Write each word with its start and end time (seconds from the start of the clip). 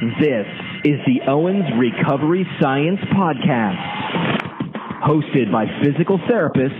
This 0.00 0.46
is 0.84 1.00
the 1.06 1.20
Owens 1.26 1.64
Recovery 1.76 2.46
Science 2.60 3.00
Podcast, 3.12 3.74
hosted 5.02 5.50
by 5.50 5.64
physical 5.82 6.20
therapist 6.28 6.76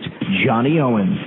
Johnny 0.47 0.79
Owens. 0.79 1.19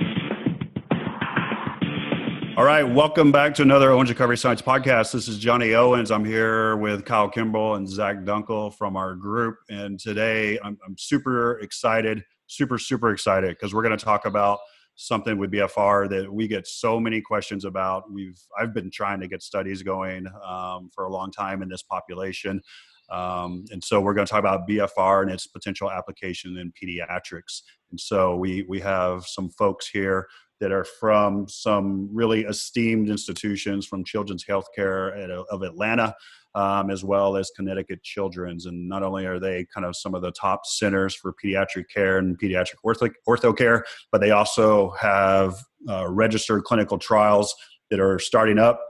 All 2.56 2.64
right, 2.64 2.82
welcome 2.82 3.30
back 3.30 3.54
to 3.56 3.62
another 3.62 3.90
Owens 3.90 4.08
Recovery 4.08 4.38
Science 4.38 4.62
Podcast. 4.62 5.12
This 5.12 5.28
is 5.28 5.38
Johnny 5.38 5.74
Owens. 5.74 6.10
I'm 6.10 6.24
here 6.24 6.78
with 6.78 7.04
Kyle 7.04 7.28
Kimball 7.28 7.74
and 7.74 7.86
Zach 7.86 8.20
Dunkel 8.20 8.72
from 8.72 8.96
our 8.96 9.14
group. 9.14 9.58
And 9.68 10.00
today 10.00 10.58
I'm, 10.64 10.78
I'm 10.86 10.96
super 10.96 11.58
excited, 11.58 12.24
super, 12.46 12.78
super 12.78 13.10
excited 13.10 13.50
because 13.50 13.74
we're 13.74 13.82
going 13.82 13.98
to 13.98 14.02
talk 14.02 14.24
about 14.24 14.60
something 15.06 15.38
with 15.38 15.52
BFR 15.52 16.08
that 16.10 16.32
we 16.32 16.46
get 16.46 16.66
so 16.66 17.00
many 17.00 17.20
questions 17.20 17.64
about. 17.64 18.10
We've 18.10 18.38
I've 18.58 18.72
been 18.72 18.90
trying 18.90 19.20
to 19.20 19.28
get 19.28 19.42
studies 19.42 19.82
going 19.82 20.26
um, 20.46 20.90
for 20.94 21.04
a 21.04 21.12
long 21.12 21.30
time 21.30 21.62
in 21.62 21.68
this 21.68 21.82
population, 21.82 22.62
um, 23.10 23.64
and 23.70 23.82
so 23.82 24.00
we're 24.00 24.14
going 24.14 24.26
to 24.26 24.30
talk 24.30 24.40
about 24.40 24.68
BFR 24.68 25.22
and 25.22 25.30
its 25.30 25.46
potential 25.46 25.90
application 25.90 26.56
in 26.56 26.72
pediatrics. 26.72 27.62
And 27.90 28.00
so 28.00 28.36
we 28.36 28.64
we 28.68 28.80
have 28.80 29.26
some 29.26 29.50
folks 29.50 29.88
here 29.88 30.28
that 30.62 30.70
are 30.70 30.84
from 30.84 31.48
some 31.48 32.08
really 32.12 32.42
esteemed 32.42 33.10
institutions 33.10 33.84
from 33.84 34.04
Children's 34.04 34.44
Healthcare 34.44 35.28
of 35.50 35.62
Atlanta 35.62 36.14
um, 36.54 36.88
as 36.88 37.02
well 37.02 37.36
as 37.36 37.50
Connecticut 37.50 38.00
Children's. 38.04 38.66
And 38.66 38.88
not 38.88 39.02
only 39.02 39.26
are 39.26 39.40
they 39.40 39.66
kind 39.74 39.84
of 39.84 39.96
some 39.96 40.14
of 40.14 40.22
the 40.22 40.30
top 40.30 40.64
centers 40.64 41.16
for 41.16 41.34
pediatric 41.34 41.88
care 41.92 42.18
and 42.18 42.38
pediatric 42.38 42.76
ortho, 42.86 43.12
ortho 43.28 43.56
care, 43.56 43.84
but 44.12 44.20
they 44.20 44.30
also 44.30 44.90
have 45.00 45.56
uh, 45.88 46.08
registered 46.08 46.62
clinical 46.62 46.96
trials 46.96 47.52
that 47.90 47.98
are 47.98 48.20
starting 48.20 48.58
up. 48.58 48.80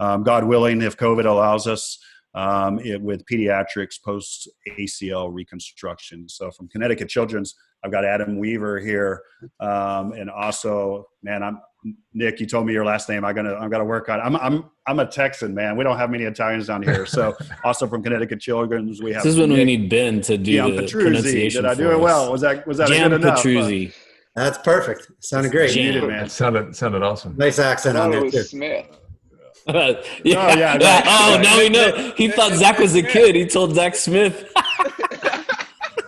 Um, 0.00 0.22
God 0.22 0.44
willing, 0.44 0.80
if 0.80 0.96
COVID 0.96 1.26
allows 1.26 1.66
us, 1.66 1.98
um, 2.34 2.78
it, 2.78 3.02
with 3.02 3.26
pediatrics 3.26 4.00
post 4.02 4.48
ACL 4.78 5.28
reconstruction. 5.30 6.28
So 6.28 6.50
from 6.50 6.68
Connecticut 6.68 7.08
Children's, 7.10 7.54
I've 7.84 7.92
got 7.92 8.04
Adam 8.04 8.38
Weaver 8.38 8.80
here, 8.80 9.22
um, 9.60 10.12
and 10.12 10.28
also, 10.30 11.06
man, 11.22 11.42
I'm 11.42 11.60
Nick. 12.12 12.40
You 12.40 12.46
told 12.46 12.66
me 12.66 12.72
your 12.72 12.84
last 12.84 13.08
name. 13.08 13.24
I'm 13.24 13.34
gonna 13.34 13.54
I'm 13.54 13.70
gonna 13.70 13.84
work 13.84 14.08
on. 14.08 14.18
It. 14.18 14.22
I'm, 14.22 14.36
I'm, 14.36 14.70
I'm 14.86 14.98
a 14.98 15.06
Texan, 15.06 15.54
man. 15.54 15.76
We 15.76 15.84
don't 15.84 15.96
have 15.96 16.10
many 16.10 16.24
Italians 16.24 16.66
down 16.66 16.82
here. 16.82 17.06
So 17.06 17.36
also 17.64 17.86
from 17.86 18.02
Connecticut 18.02 18.40
Children's, 18.40 19.00
we 19.00 19.12
have. 19.12 19.22
This 19.22 19.34
is 19.34 19.38
when 19.40 19.50
Nick, 19.50 19.58
we 19.58 19.64
need 19.64 19.88
Ben 19.88 20.20
to 20.22 20.36
do 20.36 20.52
Gian 20.52 20.74
the 20.76 20.82
Petruzzi. 20.82 21.02
pronunciation. 21.02 21.62
Did 21.62 21.70
I 21.70 21.74
do 21.74 21.92
it 21.92 22.00
well? 22.00 22.32
Was 22.32 22.40
that 22.40 22.66
was 22.66 22.78
that 22.78 22.88
Jan 22.88 23.10
good 23.10 23.20
enough? 23.22 23.42
Petruzzi. 23.42 23.94
That's 24.34 24.58
perfect. 24.58 25.10
Sounded 25.20 25.50
great. 25.52 25.70
Jam. 25.70 26.06
man. 26.06 26.26
It 26.26 26.30
sounded 26.30 26.74
sounded 26.74 27.02
awesome. 27.02 27.36
Nice 27.36 27.58
accent 27.58 27.96
on 27.96 28.10
there 28.10 28.30
too. 28.30 28.42
Smith. 28.42 28.86
yeah. 28.90 28.92
Oh, 29.70 30.02
yeah, 30.24 30.78
yeah. 30.80 31.02
oh, 31.04 31.40
now 31.42 31.58
we 31.58 31.68
know. 31.68 32.12
He 32.16 32.28
thought 32.28 32.52
Zach 32.54 32.78
was 32.78 32.94
a 32.94 33.02
kid. 33.02 33.34
He 33.34 33.44
told 33.44 33.74
Zach 33.74 33.94
Smith. 33.96 34.50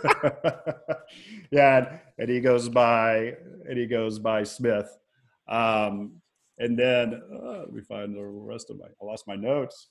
yeah, 1.51 1.99
and 2.19 2.29
he 2.29 2.41
goes 2.41 2.69
by 2.69 3.35
and 3.69 3.79
he 3.79 3.87
goes 3.87 4.19
by 4.19 4.43
Smith. 4.43 4.89
Um, 5.49 6.21
and 6.59 6.79
then 6.79 7.21
uh, 7.33 7.61
let 7.61 7.73
me 7.73 7.83
find 7.83 8.15
the 8.15 8.25
rest 8.25 8.71
of 8.71 8.79
my. 8.79 8.87
I 8.87 9.05
lost 9.05 9.27
my 9.27 9.37
notes. 9.37 9.89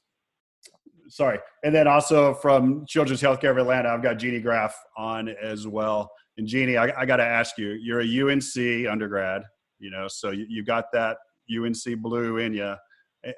Sorry. 1.09 1.39
And 1.63 1.73
then 1.73 1.87
also 1.87 2.35
from 2.35 2.85
Children's 2.87 3.21
Healthcare 3.21 3.51
of 3.51 3.57
Atlanta, 3.57 3.89
I've 3.89 4.03
got 4.03 4.15
Jeannie 4.15 4.39
Graff 4.39 4.75
on 4.95 5.29
as 5.41 5.67
well. 5.67 6.11
And 6.37 6.47
Jeannie, 6.47 6.77
I, 6.77 6.91
I 6.95 7.05
got 7.05 7.17
to 7.17 7.25
ask 7.25 7.57
you, 7.57 7.71
you're 7.71 8.01
a 8.01 8.31
UNC 8.31 8.87
undergrad, 8.89 9.41
you 9.79 9.89
know, 9.89 10.07
so 10.07 10.29
you, 10.31 10.45
you 10.47 10.63
got 10.63 10.85
that 10.93 11.17
UNC 11.51 12.01
blue 12.01 12.37
in 12.37 12.53
you. 12.53 12.75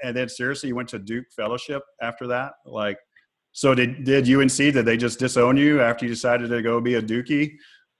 And 0.03 0.15
then 0.15 0.29
seriously, 0.29 0.69
you 0.69 0.75
went 0.75 0.89
to 0.89 0.99
Duke 0.99 1.25
Fellowship 1.35 1.81
after 2.01 2.27
that? 2.27 2.53
Like, 2.65 2.99
so 3.53 3.75
did 3.75 4.03
did 4.03 4.29
UNC? 4.29 4.55
Did 4.55 4.85
they 4.85 4.97
just 4.97 5.19
disown 5.19 5.57
you 5.57 5.81
after 5.81 6.05
you 6.05 6.11
decided 6.11 6.49
to 6.49 6.61
go 6.61 6.79
be 6.79 6.95
a 6.95 7.01
Dookie? 7.01 7.57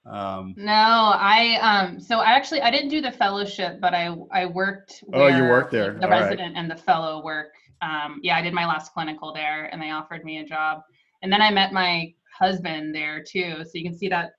Um, 0.10 0.56
no, 0.58 0.74
I 0.74 1.58
um 1.62 2.00
so 2.00 2.20
I 2.20 2.32
actually 2.32 2.62
I 2.62 2.72
didn't 2.72 2.89
do 2.89 3.02
the 3.02 3.12
fellowship, 3.12 3.80
but 3.80 3.94
I 3.94 4.16
I 4.32 4.45
worked. 4.45 5.04
oh, 5.14 5.28
you 5.28 5.44
worked 5.44 5.72
there. 5.72 5.94
The 5.94 6.06
All 6.06 6.10
resident 6.10 6.56
right. 6.56 6.60
and 6.60 6.72
the 6.72 6.76
fellow 6.76 7.23
work. 7.23 7.54
Um, 7.82 8.20
yeah, 8.23 8.38
I 8.38 8.42
did 8.42 8.54
my 8.54 8.66
last 8.66 8.94
clinical 8.94 9.34
there, 9.34 9.66
and 9.66 9.82
they 9.82 9.92
offered 9.92 10.23
me 10.23 10.40
a 10.40 10.45
job. 10.45 10.82
And 11.22 11.32
then 11.32 11.42
I 11.42 11.52
met 11.52 11.73
my 11.73 12.14
husband 12.40 12.95
there 12.95 13.23
too. 13.23 13.58
So 13.64 13.72
you 13.73 13.84
can 13.84 13.98
see 13.98 14.08
that 14.10 14.32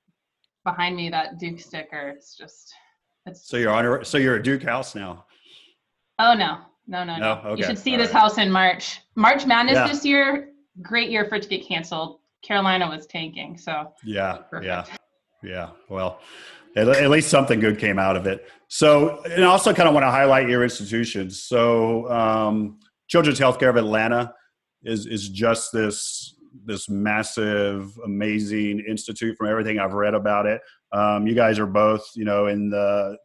behind 0.64 0.96
me, 0.96 1.10
that 1.10 1.38
Duke 1.38 1.60
sticker. 1.60 2.08
It's 2.08 2.36
just. 2.36 2.72
It's, 3.26 3.46
so 3.46 3.56
you're 3.56 3.70
on. 3.72 4.04
So 4.04 4.18
you're 4.18 4.36
a 4.36 4.42
Duke 4.42 4.64
house 4.64 4.96
now. 4.96 5.26
Oh 6.18 6.34
no, 6.34 6.58
no, 6.88 7.04
no, 7.04 7.18
no. 7.18 7.18
no? 7.18 7.50
Okay. 7.50 7.60
You 7.60 7.66
should 7.66 7.78
see 7.78 7.92
All 7.92 7.98
this 7.98 8.12
right. 8.12 8.20
house 8.20 8.38
in 8.38 8.50
March. 8.50 9.00
March 9.14 9.46
Madness 9.46 9.74
yeah. 9.74 9.86
this 9.86 10.04
year. 10.04 10.51
Great 10.80 11.10
year 11.10 11.26
for 11.28 11.34
it 11.34 11.42
to 11.42 11.48
get 11.48 11.66
canceled. 11.66 12.20
Carolina 12.42 12.88
was 12.88 13.06
tanking, 13.06 13.58
so. 13.58 13.92
Yeah, 14.04 14.38
yeah. 14.62 14.84
Yeah, 15.42 15.70
well, 15.88 16.20
at, 16.76 16.88
at, 16.88 17.10
least 17.10 17.28
something 17.28 17.58
good 17.58 17.78
came 17.78 17.98
out 17.98 18.16
of 18.16 18.26
it. 18.26 18.48
So, 18.68 19.22
and 19.24 19.44
I 19.44 19.48
also 19.48 19.74
kind 19.74 19.88
of 19.88 19.94
want 19.94 20.04
to 20.04 20.10
highlight 20.10 20.48
your 20.48 20.62
institutions. 20.62 21.42
So, 21.42 22.10
um, 22.10 22.78
Children's 23.08 23.40
Healthcare 23.40 23.68
of 23.68 23.76
Atlanta 23.76 24.32
is 24.84 25.06
is 25.06 25.28
just 25.28 25.72
this 25.72 26.34
this 26.64 26.88
massive, 26.88 27.98
amazing 28.04 28.84
institute. 28.88 29.36
From 29.36 29.48
everything 29.48 29.78
I've 29.78 29.94
read 29.94 30.14
about 30.14 30.46
it, 30.46 30.60
um, 30.92 31.26
you 31.26 31.34
guys 31.34 31.58
are 31.58 31.66
both, 31.66 32.06
you 32.14 32.24
know, 32.24 32.46
in 32.46 32.70
the 32.70 33.18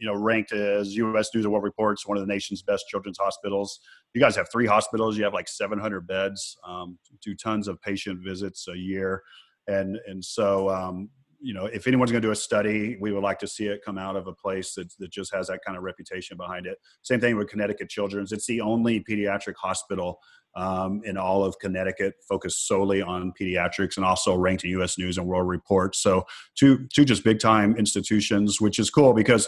you 0.00 0.06
know 0.06 0.14
ranked 0.14 0.52
as 0.52 0.94
U.S. 0.96 1.30
News 1.34 1.44
and 1.44 1.52
World 1.52 1.64
Report's 1.64 2.06
one 2.06 2.16
of 2.16 2.26
the 2.26 2.32
nation's 2.32 2.62
best 2.62 2.86
children's 2.88 3.18
hospitals. 3.18 3.80
You 4.14 4.20
guys 4.20 4.36
have 4.36 4.50
three 4.50 4.66
hospitals. 4.66 5.16
You 5.16 5.24
have 5.24 5.34
like 5.34 5.48
700 5.48 6.06
beds. 6.06 6.56
Um, 6.66 6.98
do 7.22 7.34
tons 7.34 7.68
of 7.68 7.80
patient 7.80 8.20
visits 8.24 8.66
a 8.68 8.76
year, 8.76 9.22
and 9.66 9.98
and 10.06 10.24
so 10.24 10.70
um, 10.70 11.10
you 11.44 11.52
know, 11.52 11.66
if 11.66 11.86
anyone's 11.86 12.10
going 12.10 12.22
to 12.22 12.26
do 12.26 12.32
a 12.32 12.36
study, 12.36 12.96
we 13.02 13.12
would 13.12 13.22
like 13.22 13.38
to 13.40 13.46
see 13.46 13.66
it 13.66 13.84
come 13.84 13.98
out 13.98 14.16
of 14.16 14.26
a 14.26 14.32
place 14.32 14.74
that, 14.76 14.90
that 14.98 15.12
just 15.12 15.32
has 15.34 15.48
that 15.48 15.60
kind 15.62 15.76
of 15.76 15.84
reputation 15.84 16.38
behind 16.38 16.64
it. 16.64 16.78
Same 17.02 17.20
thing 17.20 17.36
with 17.36 17.48
Connecticut 17.50 17.90
Children's. 17.90 18.32
It's 18.32 18.46
the 18.46 18.62
only 18.62 19.04
pediatric 19.04 19.54
hospital 19.56 20.20
um, 20.56 21.02
in 21.04 21.18
all 21.18 21.44
of 21.44 21.58
Connecticut 21.58 22.14
focused 22.26 22.66
solely 22.66 23.02
on 23.02 23.34
pediatrics 23.38 23.98
and 23.98 24.06
also 24.06 24.34
ranked 24.34 24.64
in 24.64 24.70
U.S. 24.70 24.96
News 24.96 25.18
and 25.18 25.26
World 25.26 25.46
Report. 25.46 25.94
So 25.94 26.24
two, 26.54 26.88
two 26.94 27.04
just 27.04 27.24
big 27.24 27.40
time 27.40 27.76
institutions, 27.76 28.58
which 28.58 28.78
is 28.78 28.88
cool 28.88 29.12
because, 29.12 29.46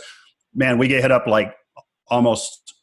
man, 0.56 0.78
we 0.78 0.88
get 0.88 1.02
hit 1.02 1.12
up 1.12 1.28
like 1.28 1.54
almost 2.08 2.74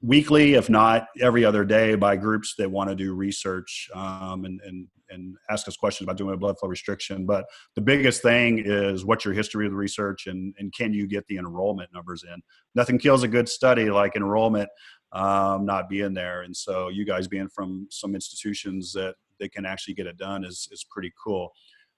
weekly, 0.00 0.54
if 0.54 0.70
not 0.70 1.06
every 1.20 1.44
other 1.44 1.64
day, 1.64 1.96
by 1.96 2.14
groups 2.14 2.54
that 2.58 2.70
want 2.70 2.90
to 2.90 2.94
do 2.94 3.14
research 3.14 3.88
um, 3.94 4.44
and, 4.44 4.60
and 4.60 4.86
and 5.12 5.36
ask 5.50 5.68
us 5.68 5.76
questions 5.76 6.06
about 6.06 6.16
doing 6.16 6.34
a 6.34 6.36
blood 6.36 6.58
flow 6.58 6.68
restriction. 6.68 7.26
But 7.26 7.44
the 7.74 7.80
biggest 7.80 8.22
thing 8.22 8.62
is 8.64 9.04
what's 9.04 9.24
your 9.24 9.34
history 9.34 9.66
of 9.66 9.72
the 9.72 9.76
research 9.76 10.26
and, 10.26 10.54
and 10.58 10.72
can 10.72 10.92
you 10.92 11.06
get 11.06 11.26
the 11.26 11.36
enrollment 11.36 11.90
numbers 11.92 12.24
in? 12.24 12.40
Nothing 12.74 12.98
kills 12.98 13.22
a 13.22 13.28
good 13.28 13.48
study 13.48 13.90
like 13.90 14.16
enrollment 14.16 14.68
um, 15.12 15.66
not 15.66 15.88
being 15.88 16.14
there. 16.14 16.42
And 16.42 16.56
so 16.56 16.88
you 16.88 17.04
guys 17.04 17.28
being 17.28 17.48
from 17.48 17.86
some 17.90 18.14
institutions 18.14 18.92
that 18.94 19.14
they 19.38 19.48
can 19.48 19.66
actually 19.66 19.94
get 19.94 20.06
it 20.06 20.16
done 20.16 20.44
is, 20.44 20.68
is 20.72 20.84
pretty 20.90 21.12
cool. 21.22 21.52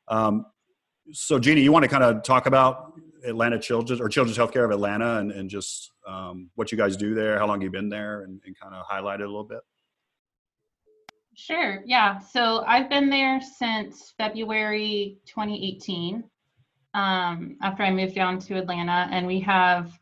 Um, 0.08 0.46
so 1.12 1.38
Jeannie, 1.38 1.60
you 1.60 1.70
want 1.70 1.84
to 1.84 1.88
kind 1.88 2.02
of 2.02 2.22
talk 2.22 2.46
about 2.46 2.94
Atlanta 3.26 3.58
Children's 3.58 4.00
or 4.00 4.08
Children's 4.08 4.38
Healthcare 4.38 4.64
of 4.64 4.70
Atlanta 4.70 5.18
and, 5.18 5.32
and 5.32 5.48
just 5.48 5.92
um, 6.06 6.50
what 6.54 6.72
you 6.72 6.78
guys 6.78 6.96
do 6.96 7.14
there, 7.14 7.38
how 7.38 7.46
long 7.46 7.60
you've 7.60 7.72
been 7.72 7.88
there 7.88 8.22
and, 8.22 8.40
and 8.46 8.58
kind 8.58 8.74
of 8.74 8.84
highlight 8.86 9.20
it 9.20 9.24
a 9.24 9.26
little 9.26 9.44
bit? 9.44 9.60
Sure. 11.36 11.82
Yeah. 11.84 12.18
So 12.20 12.64
I've 12.66 12.88
been 12.88 13.10
there 13.10 13.40
since 13.40 14.14
February 14.16 15.18
2018 15.26 16.22
um, 16.94 17.56
after 17.60 17.82
I 17.82 17.90
moved 17.90 18.14
down 18.14 18.38
to 18.40 18.56
Atlanta, 18.56 19.08
and 19.10 19.26
we 19.26 19.40
have 19.40 19.98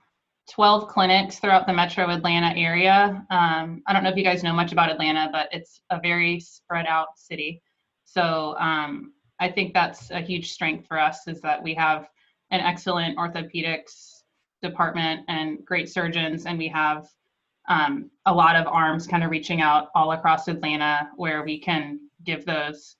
12 0.50 0.88
clinics 0.88 1.38
throughout 1.38 1.66
the 1.66 1.72
metro 1.72 2.10
Atlanta 2.10 2.54
area. 2.54 3.24
Um, 3.30 3.82
I 3.86 3.92
don't 3.92 4.02
know 4.02 4.10
if 4.10 4.16
you 4.16 4.24
guys 4.24 4.42
know 4.42 4.52
much 4.52 4.72
about 4.72 4.90
Atlanta, 4.90 5.30
but 5.32 5.48
it's 5.52 5.80
a 5.90 5.98
very 5.98 6.38
spread 6.40 6.86
out 6.86 7.16
city. 7.16 7.62
So 8.04 8.54
um, 8.58 9.14
I 9.40 9.50
think 9.50 9.72
that's 9.72 10.10
a 10.10 10.20
huge 10.20 10.52
strength 10.52 10.86
for 10.86 10.98
us 10.98 11.26
is 11.26 11.40
that 11.40 11.62
we 11.62 11.72
have 11.74 12.08
an 12.52 12.60
excellent 12.60 13.18
orthopedics 13.18 14.22
department 14.62 15.24
and 15.28 15.64
great 15.64 15.88
surgeons, 15.88 16.46
and 16.46 16.56
we 16.56 16.68
have 16.68 17.08
um, 17.68 18.10
a 18.26 18.32
lot 18.32 18.56
of 18.56 18.66
arms 18.66 19.06
kind 19.06 19.24
of 19.24 19.30
reaching 19.30 19.60
out 19.60 19.88
all 19.94 20.12
across 20.12 20.48
Atlanta 20.48 21.08
where 21.16 21.42
we 21.42 21.58
can 21.58 21.98
give 22.24 22.44
those 22.44 22.96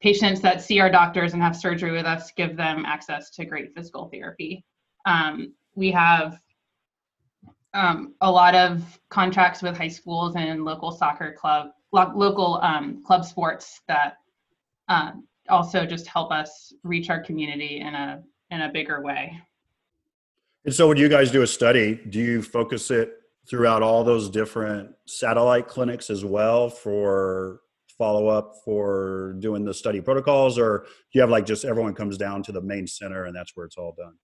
patients 0.00 0.40
that 0.40 0.62
see 0.62 0.80
our 0.80 0.90
doctors 0.90 1.32
and 1.32 1.42
have 1.42 1.56
surgery 1.56 1.90
with 1.90 2.04
us, 2.04 2.30
give 2.36 2.56
them 2.56 2.84
access 2.84 3.30
to 3.30 3.44
great 3.44 3.74
physical 3.74 4.08
therapy. 4.12 4.64
Um, 5.06 5.54
we 5.74 5.90
have 5.92 6.38
um, 7.72 8.14
a 8.20 8.30
lot 8.30 8.54
of 8.54 8.98
contracts 9.08 9.62
with 9.62 9.76
high 9.76 9.88
schools 9.88 10.36
and 10.36 10.64
local 10.64 10.92
soccer 10.92 11.32
club, 11.32 11.70
lo- 11.92 12.12
local 12.14 12.60
um, 12.62 13.02
club 13.04 13.24
sports 13.24 13.80
that 13.88 14.18
uh, 14.88 15.12
also 15.48 15.84
just 15.86 16.06
help 16.06 16.30
us 16.30 16.72
reach 16.82 17.10
our 17.10 17.20
community 17.20 17.80
in 17.80 17.94
a 17.94 18.22
in 18.54 18.62
a 18.62 18.72
bigger 18.72 19.02
way. 19.02 19.40
And 20.64 20.74
so, 20.74 20.88
when 20.88 20.96
you 20.96 21.08
guys 21.08 21.30
do 21.30 21.42
a 21.42 21.46
study, 21.46 22.00
do 22.08 22.18
you 22.18 22.42
focus 22.42 22.90
it 22.90 23.12
throughout 23.48 23.82
all 23.82 24.02
those 24.04 24.30
different 24.30 24.90
satellite 25.06 25.68
clinics 25.68 26.08
as 26.08 26.24
well 26.24 26.70
for 26.70 27.60
follow 27.98 28.28
up 28.28 28.54
for 28.64 29.36
doing 29.38 29.64
the 29.64 29.74
study 29.74 30.00
protocols, 30.00 30.58
or 30.58 30.84
do 30.86 31.10
you 31.12 31.20
have 31.20 31.30
like 31.30 31.46
just 31.46 31.64
everyone 31.64 31.94
comes 31.94 32.16
down 32.16 32.42
to 32.42 32.52
the 32.52 32.60
main 32.60 32.86
center 32.86 33.24
and 33.24 33.36
that's 33.36 33.52
where 33.54 33.66
it's 33.66 33.76
all 33.76 33.94
done? 33.96 34.14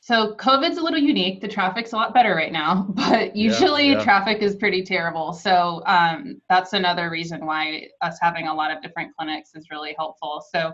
So 0.00 0.34
COVID's 0.34 0.78
a 0.78 0.82
little 0.82 0.98
unique. 0.98 1.40
The 1.40 1.46
traffic's 1.46 1.92
a 1.92 1.96
lot 1.96 2.12
better 2.12 2.34
right 2.34 2.50
now, 2.50 2.88
but 2.94 3.36
usually 3.36 3.88
yeah, 3.88 3.98
yeah. 3.98 4.04
traffic 4.04 4.42
is 4.42 4.56
pretty 4.56 4.82
terrible. 4.82 5.32
So 5.32 5.82
um, 5.86 6.40
that's 6.48 6.72
another 6.72 7.08
reason 7.08 7.46
why 7.46 7.88
us 8.00 8.18
having 8.20 8.48
a 8.48 8.54
lot 8.54 8.76
of 8.76 8.82
different 8.82 9.14
clinics 9.16 9.54
is 9.54 9.68
really 9.70 9.94
helpful. 9.96 10.44
So 10.52 10.72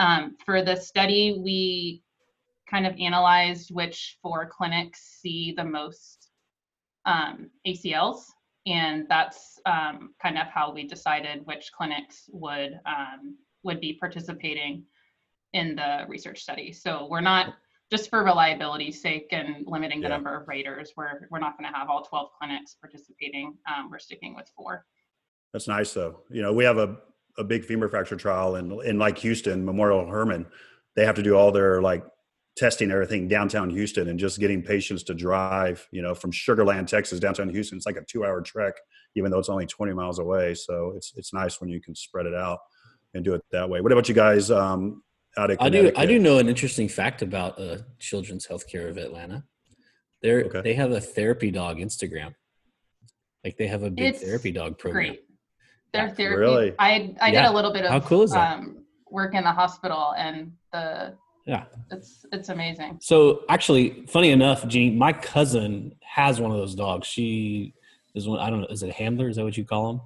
um, 0.00 0.36
for 0.44 0.62
the 0.62 0.76
study, 0.76 1.38
we 1.44 2.02
kind 2.68 2.86
of 2.86 2.94
analyzed 2.98 3.70
which 3.70 4.18
four 4.22 4.46
clinics 4.46 5.18
see 5.20 5.52
the 5.56 5.64
most 5.64 6.30
um, 7.04 7.50
ACLs, 7.66 8.22
and 8.66 9.06
that's 9.10 9.60
um, 9.66 10.14
kind 10.20 10.38
of 10.38 10.46
how 10.46 10.72
we 10.72 10.86
decided 10.86 11.44
which 11.44 11.70
clinics 11.72 12.30
would 12.32 12.80
um, 12.86 13.36
would 13.62 13.78
be 13.78 13.92
participating 13.92 14.84
in 15.52 15.76
the 15.76 16.06
research 16.08 16.40
study. 16.40 16.72
So 16.72 17.06
we're 17.10 17.20
not 17.20 17.54
just 17.90 18.08
for 18.08 18.24
reliability's 18.24 19.02
sake 19.02 19.28
and 19.32 19.66
limiting 19.66 20.00
the 20.00 20.08
yeah. 20.08 20.14
number 20.14 20.34
of 20.34 20.48
raters, 20.48 20.92
we're 20.96 21.28
we're 21.30 21.40
not 21.40 21.58
going 21.58 21.70
to 21.70 21.76
have 21.76 21.90
all 21.90 22.04
12 22.04 22.30
clinics 22.38 22.74
participating. 22.80 23.54
Um, 23.68 23.90
we're 23.90 23.98
sticking 23.98 24.34
with 24.34 24.50
four. 24.56 24.86
That's 25.52 25.68
nice, 25.68 25.92
though. 25.92 26.20
You 26.30 26.40
know, 26.40 26.54
we 26.54 26.64
have 26.64 26.78
a 26.78 26.96
a 27.40 27.44
big 27.44 27.64
femur 27.64 27.88
fracture 27.88 28.16
trial 28.16 28.56
in 28.56 28.80
in 28.84 28.98
like 28.98 29.18
Houston 29.18 29.64
Memorial 29.64 30.06
Hermann. 30.06 30.46
They 30.96 31.04
have 31.04 31.16
to 31.16 31.22
do 31.22 31.34
all 31.34 31.50
their 31.50 31.80
like 31.80 32.04
testing 32.56 32.90
everything 32.90 33.28
downtown 33.28 33.70
Houston 33.70 34.08
and 34.08 34.18
just 34.18 34.38
getting 34.38 34.62
patients 34.62 35.02
to 35.04 35.14
drive, 35.14 35.86
you 35.90 36.02
know, 36.02 36.14
from 36.14 36.30
Sugar 36.30 36.64
Land, 36.64 36.88
Texas, 36.88 37.18
downtown 37.20 37.48
Houston. 37.48 37.76
It's 37.76 37.86
like 37.86 37.96
a 37.96 38.04
two 38.04 38.24
hour 38.24 38.40
trek, 38.42 38.74
even 39.14 39.30
though 39.30 39.38
it's 39.38 39.48
only 39.48 39.66
20 39.66 39.92
miles 39.94 40.18
away. 40.18 40.54
So 40.54 40.92
it's, 40.96 41.12
it's 41.16 41.32
nice 41.32 41.60
when 41.60 41.70
you 41.70 41.80
can 41.80 41.94
spread 41.94 42.26
it 42.26 42.34
out 42.34 42.58
and 43.14 43.24
do 43.24 43.34
it 43.34 43.42
that 43.50 43.68
way. 43.68 43.80
What 43.80 43.92
about 43.92 44.08
you 44.08 44.14
guys? 44.14 44.50
Um, 44.50 45.02
out 45.36 45.50
of 45.50 45.58
I 45.60 45.70
do, 45.70 45.92
I 45.96 46.06
do 46.06 46.18
know 46.18 46.38
an 46.38 46.48
interesting 46.48 46.88
fact 46.88 47.22
about 47.22 47.58
uh, 47.58 47.78
Children's 47.98 48.46
Healthcare 48.46 48.90
of 48.90 48.98
Atlanta. 48.98 49.44
They're, 50.22 50.42
okay. 50.44 50.60
they 50.60 50.74
have 50.74 50.90
a 50.90 51.00
therapy 51.00 51.50
dog 51.50 51.78
Instagram. 51.78 52.34
Like 53.44 53.56
they 53.56 53.68
have 53.68 53.84
a 53.84 53.90
big 53.90 54.14
it's 54.14 54.22
therapy 54.22 54.50
dog 54.50 54.76
program. 54.76 55.06
Great. 55.06 55.22
Their 55.92 56.06
yeah, 56.06 56.14
therapy. 56.14 56.40
Really? 56.40 56.74
I, 56.78 57.14
I 57.20 57.30
yeah. 57.30 57.42
did 57.42 57.50
a 57.50 57.54
little 57.54 57.72
bit 57.72 57.84
of 57.84 57.90
How 57.90 58.00
cool 58.00 58.22
is 58.22 58.32
that? 58.32 58.58
Um, 58.58 58.84
work 59.10 59.34
in 59.34 59.42
the 59.44 59.52
hospital 59.52 60.14
and 60.16 60.52
the 60.72 61.14
yeah. 61.46 61.64
It's 61.90 62.24
it's 62.32 62.48
amazing. 62.48 62.98
So 63.00 63.42
actually, 63.48 64.06
funny 64.06 64.30
enough, 64.30 64.66
Jeannie, 64.68 64.94
my 64.94 65.12
cousin 65.12 65.94
has 66.02 66.40
one 66.40 66.50
of 66.52 66.58
those 66.58 66.74
dogs. 66.74 67.08
She 67.08 67.74
is 68.14 68.28
one. 68.28 68.38
I 68.38 68.50
don't 68.50 68.60
know. 68.60 68.66
Is 68.68 68.82
it 68.82 68.90
a 68.90 68.92
handler? 68.92 69.28
Is 69.28 69.36
that 69.36 69.44
what 69.44 69.56
you 69.56 69.64
call 69.64 69.92
them? 69.92 70.00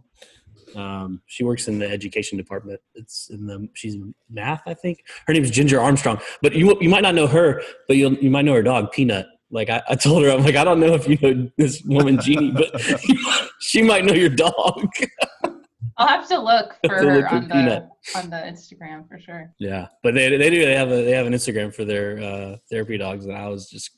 Um, 0.76 1.22
she 1.26 1.44
works 1.44 1.68
in 1.68 1.78
the 1.78 1.88
education 1.88 2.38
department. 2.38 2.80
It's 2.94 3.30
in 3.30 3.46
the 3.46 3.68
she's 3.74 3.96
math, 4.30 4.62
I 4.66 4.74
think. 4.74 5.04
Her 5.26 5.32
name 5.32 5.44
is 5.44 5.50
Ginger 5.50 5.80
Armstrong. 5.80 6.20
But 6.40 6.54
you 6.54 6.76
you 6.80 6.88
might 6.88 7.02
not 7.02 7.14
know 7.14 7.26
her, 7.26 7.62
but 7.88 7.96
you 7.96 8.16
you 8.20 8.30
might 8.30 8.44
know 8.44 8.54
her 8.54 8.62
dog 8.62 8.92
Peanut. 8.92 9.26
Like 9.50 9.70
I, 9.70 9.82
I 9.88 9.94
told 9.94 10.24
her, 10.24 10.30
I'm 10.30 10.42
like 10.42 10.56
I 10.56 10.64
don't 10.64 10.80
know 10.80 10.94
if 10.94 11.06
you 11.06 11.18
know 11.20 11.50
this 11.58 11.82
woman 11.82 12.20
Jeannie, 12.20 12.52
but 12.52 12.80
she 13.60 13.82
might 13.82 14.04
know 14.04 14.14
your 14.14 14.30
dog. 14.30 14.88
I'll 15.96 16.08
have 16.08 16.28
to 16.28 16.40
look 16.40 16.76
for 16.84 17.00
to 17.00 17.08
her 17.08 17.16
look 17.16 17.32
on 17.32 17.48
the 17.48 17.88
on 18.16 18.30
the 18.30 18.36
Instagram 18.36 19.08
for 19.08 19.18
sure. 19.18 19.52
Yeah, 19.58 19.88
but 20.02 20.14
they 20.14 20.36
they 20.36 20.50
do 20.50 20.64
they 20.64 20.74
have 20.74 20.90
a 20.90 21.04
they 21.04 21.12
have 21.12 21.26
an 21.26 21.32
Instagram 21.32 21.74
for 21.74 21.84
their 21.84 22.18
uh, 22.18 22.56
therapy 22.70 22.98
dogs, 22.98 23.26
and 23.26 23.36
I 23.36 23.48
was 23.48 23.68
just 23.68 23.90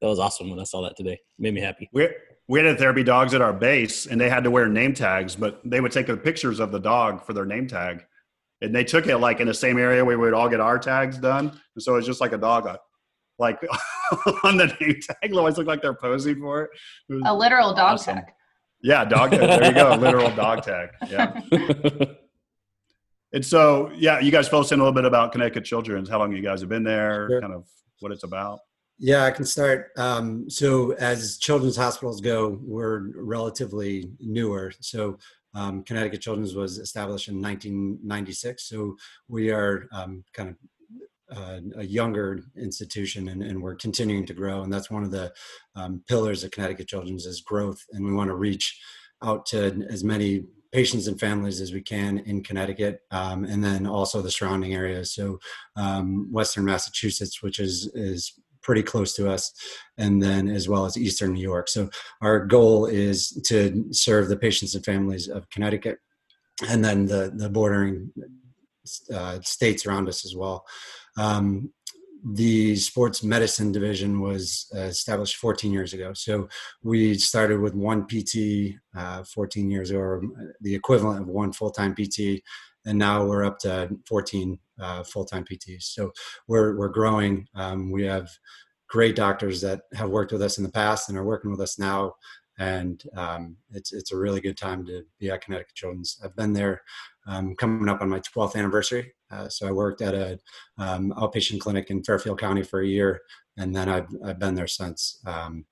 that 0.00 0.06
was 0.06 0.18
awesome 0.18 0.50
when 0.50 0.60
I 0.60 0.64
saw 0.64 0.82
that 0.82 0.96
today. 0.96 1.14
It 1.14 1.20
made 1.38 1.54
me 1.54 1.60
happy. 1.60 1.88
We 1.92 2.08
we 2.48 2.58
had 2.58 2.66
a 2.66 2.76
therapy 2.76 3.02
dogs 3.02 3.34
at 3.34 3.42
our 3.42 3.52
base, 3.52 4.06
and 4.06 4.20
they 4.20 4.28
had 4.28 4.44
to 4.44 4.50
wear 4.50 4.68
name 4.68 4.94
tags, 4.94 5.36
but 5.36 5.60
they 5.64 5.80
would 5.80 5.92
take 5.92 6.06
the 6.06 6.16
pictures 6.16 6.60
of 6.60 6.72
the 6.72 6.80
dog 6.80 7.24
for 7.24 7.32
their 7.32 7.46
name 7.46 7.66
tag, 7.66 8.04
and 8.60 8.74
they 8.74 8.84
took 8.84 9.06
it 9.06 9.18
like 9.18 9.40
in 9.40 9.46
the 9.46 9.54
same 9.54 9.78
area 9.78 10.04
where 10.04 10.18
we 10.18 10.24
would 10.24 10.34
all 10.34 10.48
get 10.48 10.60
our 10.60 10.78
tags 10.78 11.18
done, 11.18 11.48
and 11.48 11.82
so 11.82 11.96
it's 11.96 12.06
just 12.06 12.20
like 12.20 12.32
a 12.32 12.38
dog. 12.38 12.66
Uh, 12.66 12.76
like 13.38 13.58
on 14.44 14.56
the 14.56 14.66
name 14.80 15.00
tag, 15.00 15.34
always 15.34 15.56
look 15.56 15.66
like 15.66 15.82
they're 15.82 15.94
posing 15.94 16.38
for 16.38 16.64
it. 16.64 16.70
it 17.08 17.22
a 17.24 17.34
literal 17.34 17.70
dog 17.70 17.94
awesome. 17.94 18.16
tag. 18.16 18.26
Yeah, 18.82 19.04
dog 19.04 19.30
tag. 19.32 19.40
There 19.40 19.66
you 19.66 19.74
go. 19.74 19.94
Literal 20.00 20.30
dog 20.34 20.62
tag. 20.62 20.90
Yeah. 21.08 21.40
and 23.32 23.44
so, 23.44 23.90
yeah, 23.94 24.20
you 24.20 24.30
guys 24.30 24.48
fill 24.48 24.60
us 24.60 24.72
in 24.72 24.80
a 24.80 24.82
little 24.82 24.94
bit 24.94 25.04
about 25.04 25.32
Connecticut 25.32 25.64
Children's. 25.64 26.08
How 26.08 26.18
long 26.18 26.32
you 26.32 26.42
guys 26.42 26.60
have 26.60 26.68
been 26.68 26.84
there? 26.84 27.28
Sure. 27.28 27.40
Kind 27.40 27.52
of 27.52 27.66
what 28.00 28.12
it's 28.12 28.24
about. 28.24 28.60
Yeah, 28.98 29.24
I 29.24 29.30
can 29.30 29.44
start. 29.44 29.90
Um, 29.96 30.48
so, 30.50 30.92
as 30.92 31.38
children's 31.38 31.76
hospitals 31.76 32.20
go, 32.20 32.58
we're 32.62 33.10
relatively 33.14 34.10
newer. 34.20 34.72
So, 34.80 35.18
um, 35.54 35.82
Connecticut 35.84 36.20
Children's 36.20 36.54
was 36.54 36.78
established 36.78 37.28
in 37.28 37.40
1996. 37.40 38.68
So, 38.68 38.96
we 39.28 39.50
are 39.50 39.88
um, 39.92 40.22
kind 40.34 40.50
of 40.50 40.56
uh, 41.34 41.60
a 41.76 41.84
younger 41.84 42.40
institution 42.56 43.28
and, 43.28 43.42
and, 43.42 43.62
we're 43.62 43.74
continuing 43.74 44.26
to 44.26 44.34
grow 44.34 44.62
and 44.62 44.72
that's 44.72 44.90
one 44.90 45.04
of 45.04 45.10
the 45.10 45.32
um, 45.76 46.02
pillars 46.08 46.42
of 46.42 46.50
connecticut 46.50 46.88
children's 46.88 47.26
is 47.26 47.40
growth 47.40 47.84
and 47.92 48.04
we 48.04 48.12
want 48.12 48.28
to 48.28 48.34
reach 48.34 48.80
out 49.22 49.46
to 49.46 49.86
as 49.88 50.02
many 50.02 50.44
patients 50.72 51.06
and 51.06 51.18
families 51.18 51.60
as 51.60 51.72
we 51.72 51.80
can 51.80 52.18
in 52.20 52.42
connecticut 52.42 53.00
um, 53.10 53.44
and 53.44 53.62
then 53.62 53.86
also 53.86 54.22
the 54.22 54.30
surrounding 54.30 54.74
areas. 54.74 55.12
So 55.14 55.38
um, 55.76 56.32
western 56.32 56.64
massachusetts 56.64 57.42
which 57.42 57.58
is 57.58 57.90
is 57.94 58.32
pretty 58.62 58.82
close 58.82 59.14
to 59.14 59.28
us 59.28 59.52
and 59.96 60.22
then 60.22 60.48
as 60.48 60.68
well 60.68 60.84
as 60.84 60.96
eastern 60.96 61.32
new 61.32 61.42
york. 61.42 61.68
So 61.68 61.90
our 62.20 62.44
goal 62.44 62.86
is 62.86 63.30
to 63.46 63.86
serve 63.92 64.28
the 64.28 64.36
patients 64.36 64.74
and 64.74 64.84
families 64.84 65.28
of 65.28 65.48
connecticut 65.50 65.98
and 66.68 66.84
then 66.84 67.06
the 67.06 67.32
the 67.34 67.48
bordering 67.48 68.12
uh, 69.12 69.40
states 69.42 69.86
around 69.86 70.08
us 70.08 70.24
as 70.24 70.34
well 70.34 70.64
um, 71.16 71.72
the 72.24 72.76
sports 72.76 73.22
medicine 73.22 73.72
division 73.72 74.20
was 74.20 74.70
uh, 74.74 74.80
established 74.80 75.36
14 75.36 75.72
years 75.72 75.94
ago. 75.94 76.12
So 76.14 76.48
we 76.82 77.14
started 77.14 77.60
with 77.60 77.74
one 77.74 78.06
PT 78.06 78.74
uh, 78.96 79.24
14 79.24 79.70
years 79.70 79.90
ago, 79.90 80.00
or 80.00 80.22
the 80.60 80.74
equivalent 80.74 81.22
of 81.22 81.28
one 81.28 81.52
full 81.52 81.70
time 81.70 81.94
PT, 81.94 82.42
and 82.86 82.98
now 82.98 83.24
we're 83.24 83.44
up 83.44 83.58
to 83.60 83.90
14 84.06 84.58
uh, 84.80 85.02
full 85.04 85.24
time 85.24 85.44
PTs. 85.44 85.82
So 85.82 86.10
we're 86.46 86.76
we're 86.76 86.88
growing. 86.88 87.46
Um, 87.54 87.90
we 87.90 88.04
have 88.04 88.28
great 88.88 89.16
doctors 89.16 89.60
that 89.60 89.82
have 89.94 90.10
worked 90.10 90.32
with 90.32 90.42
us 90.42 90.58
in 90.58 90.64
the 90.64 90.70
past 90.70 91.08
and 91.08 91.16
are 91.16 91.24
working 91.24 91.50
with 91.50 91.60
us 91.60 91.78
now. 91.78 92.14
And 92.58 93.02
um, 93.16 93.56
it's 93.72 93.92
it's 93.92 94.12
a 94.12 94.16
really 94.16 94.40
good 94.40 94.58
time 94.58 94.84
to 94.86 95.02
be 95.18 95.30
at 95.30 95.42
Connecticut 95.42 95.74
Children's. 95.74 96.20
I've 96.22 96.36
been 96.36 96.52
there 96.52 96.82
um, 97.26 97.54
coming 97.56 97.88
up 97.88 98.02
on 98.02 98.10
my 98.10 98.20
12th 98.20 98.56
anniversary. 98.56 99.14
Uh, 99.30 99.48
so 99.48 99.66
I 99.66 99.72
worked 99.72 100.02
at 100.02 100.14
a 100.14 100.38
um, 100.78 101.12
outpatient 101.16 101.60
clinic 101.60 101.90
in 101.90 102.02
Fairfield 102.02 102.40
County 102.40 102.62
for 102.62 102.80
a 102.80 102.86
year, 102.86 103.20
and 103.56 103.74
then 103.74 103.88
I've, 103.88 104.08
I've 104.24 104.38
been 104.38 104.54
there 104.54 104.66
since. 104.66 105.20
Um, 105.26 105.64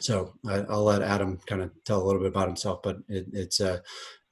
so 0.00 0.34
I, 0.46 0.60
will 0.60 0.84
let 0.84 1.02
Adam 1.02 1.38
kind 1.46 1.62
of 1.62 1.70
tell 1.84 2.02
a 2.02 2.04
little 2.04 2.20
bit 2.20 2.30
about 2.30 2.48
himself, 2.48 2.82
but 2.82 2.98
it, 3.08 3.26
it's 3.32 3.60
a 3.60 3.82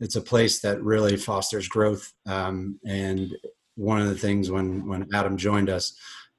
it's 0.00 0.16
a 0.16 0.20
place 0.20 0.61
that 0.61 0.82
really 0.82 1.16
fosters 1.16 1.68
growth. 1.68 2.12
Um, 2.26 2.78
and 2.87 3.34
one 3.76 4.00
of 4.00 4.08
the 4.08 4.16
things 4.16 4.50
when 4.50 4.87
when 4.87 5.08
Adam 5.14 5.37
joined 5.37 5.70
us, 5.70 5.96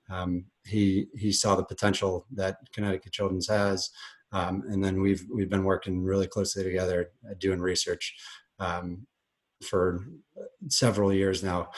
um, 0.09 0.45
he 0.65 1.07
he 1.15 1.31
saw 1.31 1.55
the 1.55 1.63
potential 1.63 2.25
that 2.33 2.57
Connecticut 2.73 3.13
Children's 3.13 3.47
has. 3.47 3.89
Um, 4.31 4.63
and 4.69 4.83
then 4.83 5.01
we've 5.01 5.23
we've 5.33 5.49
been 5.49 5.63
working 5.63 6.03
really 6.03 6.27
closely 6.27 6.63
together, 6.63 7.11
doing 7.39 7.59
research 7.59 8.15
um, 8.59 9.07
for 9.63 10.05
several 10.67 11.13
years 11.13 11.43
now. 11.43 11.69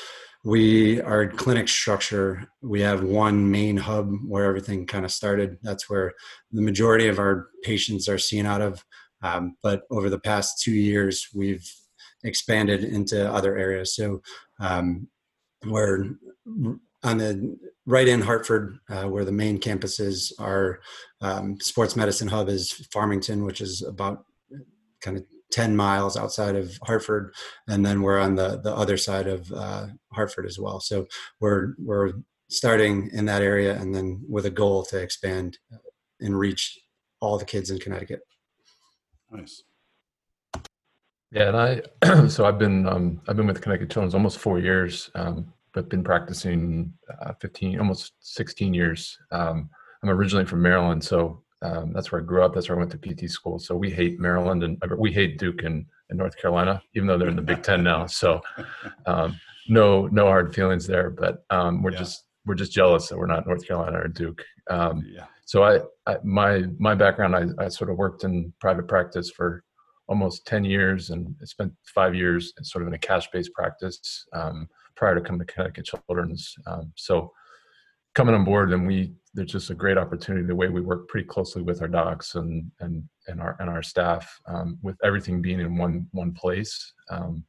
We 0.43 1.01
our 1.01 1.27
clinic 1.27 1.67
structure, 1.67 2.47
we 2.61 2.81
have 2.81 3.03
one 3.03 3.49
main 3.51 3.77
hub 3.77 4.11
where 4.25 4.45
everything 4.45 4.85
kind 4.85 5.05
of 5.05 5.11
started. 5.11 5.57
That's 5.63 5.89
where 5.89 6.13
the 6.51 6.61
majority 6.61 7.07
of 7.07 7.19
our 7.19 7.47
patients 7.63 8.07
are 8.07 8.17
seen 8.17 8.45
out 8.45 8.61
of. 8.61 8.83
Um, 9.21 9.57
but 9.63 9.81
over 9.89 10.09
the 10.09 10.19
past 10.19 10.61
two 10.61 10.73
years, 10.73 11.27
we've 11.33 11.67
expanded 12.23 12.83
into 12.83 13.31
other 13.31 13.57
areas. 13.57 13.95
So 13.95 14.21
um, 14.59 15.07
we're 15.65 16.05
on 17.03 17.17
the 17.17 17.57
right 17.85 18.07
in 18.07 18.21
Hartford, 18.21 18.77
uh, 18.89 19.03
where 19.03 19.25
the 19.25 19.31
main 19.31 19.57
campus 19.57 19.99
is. 19.99 20.33
Our 20.39 20.79
um, 21.21 21.59
sports 21.59 21.95
medicine 21.95 22.27
hub 22.27 22.49
is 22.49 22.71
Farmington, 22.91 23.43
which 23.43 23.61
is 23.61 23.81
about 23.81 24.25
kind 25.01 25.17
of 25.17 25.25
10 25.51 25.75
miles 25.75 26.17
outside 26.17 26.55
of 26.55 26.77
Hartford, 26.83 27.33
and 27.67 27.85
then 27.85 28.01
we're 28.01 28.19
on 28.19 28.35
the 28.35 28.59
the 28.61 28.75
other 28.75 28.97
side 28.97 29.27
of 29.27 29.51
uh, 29.51 29.87
Hartford 30.11 30.45
as 30.45 30.59
well. 30.59 30.79
So 30.79 31.07
we're 31.39 31.73
we're 31.77 32.13
starting 32.49 33.09
in 33.13 33.25
that 33.25 33.41
area, 33.41 33.79
and 33.79 33.93
then 33.93 34.23
with 34.27 34.45
a 34.45 34.49
goal 34.49 34.83
to 34.85 34.97
expand 34.97 35.57
and 36.19 36.37
reach 36.37 36.79
all 37.19 37.37
the 37.37 37.45
kids 37.45 37.69
in 37.69 37.79
Connecticut. 37.79 38.21
Nice. 39.31 39.63
Yeah, 41.31 41.49
and 41.49 41.57
I 41.57 42.27
so 42.27 42.45
I've 42.45 42.59
been 42.59 42.87
um, 42.87 43.21
I've 43.27 43.35
been 43.35 43.47
with 43.47 43.61
Connecticut 43.61 43.89
Children's 43.89 44.15
almost 44.15 44.39
four 44.39 44.59
years, 44.59 45.11
um, 45.15 45.53
but 45.73 45.89
been 45.89 46.03
practicing 46.03 46.93
uh, 47.21 47.33
15, 47.33 47.79
almost 47.79 48.13
16 48.19 48.73
years. 48.73 49.17
Um, 49.31 49.69
I'm 50.01 50.09
originally 50.09 50.45
from 50.45 50.61
Maryland, 50.61 51.03
so 51.03 51.41
um, 51.61 51.91
that's 51.93 52.11
where 52.11 52.21
I 52.21 52.23
grew 52.25 52.43
up. 52.43 52.53
That's 52.53 52.69
where 52.69 52.77
I 52.77 52.79
went 52.79 52.91
to 52.91 52.97
PT 52.97 53.29
school. 53.29 53.57
So 53.59 53.75
we 53.75 53.89
hate 53.89 54.19
Maryland 54.19 54.63
and 54.63 54.77
we 54.97 55.11
hate 55.11 55.39
Duke 55.39 55.63
and 55.63 55.85
in 56.09 56.17
North 56.17 56.37
Carolina, 56.37 56.81
even 56.95 57.07
though 57.07 57.17
they're 57.17 57.27
in 57.27 57.35
the 57.35 57.41
Big 57.41 57.63
Ten 57.63 57.83
now. 57.83 58.05
So 58.21 58.41
um, 59.05 59.39
no 59.67 60.07
no 60.07 60.25
hard 60.27 60.53
feelings 60.55 60.87
there, 60.87 61.09
but 61.09 61.43
um, 61.49 61.81
we're 61.81 61.91
Yeah. 61.91 61.99
just 61.99 62.25
we're 62.45 62.55
just 62.55 62.71
jealous 62.71 63.09
that 63.09 63.17
we're 63.17 63.25
not 63.27 63.45
North 63.45 63.67
Carolina 63.67 63.99
or 63.99 64.07
Duke. 64.07 64.43
Um, 64.69 65.03
Yeah. 65.05 65.25
so 65.45 65.63
I, 65.63 65.79
I 66.05 66.17
my 66.23 66.63
my 66.79 66.95
background 66.95 67.35
I, 67.35 67.65
I 67.65 67.67
sort 67.69 67.89
of 67.89 67.97
worked 67.97 68.23
in 68.23 68.53
private 68.61 68.87
practice 68.87 69.29
for 69.29 69.63
almost 70.07 70.45
10 70.47 70.63
years 70.63 71.09
and 71.09 71.35
spent 71.43 71.73
five 71.93 72.15
years 72.15 72.53
sort 72.61 72.81
of 72.83 72.87
in 72.87 72.93
a 72.93 72.97
cash-based 72.97 73.51
practice 73.51 74.25
um, 74.31 74.69
prior 74.95 75.13
to 75.15 75.19
coming 75.21 75.45
to 75.45 75.53
Connecticut 75.53 75.85
Children's. 75.85 76.55
Um, 76.65 76.93
so 76.95 77.33
coming 78.17 78.33
on 78.33 78.43
board 78.43 78.73
and 78.73 78.87
we 78.87 79.13
there's 79.35 79.51
just 79.51 79.69
a 79.69 79.75
great 79.75 79.95
opportunity 79.95 80.43
the 80.43 80.55
way 80.55 80.69
we 80.69 80.81
work 80.81 81.07
pretty 81.07 81.27
closely 81.27 81.61
with 81.61 81.83
our 81.83 81.87
docs 81.87 82.33
and 82.33 82.71
and 82.79 83.03
and 83.27 83.39
our 83.39 83.55
and 83.59 83.69
our 83.69 83.83
staff 83.83 84.41
um, 84.47 84.79
with 84.81 84.97
everything 85.03 85.39
being 85.39 85.59
in 85.59 85.77
one 85.77 86.07
one 86.13 86.33
place. 86.33 86.93
Um, 87.11 87.43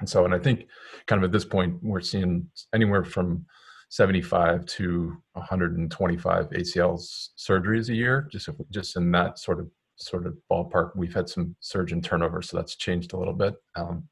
and 0.00 0.08
so 0.08 0.24
and 0.24 0.34
I 0.34 0.40
think 0.40 0.66
kind 1.06 1.22
of 1.22 1.24
at 1.28 1.30
this 1.30 1.44
point 1.44 1.78
we're 1.82 2.00
seeing 2.00 2.50
anywhere 2.74 3.04
from 3.04 3.46
75 3.90 4.66
to 4.66 5.16
125 5.34 6.50
ACLs 6.50 7.28
surgeries 7.38 7.88
a 7.88 7.94
year, 7.94 8.28
just 8.32 8.48
just 8.72 8.96
in 8.96 9.12
that 9.12 9.38
sort 9.38 9.60
of 9.60 9.70
sort 9.94 10.26
of 10.26 10.36
ballpark. 10.50 10.96
We've 10.96 11.14
had 11.14 11.28
some 11.28 11.54
surgeon 11.60 12.02
turnover, 12.02 12.42
so 12.42 12.56
that's 12.56 12.74
changed 12.74 13.12
a 13.12 13.18
little 13.18 13.34
bit. 13.34 13.54
Um, 13.76 14.08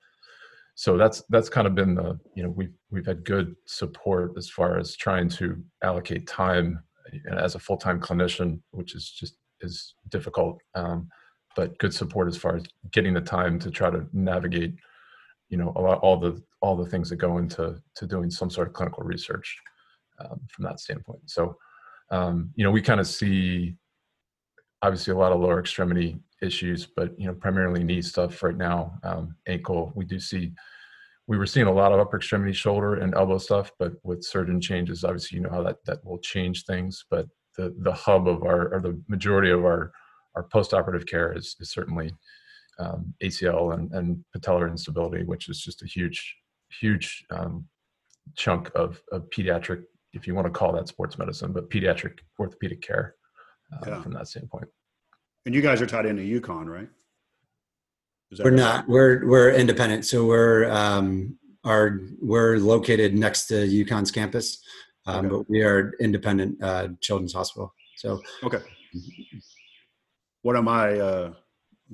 so 0.80 0.96
that's 0.96 1.22
that's 1.28 1.50
kind 1.50 1.66
of 1.66 1.74
been 1.74 1.94
the 1.94 2.18
you 2.34 2.42
know 2.42 2.48
we've 2.48 2.72
we've 2.90 3.04
had 3.04 3.22
good 3.22 3.54
support 3.66 4.32
as 4.38 4.48
far 4.48 4.78
as 4.78 4.96
trying 4.96 5.28
to 5.28 5.62
allocate 5.84 6.26
time 6.26 6.82
as 7.36 7.54
a 7.54 7.58
full 7.58 7.76
time 7.76 8.00
clinician, 8.00 8.60
which 8.70 8.94
is 8.94 9.10
just 9.10 9.34
is 9.60 9.94
difficult. 10.08 10.56
Um, 10.74 11.10
but 11.54 11.76
good 11.80 11.92
support 11.92 12.28
as 12.28 12.38
far 12.38 12.56
as 12.56 12.64
getting 12.92 13.12
the 13.12 13.20
time 13.20 13.58
to 13.58 13.70
try 13.70 13.90
to 13.90 14.06
navigate 14.14 14.74
you 15.50 15.58
know 15.58 15.68
all 15.68 16.18
the 16.18 16.42
all 16.62 16.76
the 16.76 16.88
things 16.88 17.10
that 17.10 17.16
go 17.16 17.36
into 17.36 17.76
to 17.96 18.06
doing 18.06 18.30
some 18.30 18.48
sort 18.48 18.66
of 18.66 18.72
clinical 18.72 19.02
research 19.02 19.60
um, 20.20 20.40
from 20.48 20.64
that 20.64 20.80
standpoint 20.80 21.20
so 21.26 21.58
um, 22.10 22.50
you 22.54 22.64
know 22.64 22.70
we 22.70 22.80
kind 22.80 23.00
of 23.00 23.06
see 23.06 23.74
obviously 24.80 25.12
a 25.12 25.16
lot 25.16 25.32
of 25.32 25.40
lower 25.40 25.60
extremity 25.60 26.18
issues 26.42 26.86
but 26.96 27.18
you 27.18 27.26
know 27.26 27.34
primarily 27.34 27.82
knee 27.84 28.02
stuff 28.02 28.42
right 28.42 28.56
now 28.56 28.94
um, 29.02 29.34
ankle 29.46 29.92
we 29.94 30.04
do 30.04 30.18
see 30.18 30.52
we 31.26 31.38
were 31.38 31.46
seeing 31.46 31.66
a 31.66 31.72
lot 31.72 31.92
of 31.92 32.00
upper 32.00 32.16
extremity 32.16 32.52
shoulder 32.52 32.96
and 32.96 33.14
elbow 33.14 33.38
stuff 33.38 33.70
but 33.78 33.92
with 34.02 34.24
surgeon 34.24 34.60
changes 34.60 35.04
obviously 35.04 35.36
you 35.36 35.42
know 35.42 35.50
how 35.50 35.62
that 35.62 35.76
that 35.84 36.04
will 36.04 36.18
change 36.18 36.64
things 36.64 37.04
but 37.10 37.26
the 37.56 37.74
the 37.80 37.92
hub 37.92 38.26
of 38.28 38.42
our 38.42 38.74
or 38.74 38.80
the 38.80 39.00
majority 39.08 39.50
of 39.50 39.64
our 39.64 39.92
our 40.36 40.44
post-operative 40.44 41.06
care 41.06 41.36
is, 41.36 41.56
is 41.58 41.70
certainly 41.70 42.12
um, 42.78 43.12
ACL 43.22 43.74
and, 43.74 43.92
and 43.92 44.24
patellar 44.36 44.70
instability, 44.70 45.24
which 45.24 45.48
is 45.48 45.60
just 45.60 45.82
a 45.82 45.86
huge, 45.86 46.36
huge 46.80 47.24
um, 47.30 47.66
chunk 48.36 48.70
of, 48.74 49.02
of 49.12 49.28
pediatric, 49.30 49.82
if 50.12 50.26
you 50.26 50.34
want 50.36 50.46
to 50.46 50.52
call 50.52 50.72
that 50.72 50.86
sports 50.88 51.18
medicine, 51.18 51.52
but 51.52 51.68
pediatric 51.68 52.18
orthopedic 52.38 52.80
care 52.80 53.16
uh, 53.72 53.84
Yeah. 53.90 54.02
from 54.02 54.12
that 54.14 54.28
standpoint. 54.28 54.68
And 55.46 55.54
you 55.54 55.62
guys 55.62 55.80
are 55.80 55.86
tied 55.86 56.06
into 56.06 56.22
UConn, 56.22 56.66
right? 56.66 56.88
We're 58.38 58.50
right? 58.50 58.54
not. 58.54 58.88
We're 58.88 59.26
we're 59.26 59.50
independent. 59.50 60.04
So 60.06 60.26
we're 60.26 60.70
um, 60.70 61.38
are 61.64 62.00
we're 62.20 62.58
located 62.58 63.14
next 63.14 63.46
to 63.46 63.54
UConn's 63.54 64.10
campus, 64.10 64.62
um, 65.06 65.26
Okay. 65.26 65.28
but 65.28 65.50
we 65.50 65.62
are 65.62 65.94
independent 66.00 66.62
uh, 66.62 66.88
children's 67.00 67.32
hospital. 67.32 67.74
So 67.96 68.20
Okay. 68.44 68.58
One 70.42 70.56
of 70.56 70.64
my 70.64 70.98
uh, 70.98 71.32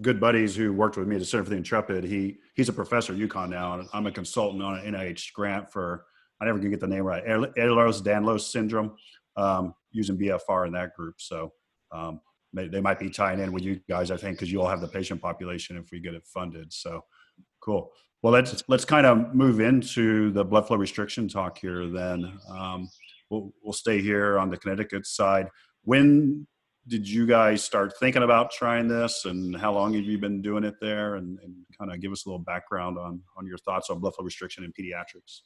good 0.02 0.20
buddies 0.20 0.54
who 0.54 0.72
worked 0.72 0.96
with 0.96 1.08
me 1.08 1.16
at 1.16 1.20
the 1.20 1.24
Center 1.24 1.44
for 1.44 1.50
the 1.50 1.56
Intrepid, 1.56 2.04
he 2.04 2.36
he's 2.54 2.68
a 2.68 2.72
professor 2.72 3.12
at 3.12 3.18
UConn 3.18 3.48
now, 3.48 3.78
and 3.78 3.88
I'm 3.94 4.06
a 4.06 4.12
consultant 4.12 4.62
on 4.62 4.78
an 4.78 4.92
NIH 4.94 5.32
grant 5.32 5.72
for 5.72 6.04
I 6.40 6.44
never 6.44 6.58
can 6.58 6.70
get 6.70 6.80
the 6.80 6.86
name 6.86 7.04
right, 7.04 7.24
Ehlers-Danlos 7.24 8.40
syndrome, 8.42 8.94
um, 9.38 9.74
using 9.90 10.18
BFR 10.18 10.66
in 10.66 10.72
that 10.74 10.94
group. 10.94 11.14
So 11.18 11.52
um, 11.92 12.20
they, 12.52 12.80
might 12.80 12.98
be 12.98 13.10
tying 13.10 13.40
in 13.40 13.52
with 13.52 13.62
you 13.62 13.80
guys, 13.88 14.10
I 14.10 14.16
think, 14.16 14.36
because 14.36 14.50
you 14.50 14.60
all 14.60 14.68
have 14.68 14.80
the 14.80 14.88
patient 14.88 15.20
population 15.20 15.76
if 15.76 15.90
we 15.90 16.00
get 16.00 16.14
it 16.14 16.26
funded. 16.26 16.72
So 16.72 17.04
cool. 17.60 17.92
Well, 18.22 18.32
let's 18.32 18.64
let's 18.68 18.84
kind 18.84 19.06
of 19.06 19.34
move 19.34 19.60
into 19.60 20.30
the 20.32 20.44
blood 20.44 20.66
flow 20.66 20.76
restriction 20.76 21.28
talk 21.28 21.58
here. 21.58 21.86
Then 21.86 22.38
um, 22.50 22.88
we'll 23.30 23.52
we'll 23.62 23.72
stay 23.72 24.00
here 24.00 24.38
on 24.38 24.50
the 24.50 24.56
Connecticut 24.56 25.06
side. 25.06 25.48
When 25.84 26.46
did 26.88 27.08
you 27.08 27.26
guys 27.26 27.62
start 27.62 27.92
thinking 27.98 28.22
about 28.22 28.52
trying 28.52 28.88
this 28.88 29.24
and 29.24 29.56
how 29.56 29.72
long 29.72 29.94
have 29.94 30.04
you 30.04 30.18
been 30.18 30.40
doing 30.40 30.64
it 30.64 30.76
there 30.80 31.16
and, 31.16 31.38
and 31.40 31.54
kind 31.76 31.92
of 31.92 32.00
give 32.00 32.12
us 32.12 32.24
a 32.24 32.28
little 32.28 32.44
background 32.44 32.96
on 32.96 33.20
on 33.36 33.46
your 33.46 33.58
thoughts 33.58 33.90
on 33.90 33.98
blood 33.98 34.14
flow 34.14 34.24
restriction 34.24 34.64
in 34.64 34.72
pediatrics 34.72 35.42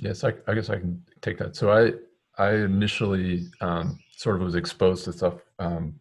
Yes, 0.00 0.22
I, 0.22 0.32
I 0.46 0.54
guess 0.54 0.70
I 0.70 0.78
can 0.78 1.02
take 1.20 1.38
that. 1.38 1.56
So 1.56 1.72
I 1.72 1.92
I 2.40 2.54
initially 2.54 3.48
um, 3.60 3.98
sort 4.16 4.36
of 4.36 4.42
was 4.42 4.54
exposed 4.54 5.04
to 5.04 5.12
stuff 5.12 5.34
um, 5.58 5.98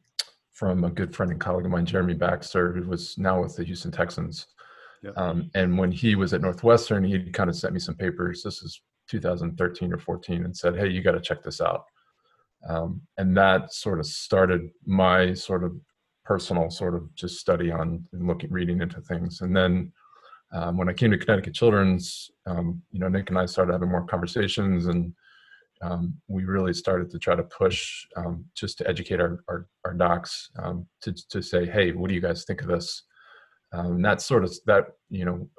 from 0.58 0.84
a 0.84 0.90
good 0.90 1.16
friend 1.16 1.32
and 1.32 1.40
colleague 1.40 1.66
of 1.66 1.72
mine, 1.72 1.86
Jeremy 1.86 2.16
Baxter, 2.16 2.74
who 2.74 2.90
was 2.90 3.16
now 3.20 3.44
with 3.44 3.56
the 3.56 3.64
Houston 3.64 3.92
Texans. 3.92 4.48
Yeah. 5.04 5.12
Um, 5.16 5.52
and 5.54 5.78
when 5.78 5.92
he 5.92 6.16
was 6.16 6.34
at 6.34 6.42
Northwestern, 6.42 7.04
he 7.04 7.30
kind 7.30 7.48
of 7.48 7.56
sent 7.56 7.76
me 7.76 7.80
some 7.80 7.94
papers. 7.94 8.42
This 8.42 8.64
is 8.64 8.82
2013 9.08 9.94
or 9.94 10.00
14, 10.00 10.46
and 10.46 10.58
said, 10.58 10.76
"Hey, 10.76 10.88
you 10.88 11.04
got 11.04 11.12
to 11.12 11.22
check 11.22 11.44
this 11.44 11.62
out." 11.62 11.84
Um, 12.68 13.02
and 13.20 13.38
that 13.38 13.72
sort 13.72 14.00
of 14.00 14.08
started 14.08 14.72
my 14.84 15.36
sort 15.36 15.64
of 15.64 15.80
personal 16.26 16.72
sort 16.72 16.96
of 16.96 17.14
just 17.14 17.38
study 17.38 17.72
on 17.72 18.04
and 18.12 18.28
looking, 18.28 18.52
reading 18.52 18.82
into 18.82 19.00
things. 19.02 19.42
And 19.42 19.56
then 19.56 19.94
um, 20.52 20.76
when 20.76 20.90
I 20.90 20.94
came 20.94 21.12
to 21.12 21.20
Connecticut 21.20 21.54
Children's, 21.54 22.32
um, 22.48 22.82
you 22.92 23.00
know, 23.00 23.10
Nick 23.10 23.30
and 23.30 23.38
I 23.38 23.46
started 23.46 23.74
having 23.74 23.92
more 23.92 24.08
conversations, 24.08 24.88
and 24.88 25.14
um, 25.82 26.14
we 26.28 26.44
really 26.44 26.74
started 26.74 27.10
to 27.12 27.20
try 27.20 27.36
to 27.36 27.44
push 27.44 28.06
um, 28.16 28.46
just 28.56 28.78
to 28.80 28.88
educate 28.88 29.20
our 29.20 29.44
our, 29.48 29.68
our 29.86 29.94
docs 29.94 30.50
um, 30.62 30.86
to 31.02 31.14
to 31.30 31.42
say, 31.42 31.66
hey, 31.66 31.92
what 31.92 32.10
do 32.10 32.16
you 32.16 32.22
guys 32.22 32.44
think 32.46 32.62
of 32.62 32.68
this? 32.68 33.04
Um, 33.74 34.02
that 34.02 34.22
sort 34.22 34.44
of 34.44 34.54
that 34.66 34.86
you 35.10 35.26
know 35.26 35.50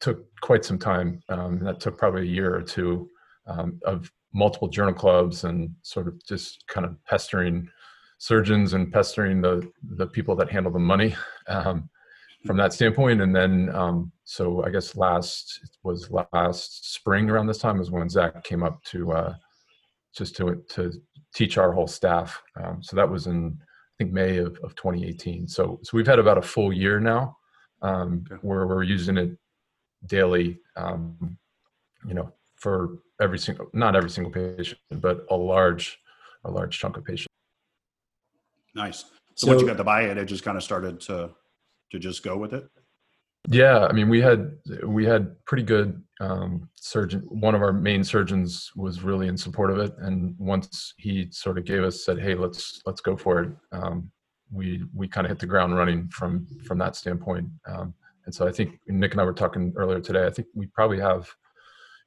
took 0.00 0.24
quite 0.40 0.64
some 0.64 0.78
time. 0.78 1.20
Um, 1.28 1.60
that 1.64 1.80
took 1.80 1.98
probably 1.98 2.22
a 2.22 2.32
year 2.32 2.54
or 2.54 2.62
two 2.62 3.08
um, 3.46 3.78
of 3.84 4.10
multiple 4.32 4.68
journal 4.68 4.94
clubs 4.94 5.44
and 5.44 5.70
sort 5.82 6.08
of 6.08 6.22
just 6.26 6.64
kind 6.68 6.84
of 6.84 6.96
pestering 7.04 7.68
surgeons 8.18 8.72
and 8.72 8.92
pestering 8.92 9.40
the 9.40 9.68
the 9.96 10.06
people 10.06 10.34
that 10.36 10.50
handle 10.50 10.72
the 10.72 10.78
money 10.78 11.14
um, 11.48 11.88
from 12.46 12.56
that 12.56 12.72
standpoint. 12.72 13.20
And 13.20 13.34
then 13.34 13.74
um, 13.74 14.12
so 14.24 14.64
I 14.64 14.70
guess 14.70 14.96
last 14.96 15.60
it 15.62 15.70
was 15.82 16.10
last 16.32 16.94
spring 16.94 17.28
around 17.28 17.46
this 17.46 17.58
time 17.58 17.78
was 17.78 17.90
when 17.90 18.08
Zach 18.08 18.44
came 18.44 18.62
up 18.62 18.82
to 18.84 19.12
uh, 19.12 19.34
just 20.14 20.36
to 20.36 20.62
to 20.70 20.92
teach 21.34 21.58
our 21.58 21.72
whole 21.72 21.86
staff. 21.86 22.40
Um, 22.62 22.82
so 22.82 22.96
that 22.96 23.10
was 23.10 23.26
in 23.26 23.58
I 23.60 23.94
think 23.98 24.12
May 24.12 24.38
of, 24.38 24.58
of 24.62 24.74
2018. 24.76 25.48
So 25.48 25.80
so 25.82 25.96
we've 25.96 26.06
had 26.06 26.18
about 26.18 26.38
a 26.38 26.42
full 26.42 26.72
year 26.72 27.00
now 27.00 27.36
um, 27.82 28.24
Okay. 28.30 28.40
where 28.42 28.66
we're 28.66 28.82
using 28.82 29.16
it 29.16 29.36
daily. 30.06 30.58
Um, 30.76 31.36
you 32.06 32.14
know, 32.14 32.32
for 32.56 32.98
every 33.20 33.38
single 33.38 33.68
not 33.72 33.96
every 33.96 34.10
single 34.10 34.32
patient, 34.32 34.80
but 34.90 35.26
a 35.30 35.36
large 35.36 35.98
a 36.44 36.50
large 36.50 36.78
chunk 36.78 36.96
of 36.96 37.04
patients. 37.04 37.26
nice 38.74 39.06
so, 39.34 39.48
once 39.48 39.60
you 39.60 39.66
got 39.66 39.76
the 39.76 39.84
buy-in, 39.84 40.16
it 40.16 40.24
just 40.24 40.42
kind 40.42 40.56
of 40.56 40.62
started 40.62 40.98
to 41.02 41.30
to 41.90 41.98
just 41.98 42.22
go 42.22 42.36
with 42.36 42.52
it 42.52 42.68
Yeah, 43.48 43.86
I 43.86 43.92
mean, 43.92 44.08
we 44.08 44.20
had 44.20 44.50
we 44.84 45.04
had 45.04 45.36
pretty 45.44 45.62
good 45.62 46.02
um, 46.20 46.68
surgeon. 46.74 47.20
One 47.28 47.54
of 47.54 47.62
our 47.62 47.72
main 47.72 48.02
surgeons 48.02 48.72
was 48.74 49.02
really 49.02 49.28
in 49.28 49.36
support 49.36 49.70
of 49.70 49.78
it, 49.78 49.94
and 49.98 50.34
once 50.38 50.94
he 50.96 51.28
sort 51.30 51.58
of 51.58 51.64
gave 51.64 51.84
us 51.84 52.04
said, 52.04 52.18
"Hey, 52.18 52.34
let's 52.34 52.82
let's 52.86 53.00
go 53.00 53.16
for 53.16 53.42
it," 53.42 53.50
um, 53.70 54.10
we 54.50 54.82
we 54.92 55.06
kind 55.06 55.26
of 55.26 55.30
hit 55.30 55.38
the 55.38 55.46
ground 55.46 55.76
running 55.76 56.08
from 56.08 56.46
from 56.66 56.78
that 56.78 56.96
standpoint. 56.96 57.46
Um, 57.68 57.94
and 58.24 58.34
so 58.34 58.48
I 58.48 58.52
think 58.52 58.80
Nick 58.88 59.12
and 59.12 59.20
I 59.20 59.24
were 59.24 59.32
talking 59.32 59.72
earlier 59.76 60.00
today. 60.00 60.26
I 60.26 60.30
think 60.30 60.48
we 60.54 60.66
probably 60.66 60.98
have 60.98 61.30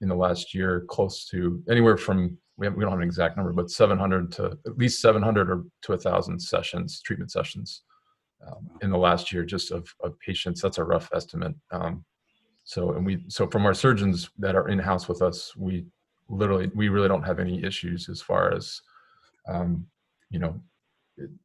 in 0.01 0.09
the 0.09 0.15
last 0.15 0.53
year 0.53 0.85
close 0.89 1.25
to 1.27 1.63
anywhere 1.69 1.95
from 1.95 2.37
we 2.57 2.65
have, 2.65 2.75
we 2.75 2.81
don't 2.83 2.91
have 2.91 2.99
an 2.99 3.07
exact 3.07 3.37
number, 3.37 3.53
but 3.53 3.71
700 3.71 4.33
to 4.33 4.57
at 4.65 4.77
least 4.77 5.01
700 5.01 5.49
or 5.49 5.63
to 5.83 5.93
a 5.93 5.97
thousand 5.97 6.37
sessions, 6.41 7.01
treatment 7.01 7.31
sessions 7.31 7.83
um, 8.45 8.69
in 8.81 8.89
the 8.89 8.97
last 8.97 9.31
year 9.31 9.43
just 9.45 9.71
of, 9.71 9.93
of 10.03 10.19
patients. 10.19 10.61
That's 10.61 10.77
a 10.77 10.83
rough 10.83 11.09
estimate. 11.13 11.55
Um, 11.71 12.05
so, 12.63 12.93
and 12.93 13.05
we, 13.05 13.23
so 13.27 13.47
from 13.47 13.65
our 13.65 13.73
surgeons 13.73 14.29
that 14.37 14.55
are 14.55 14.69
in 14.69 14.79
house 14.79 15.07
with 15.07 15.21
us, 15.21 15.55
we 15.55 15.85
literally, 16.27 16.69
we 16.75 16.89
really 16.89 17.07
don't 17.07 17.23
have 17.23 17.39
any 17.39 17.63
issues 17.63 18.09
as 18.09 18.21
far 18.21 18.53
as, 18.53 18.81
um, 19.47 19.85
you 20.29 20.39
know, 20.39 20.59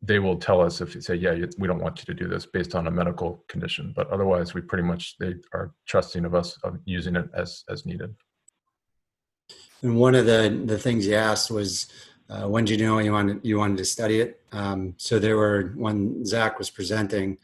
they 0.03 0.19
will 0.19 0.37
tell 0.37 0.61
us 0.61 0.81
if 0.81 0.95
you 0.95 1.01
say, 1.01 1.15
yeah, 1.15 1.35
we 1.59 1.67
don't 1.67 1.83
want 1.83 1.99
you 1.99 2.05
to 2.05 2.15
do 2.15 2.29
this 2.29 2.47
based 2.47 2.75
on 2.75 2.87
a 2.87 2.91
medical 2.91 3.45
condition, 3.49 3.93
but 3.97 4.09
otherwise 4.11 4.55
we 4.55 4.61
pretty 4.61 4.85
much, 4.85 5.17
they 5.19 5.35
are 5.53 5.73
trusting 5.87 6.25
of 6.25 6.35
us 6.35 6.57
of 6.63 6.79
using 6.85 7.17
it 7.17 7.29
as, 7.35 7.65
as 7.69 7.85
needed. 7.85 8.15
And 9.83 9.97
one 9.97 10.15
of 10.15 10.25
the 10.25 10.63
the 10.65 10.79
things 10.79 11.07
you 11.07 11.15
asked 11.15 11.51
was, 11.51 11.93
uh, 12.29 12.49
when 12.49 12.65
did 12.65 12.81
you 12.81 12.87
know 12.87 12.99
you 12.99 13.13
wanted 13.13 13.41
you 13.43 13.59
wanted 13.59 13.79
to 13.79 13.85
study 13.85 14.21
it? 14.21 14.41
Um, 14.53 14.95
so 14.97 15.19
there 15.19 15.37
were 15.37 15.73
when 15.77 16.25
Zach 16.25 16.59
was 16.59 16.71
presenting, 16.71 17.39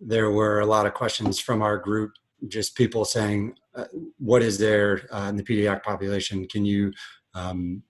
there 0.00 0.30
were 0.30 0.60
a 0.60 0.66
lot 0.66 0.86
of 0.86 0.94
questions 0.94 1.40
from 1.40 1.62
our 1.62 1.76
group, 1.76 2.12
just 2.46 2.76
people 2.76 3.04
saying, 3.04 3.56
uh, 3.74 3.86
"What 4.18 4.42
is 4.42 4.56
there 4.58 5.08
uh, 5.12 5.28
in 5.28 5.36
the 5.36 5.42
pediatric 5.42 5.82
population? 5.82 6.46
Can 6.46 6.64
you 6.64 6.92
um, 7.34 7.82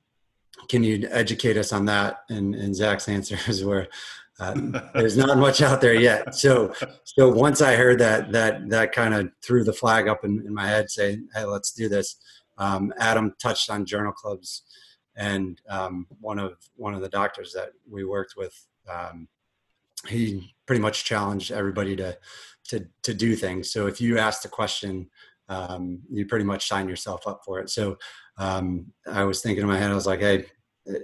can 0.69 0.83
you 0.83 1.07
educate 1.11 1.59
us 1.59 1.73
on 1.73 1.85
that?" 1.87 2.21
And, 2.31 2.55
and 2.55 2.75
Zach's 2.75 3.09
answers 3.17 3.63
were, 3.63 3.87
uh, 4.41 4.55
"There's 4.95 5.19
not 5.19 5.37
much 5.37 5.61
out 5.61 5.83
there 5.83 5.95
yet." 5.95 6.35
So 6.35 6.73
so 7.05 7.29
once 7.29 7.61
I 7.61 7.77
heard 7.77 7.99
that, 7.99 8.33
that 8.33 8.71
that 8.71 8.93
kind 8.93 9.13
of 9.13 9.31
threw 9.43 9.63
the 9.63 9.75
flag 9.75 10.09
up 10.09 10.25
in, 10.25 10.43
in 10.47 10.55
my 10.55 10.69
head, 10.69 10.91
saying, 10.91 11.29
"Hey, 11.35 11.45
let's 11.45 11.73
do 11.73 11.87
this." 11.87 12.17
Um, 12.57 12.95
Adam 12.99 13.35
touched 13.43 13.69
on 13.69 13.85
journal 13.85 14.13
clubs, 14.13 14.63
and 15.17 15.61
um, 15.69 16.07
one 16.21 16.39
of 16.39 16.57
one 16.77 16.95
of 16.95 17.01
the 17.01 17.09
doctors 17.09 17.53
that 17.53 17.71
we 17.89 18.05
worked 18.05 18.35
with. 18.37 18.55
Um, 18.89 19.29
he 20.09 20.55
pretty 20.67 20.83
much 20.83 21.05
challenged 21.05 21.51
everybody 21.51 21.97
to 21.97 22.17
to 22.69 22.87
to 23.03 23.15
do 23.15 23.37
things. 23.37 23.71
So 23.71 23.87
if 23.87 24.01
you 24.01 24.19
asked 24.19 24.45
a 24.45 24.49
question, 24.49 25.09
um, 25.49 26.01
you 26.11 26.27
pretty 26.27 26.45
much 26.45 26.69
sign 26.69 26.89
yourself 26.89 27.27
up 27.27 27.43
for 27.45 27.61
it. 27.61 27.71
So 27.71 27.99
um, 28.39 28.93
I 29.11 29.25
was 29.25 29.41
thinking 29.41 29.63
in 29.63 29.69
my 29.69 29.79
head, 29.79 29.91
I 29.91 29.95
was 29.95 30.07
like, 30.07 30.21
hey, 30.21 30.47
eh, 30.89 30.99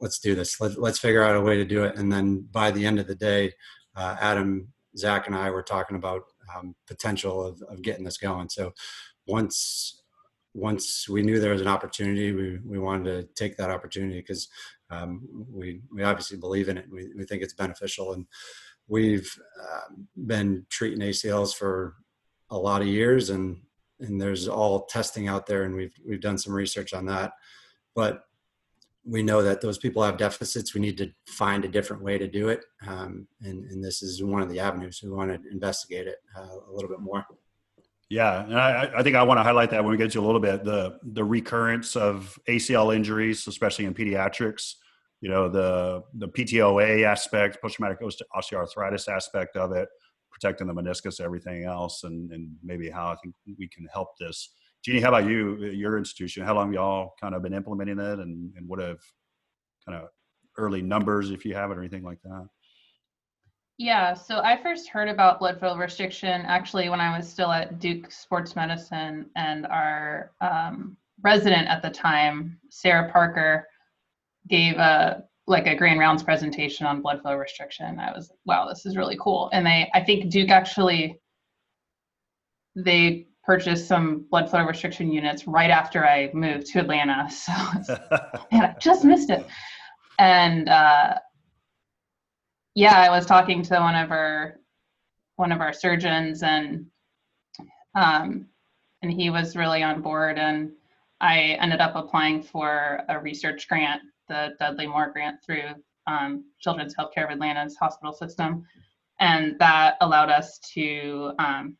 let's 0.00 0.18
do 0.18 0.34
this. 0.34 0.60
Let, 0.60 0.78
us 0.78 0.98
figure 0.98 1.22
out 1.22 1.36
a 1.36 1.40
way 1.40 1.56
to 1.56 1.64
do 1.64 1.84
it. 1.84 1.96
And 1.96 2.12
then 2.12 2.46
by 2.52 2.70
the 2.70 2.86
end 2.86 3.00
of 3.00 3.06
the 3.06 3.14
day, 3.14 3.52
uh, 3.96 4.16
Adam, 4.20 4.68
Zach, 4.96 5.26
and 5.26 5.34
I 5.34 5.50
were 5.50 5.62
talking 5.62 5.96
about 5.96 6.22
um, 6.56 6.74
potential 6.86 7.44
of, 7.44 7.60
of 7.62 7.82
getting 7.82 8.04
this 8.04 8.18
going. 8.18 8.48
So 8.48 8.72
once 9.26 9.97
once 10.54 11.08
we 11.08 11.22
knew 11.22 11.38
there 11.38 11.52
was 11.52 11.60
an 11.60 11.68
opportunity, 11.68 12.32
we, 12.32 12.58
we 12.64 12.78
wanted 12.78 13.04
to 13.04 13.34
take 13.34 13.56
that 13.56 13.70
opportunity 13.70 14.20
because 14.20 14.48
um, 14.90 15.26
we 15.52 15.80
we 15.92 16.02
obviously 16.02 16.38
believe 16.38 16.68
in 16.68 16.78
it. 16.78 16.86
We 16.90 17.10
we 17.16 17.24
think 17.24 17.42
it's 17.42 17.54
beneficial, 17.54 18.12
and 18.12 18.26
we've 18.86 19.30
uh, 19.60 19.94
been 20.26 20.66
treating 20.70 21.00
ACLs 21.00 21.54
for 21.54 21.96
a 22.50 22.56
lot 22.56 22.82
of 22.82 22.88
years, 22.88 23.30
and 23.30 23.60
and 24.00 24.20
there's 24.20 24.48
all 24.48 24.86
testing 24.86 25.28
out 25.28 25.46
there, 25.46 25.64
and 25.64 25.74
we've 25.74 25.94
we've 26.06 26.20
done 26.20 26.38
some 26.38 26.52
research 26.52 26.94
on 26.94 27.06
that, 27.06 27.32
but 27.94 28.24
we 29.04 29.22
know 29.22 29.42
that 29.42 29.60
those 29.60 29.78
people 29.78 30.02
have 30.02 30.18
deficits. 30.18 30.74
We 30.74 30.80
need 30.80 30.98
to 30.98 31.10
find 31.26 31.64
a 31.64 31.68
different 31.68 32.02
way 32.02 32.18
to 32.18 32.28
do 32.28 32.48
it, 32.48 32.64
um, 32.86 33.26
and 33.42 33.64
and 33.70 33.84
this 33.84 34.02
is 34.02 34.22
one 34.22 34.42
of 34.42 34.48
the 34.48 34.60
avenues. 34.60 35.00
We 35.02 35.10
want 35.10 35.30
to 35.30 35.50
investigate 35.50 36.06
it 36.06 36.16
uh, 36.36 36.70
a 36.70 36.72
little 36.72 36.90
bit 36.90 37.00
more. 37.00 37.26
Yeah, 38.10 38.42
and 38.42 38.58
I, 38.58 38.90
I 38.96 39.02
think 39.02 39.16
I 39.16 39.22
want 39.22 39.38
to 39.38 39.44
highlight 39.44 39.70
that 39.70 39.84
when 39.84 39.90
we 39.90 39.98
get 39.98 40.10
to 40.12 40.20
a 40.20 40.24
little 40.24 40.40
bit 40.40 40.64
the 40.64 40.98
the 41.02 41.22
recurrence 41.22 41.94
of 41.94 42.38
ACL 42.48 42.94
injuries, 42.94 43.46
especially 43.46 43.84
in 43.84 43.94
pediatrics. 43.94 44.74
You 45.20 45.28
know 45.28 45.48
the 45.48 46.04
the 46.14 46.28
PTOA 46.28 47.04
aspect, 47.04 47.60
post 47.60 47.74
traumatic 47.76 48.00
osteoarthritis 48.00 49.08
aspect 49.08 49.56
of 49.56 49.72
it, 49.72 49.88
protecting 50.30 50.68
the 50.68 50.74
meniscus, 50.74 51.20
everything 51.20 51.64
else, 51.64 52.04
and 52.04 52.32
and 52.32 52.50
maybe 52.62 52.88
how 52.88 53.08
I 53.08 53.16
think 53.16 53.34
we 53.58 53.68
can 53.68 53.86
help 53.92 54.16
this. 54.18 54.54
Jeannie, 54.82 55.00
how 55.00 55.08
about 55.08 55.28
you? 55.28 55.58
Uh, 55.60 55.66
your 55.66 55.98
institution, 55.98 56.44
how 56.44 56.54
long 56.54 56.72
y'all 56.72 57.12
kind 57.20 57.34
of 57.34 57.42
been 57.42 57.52
implementing 57.52 57.98
it, 57.98 58.20
and 58.20 58.54
and 58.56 58.66
what 58.66 58.78
have 58.78 59.00
kind 59.86 60.00
of 60.00 60.08
early 60.56 60.80
numbers 60.80 61.30
if 61.30 61.44
you 61.44 61.54
have 61.54 61.70
it 61.70 61.76
or 61.76 61.80
anything 61.80 62.04
like 62.04 62.22
that? 62.22 62.46
Yeah, 63.78 64.12
so 64.14 64.40
I 64.40 64.60
first 64.60 64.88
heard 64.88 65.08
about 65.08 65.38
blood 65.38 65.60
flow 65.60 65.76
restriction 65.76 66.42
actually 66.42 66.88
when 66.88 67.00
I 67.00 67.16
was 67.16 67.28
still 67.28 67.52
at 67.52 67.78
Duke 67.78 68.10
Sports 68.10 68.56
Medicine, 68.56 69.30
and 69.36 69.66
our 69.66 70.32
um, 70.40 70.96
resident 71.22 71.68
at 71.68 71.80
the 71.82 71.90
time, 71.90 72.58
Sarah 72.70 73.10
Parker, 73.12 73.68
gave 74.48 74.76
a 74.78 75.22
like 75.46 75.66
a 75.68 75.76
grand 75.76 76.00
rounds 76.00 76.24
presentation 76.24 76.86
on 76.86 77.00
blood 77.00 77.22
flow 77.22 77.36
restriction. 77.36 78.00
I 78.00 78.10
was 78.10 78.32
wow, 78.46 78.68
this 78.68 78.84
is 78.84 78.96
really 78.96 79.16
cool. 79.20 79.48
And 79.52 79.64
they, 79.64 79.88
I 79.94 80.02
think 80.02 80.28
Duke 80.28 80.50
actually, 80.50 81.20
they 82.74 83.28
purchased 83.44 83.86
some 83.86 84.26
blood 84.28 84.50
flow 84.50 84.64
restriction 84.64 85.12
units 85.12 85.46
right 85.46 85.70
after 85.70 86.04
I 86.04 86.30
moved 86.34 86.66
to 86.72 86.80
Atlanta. 86.80 87.28
So 87.30 87.52
man, 88.52 88.64
I 88.64 88.74
just 88.80 89.04
missed 89.04 89.30
it. 89.30 89.46
And 90.18 90.68
uh, 90.68 91.14
yeah, 92.74 92.98
I 92.98 93.10
was 93.10 93.26
talking 93.26 93.62
to 93.62 93.74
one 93.80 93.94
of 93.94 94.10
our 94.10 94.58
one 95.36 95.52
of 95.52 95.60
our 95.60 95.72
surgeons 95.72 96.42
and 96.42 96.86
um, 97.94 98.46
and 99.02 99.12
he 99.12 99.30
was 99.30 99.56
really 99.56 99.82
on 99.82 100.02
board 100.02 100.38
and 100.38 100.72
I 101.20 101.56
ended 101.60 101.80
up 101.80 101.96
applying 101.96 102.42
for 102.42 103.02
a 103.08 103.18
research 103.18 103.68
grant, 103.68 104.02
the 104.28 104.50
Dudley 104.58 104.86
Moore 104.86 105.10
grant 105.12 105.38
through 105.44 105.74
um, 106.06 106.44
Children's 106.60 106.94
Healthcare 106.94 107.24
of 107.24 107.30
Atlanta's 107.30 107.76
hospital 107.76 108.12
system, 108.12 108.64
and 109.20 109.58
that 109.58 109.96
allowed 110.00 110.30
us 110.30 110.58
to 110.74 111.32
um, 111.38 111.76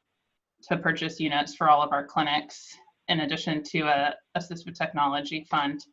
to 0.62 0.76
purchase 0.76 1.20
units 1.20 1.54
for 1.54 1.68
all 1.68 1.82
of 1.82 1.92
our 1.92 2.04
clinics 2.04 2.74
in 3.06 3.20
addition 3.20 3.62
to 3.62 3.82
a 3.82 4.14
assistive 4.36 4.76
technology 4.76 5.46
fund. 5.48 5.84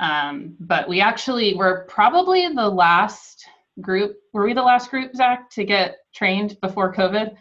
Um, 0.00 0.56
but 0.60 0.88
we 0.88 1.00
actually 1.00 1.54
were 1.54 1.84
probably 1.88 2.48
the 2.48 2.68
last 2.68 3.44
group. 3.80 4.16
Were 4.32 4.44
we 4.44 4.52
the 4.52 4.62
last 4.62 4.90
group, 4.90 5.14
Zach, 5.14 5.50
to 5.50 5.64
get 5.64 5.96
trained 6.14 6.58
before 6.60 6.94
COVID? 6.94 7.34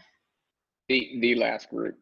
The 0.88 1.18
the 1.22 1.36
last 1.36 1.70
group. 1.70 1.96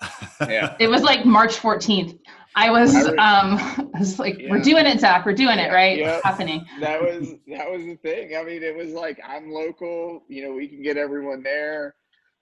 Yeah. 0.40 0.76
it 0.78 0.88
was 0.88 1.02
like 1.02 1.24
March 1.24 1.56
14th. 1.56 2.18
I 2.54 2.70
was 2.70 2.94
I, 2.94 3.10
um 3.12 3.90
I 3.94 3.98
was 3.98 4.18
like, 4.18 4.38
yeah. 4.38 4.50
we're 4.50 4.60
doing 4.60 4.84
it, 4.84 5.00
Zach. 5.00 5.24
We're 5.24 5.32
doing 5.32 5.58
it, 5.58 5.72
right? 5.72 5.98
Yeah. 5.98 6.16
It's 6.16 6.24
happening. 6.24 6.66
That 6.80 7.00
was 7.00 7.34
that 7.48 7.70
was 7.70 7.82
the 7.82 7.96
thing. 8.02 8.36
I 8.36 8.42
mean, 8.42 8.62
it 8.62 8.76
was 8.76 8.92
like 8.92 9.18
I'm 9.26 9.50
local, 9.50 10.24
you 10.28 10.44
know, 10.44 10.52
we 10.52 10.68
can 10.68 10.82
get 10.82 10.98
everyone 10.98 11.42
there 11.42 11.94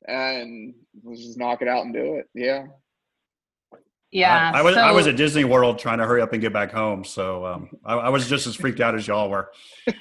and 0.09 0.75
let's 1.05 1.23
just 1.23 1.39
knock 1.39 1.63
it 1.63 1.69
out 1.69 1.85
and 1.85 1.95
do 1.95 2.17
it. 2.17 2.29
Yeah. 2.35 2.67
Yeah. 4.15 4.53
I, 4.55 4.61
I 4.61 4.63
was 4.63 4.75
so, 4.77 4.81
I 4.81 4.93
was 4.93 5.09
at 5.09 5.17
Disney 5.17 5.43
World 5.43 5.81
trying 5.81 5.99
to 5.99 6.07
hurry 6.07 6.23
up 6.23 6.33
and 6.33 6.41
get 6.41 6.53
back 6.53 6.71
home. 6.71 7.05
So 7.05 7.45
um, 7.45 7.69
I, 7.85 7.95
I 7.95 8.09
was 8.11 8.29
just 8.29 8.47
as 8.47 8.55
freaked 8.55 8.81
out 8.81 8.95
as 8.95 9.09
y'all 9.09 9.29
were. 9.29 9.51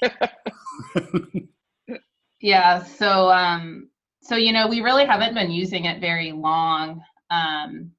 yeah. 2.40 2.84
So, 2.84 3.32
um, 3.32 3.88
so, 4.22 4.36
you 4.36 4.52
know, 4.52 4.68
we 4.68 4.82
really 4.82 5.04
haven't 5.04 5.34
been 5.34 5.50
using 5.50 5.86
it 5.86 6.00
very 6.00 6.30
long. 6.30 7.02
Um, 7.30 7.90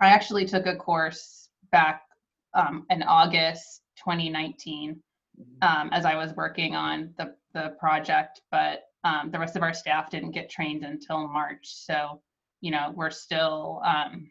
I 0.00 0.08
actually 0.08 0.46
took 0.46 0.66
a 0.66 0.74
course 0.74 1.48
back 1.70 2.02
um, 2.54 2.84
in 2.90 3.04
August 3.04 3.82
2019 3.98 5.00
um, 5.62 5.90
as 5.92 6.04
I 6.04 6.16
was 6.16 6.34
working 6.34 6.74
on 6.74 7.14
the, 7.18 7.36
the 7.54 7.76
project, 7.78 8.40
but 8.50 8.80
um, 9.04 9.30
the 9.30 9.38
rest 9.38 9.54
of 9.54 9.62
our 9.62 9.72
staff 9.72 10.10
didn't 10.10 10.32
get 10.32 10.50
trained 10.50 10.82
until 10.82 11.28
March. 11.28 11.60
So, 11.62 12.20
you 12.60 12.72
know, 12.72 12.92
we're 12.96 13.10
still 13.10 13.80
um, 13.84 14.28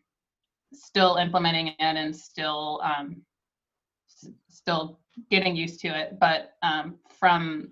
still 0.74 1.16
implementing 1.18 1.68
it 1.68 1.76
and 1.80 2.16
still 2.16 2.82
um, 2.84 3.22
s- 4.10 4.32
still 4.50 5.00
getting 5.30 5.56
used 5.56 5.80
to 5.82 5.88
it. 5.88 6.20
But 6.20 6.54
um, 6.62 6.96
from 7.20 7.72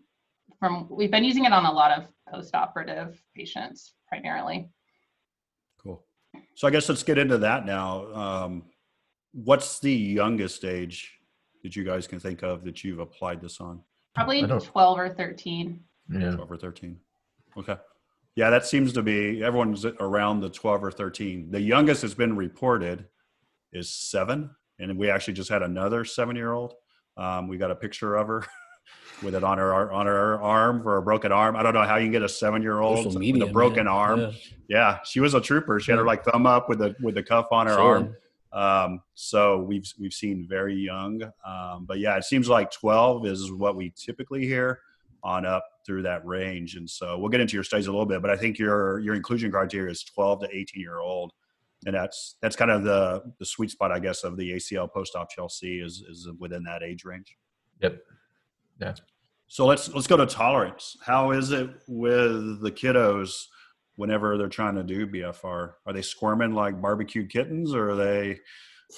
from 0.60 0.88
we've 0.90 1.12
been 1.12 1.24
using 1.24 1.46
it 1.46 1.54
on 1.54 1.66
a 1.66 1.72
lot 1.72 1.92
of 1.92 2.08
post-operative 2.32 3.22
patients 3.36 3.94
primarily. 4.08 4.70
Cool. 5.82 6.04
So 6.56 6.68
I 6.68 6.72
guess 6.72 6.88
let's 6.88 7.04
get 7.04 7.18
into 7.18 7.38
that 7.40 7.66
now. 7.66 8.14
Um, 8.14 8.64
what's 9.34 9.80
the 9.80 9.94
youngest 9.94 10.64
age 10.64 11.12
that 11.64 11.76
you 11.76 11.84
guys 11.84 12.08
can 12.08 12.20
think 12.20 12.44
of 12.44 12.64
that 12.64 12.84
you've 12.84 13.00
applied 13.00 13.42
this 13.42 13.60
on? 13.60 13.82
Probably 14.16 14.46
12 14.46 14.98
or 15.00 15.10
13. 15.10 15.80
Yeah. 16.12 16.32
12 16.36 16.52
or 16.52 16.58
13. 16.58 16.98
Okay. 17.58 17.76
Yeah, 18.36 18.50
that 18.50 18.66
seems 18.66 18.94
to 18.94 19.04
be 19.04 19.44
everyone's 19.44 19.86
around 19.86 20.40
the 20.40 20.50
12 20.50 20.84
or 20.84 20.92
13. 20.92 21.52
The 21.52 21.62
youngest 21.62 22.02
has 22.02 22.16
been 22.16 22.36
reported 22.36 23.06
is 23.72 23.90
seven. 23.90 24.50
And 24.80 24.98
we 24.98 25.10
actually 25.10 25.36
just 25.36 25.50
had 25.50 25.62
another 25.62 26.04
seven 26.04 26.36
year 26.36 26.52
old. 26.52 26.74
Um, 27.16 27.48
we 27.48 27.58
got 27.58 27.72
a 27.72 27.76
picture 27.76 28.16
of 28.16 28.28
her 28.28 28.46
with 29.24 29.36
it 29.36 29.44
on 29.44 29.60
her 29.60 29.92
on 29.92 30.08
her 30.08 30.42
arm 30.42 30.82
for 30.82 30.98
a 30.98 31.02
broken 31.02 31.32
arm. 31.32 31.56
I 31.56 31.64
don't 31.64 31.74
know 31.74 31.84
how 31.84 31.98
you 31.98 32.06
can 32.06 32.12
get 32.12 32.24
a 32.24 32.30
seven 32.30 32.62
year 32.62 32.80
old 32.80 33.06
with 33.06 33.24
a 33.24 33.52
broken 33.52 33.86
man. 33.86 33.88
arm. 33.88 34.20
Yeah. 34.20 34.32
yeah. 34.68 35.00
she 35.06 35.20
was 35.20 35.36
a 35.36 35.42
trooper. 35.42 35.80
She 35.80 35.92
had 35.92 36.00
her 36.00 36.06
like 36.06 36.26
thumb 36.26 36.48
up 36.48 36.70
with 36.70 36.80
the 36.80 36.96
with 37.02 37.16
the 37.16 37.24
cuff 37.24 37.48
on 37.52 37.68
her 37.68 37.74
sure. 37.74 37.82
arm. 37.82 38.16
Um, 38.52 39.02
so 39.14 39.60
we've 39.60 39.92
we've 40.00 40.14
seen 40.14 40.48
very 40.48 40.76
young, 40.76 41.24
um, 41.46 41.86
but 41.88 42.00
yeah, 42.00 42.18
it 42.18 42.24
seems 42.24 42.48
like 42.48 42.72
12 42.72 43.26
is 43.26 43.52
what 43.52 43.76
we 43.76 43.92
typically 43.96 44.46
hear 44.46 44.80
on 45.24 45.46
up 45.46 45.66
through 45.86 46.04
that 46.04 46.26
range. 46.26 46.76
And 46.76 46.90
so 46.90 47.18
we'll 47.18 47.30
get 47.30 47.42
into 47.42 47.56
your 47.56 47.64
studies 47.64 47.88
a 47.88 47.92
little 47.92 48.06
bit, 48.06 48.22
but 48.22 48.32
I 48.32 48.38
think 48.38 48.60
your 48.60 49.00
your 49.00 49.16
inclusion 49.16 49.52
criteria 49.52 49.92
is 49.92 50.04
12 50.04 50.42
to 50.42 50.48
18 50.52 50.82
year 50.82 51.00
old, 51.00 51.32
and 51.86 51.96
that's 51.96 52.36
that's 52.42 52.56
kind 52.56 52.72
of 52.72 52.84
the 52.84 53.24
the 53.40 53.46
sweet 53.46 53.72
spot, 53.72 53.92
I 53.92 54.00
guess, 54.00 54.24
of 54.24 54.38
the 54.38 54.52
ACL 54.52 54.92
post 54.92 55.16
op 55.16 55.30
Chelsea 55.30 55.80
is 55.80 56.04
is 56.10 56.30
within 56.40 56.64
that 56.64 56.84
age 56.84 57.06
range. 57.06 57.38
Yep. 57.82 58.02
Yeah. 58.82 58.94
So 59.48 59.66
let's 59.66 59.90
let's 59.94 60.08
go 60.08 60.18
to 60.18 60.26
tolerance. 60.26 60.98
How 61.06 61.32
is 61.32 61.52
it 61.52 61.70
with 61.88 62.62
the 62.62 62.72
kiddos 62.72 63.46
whenever 63.96 64.38
they're 64.38 64.50
trying 64.50 64.76
to 64.76 64.84
do 64.84 65.06
BFR? 65.06 65.74
Are 65.86 65.94
they 65.94 66.02
squirming 66.02 66.54
like 66.54 66.82
barbecue 66.82 67.28
kittens, 67.28 67.74
or 67.74 67.92
are 67.92 67.96
they 67.96 68.40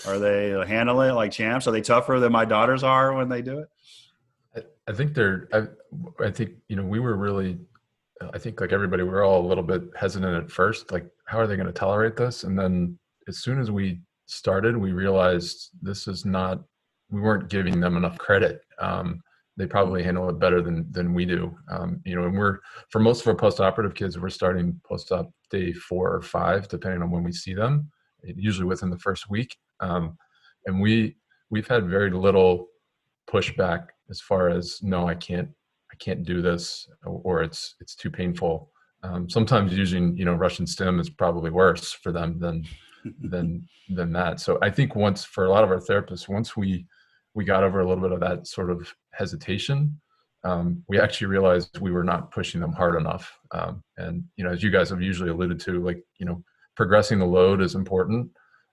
are 0.07 0.19
they 0.19 0.49
handling 0.65 1.11
it 1.11 1.13
like 1.13 1.31
champs? 1.31 1.67
Are 1.67 1.71
they 1.71 1.81
tougher 1.81 2.19
than 2.19 2.31
my 2.31 2.45
daughters 2.45 2.83
are 2.83 3.13
when 3.13 3.29
they 3.29 3.41
do 3.41 3.59
it? 3.59 3.69
I, 4.87 4.93
think 4.93 5.13
they're. 5.13 5.47
I, 5.53 5.63
I 6.23 6.31
think 6.31 6.51
you 6.67 6.75
know 6.75 6.85
we 6.85 6.99
were 6.99 7.15
really 7.15 7.59
I 8.33 8.37
think 8.37 8.61
like 8.61 8.71
everybody, 8.71 9.03
we 9.03 9.09
we're 9.09 9.25
all 9.25 9.45
a 9.45 9.47
little 9.47 9.63
bit 9.63 9.83
hesitant 9.95 10.43
at 10.43 10.51
first. 10.51 10.91
Like, 10.91 11.05
how 11.25 11.39
are 11.39 11.47
they 11.47 11.57
going 11.57 11.67
to 11.67 11.73
tolerate 11.73 12.15
this? 12.15 12.43
And 12.43 12.57
then 12.57 12.97
as 13.27 13.39
soon 13.39 13.59
as 13.59 13.71
we 13.71 14.01
started, 14.25 14.77
we 14.77 14.93
realized 14.93 15.71
this 15.81 16.07
is 16.07 16.25
not. 16.25 16.63
We 17.09 17.21
weren't 17.21 17.49
giving 17.49 17.79
them 17.79 17.97
enough 17.97 18.17
credit. 18.17 18.61
Um, 18.79 19.21
they 19.57 19.67
probably 19.67 20.01
handle 20.01 20.29
it 20.29 20.39
better 20.39 20.61
than 20.61 20.89
than 20.91 21.13
we 21.13 21.25
do. 21.25 21.55
Um, 21.69 22.01
you 22.05 22.15
know, 22.15 22.23
and 22.23 22.37
we're 22.37 22.59
for 22.89 22.99
most 22.99 23.21
of 23.21 23.27
our 23.27 23.35
post-operative 23.35 23.95
kids, 23.95 24.17
we're 24.17 24.29
starting 24.29 24.79
post-op 24.85 25.29
day 25.49 25.73
four 25.73 26.13
or 26.13 26.21
five, 26.21 26.67
depending 26.67 27.01
on 27.01 27.11
when 27.11 27.23
we 27.23 27.31
see 27.31 27.53
them. 27.53 27.91
Usually 28.23 28.65
within 28.65 28.89
the 28.89 28.97
first 28.97 29.29
week, 29.29 29.55
um, 29.81 30.17
and 30.65 30.81
we 30.81 31.17
we've 31.49 31.67
had 31.67 31.87
very 31.87 32.09
little 32.09 32.69
pushback 33.29 33.87
as 34.09 34.21
far 34.21 34.49
as 34.49 34.79
no, 34.81 35.07
I 35.07 35.15
can't 35.15 35.49
I 35.91 35.95
can't 35.97 36.23
do 36.23 36.41
this, 36.41 36.87
or 37.05 37.41
it's 37.41 37.75
it's 37.79 37.95
too 37.95 38.09
painful. 38.11 38.71
Um, 39.03 39.29
sometimes 39.29 39.73
using 39.73 40.17
you 40.17 40.25
know 40.25 40.33
Russian 40.33 40.67
stim 40.67 40.99
is 40.99 41.09
probably 41.09 41.51
worse 41.51 41.91
for 41.91 42.11
them 42.11 42.39
than 42.39 42.65
than 43.21 43.67
than 43.89 44.11
that. 44.13 44.39
So 44.39 44.57
I 44.61 44.69
think 44.69 44.95
once 44.95 45.23
for 45.23 45.45
a 45.45 45.49
lot 45.49 45.63
of 45.63 45.71
our 45.71 45.79
therapists, 45.79 46.27
once 46.27 46.57
we 46.57 46.85
we 47.33 47.45
got 47.45 47.63
over 47.63 47.81
a 47.81 47.87
little 47.87 48.03
bit 48.03 48.13
of 48.13 48.19
that 48.21 48.47
sort 48.47 48.71
of 48.71 48.93
hesitation, 49.13 49.99
um, 50.43 50.83
we 50.87 50.99
actually 50.99 51.27
realized 51.27 51.79
we 51.79 51.91
were 51.91 52.03
not 52.03 52.31
pushing 52.31 52.61
them 52.61 52.71
hard 52.71 52.95
enough. 52.95 53.37
Um, 53.51 53.83
and 53.97 54.23
you 54.37 54.43
know, 54.43 54.51
as 54.51 54.63
you 54.63 54.71
guys 54.71 54.89
have 54.89 55.01
usually 55.01 55.29
alluded 55.29 55.59
to, 55.61 55.83
like 55.83 56.03
you 56.17 56.25
know, 56.25 56.43
progressing 56.75 57.19
the 57.19 57.25
load 57.25 57.61
is 57.61 57.75
important. 57.75 58.29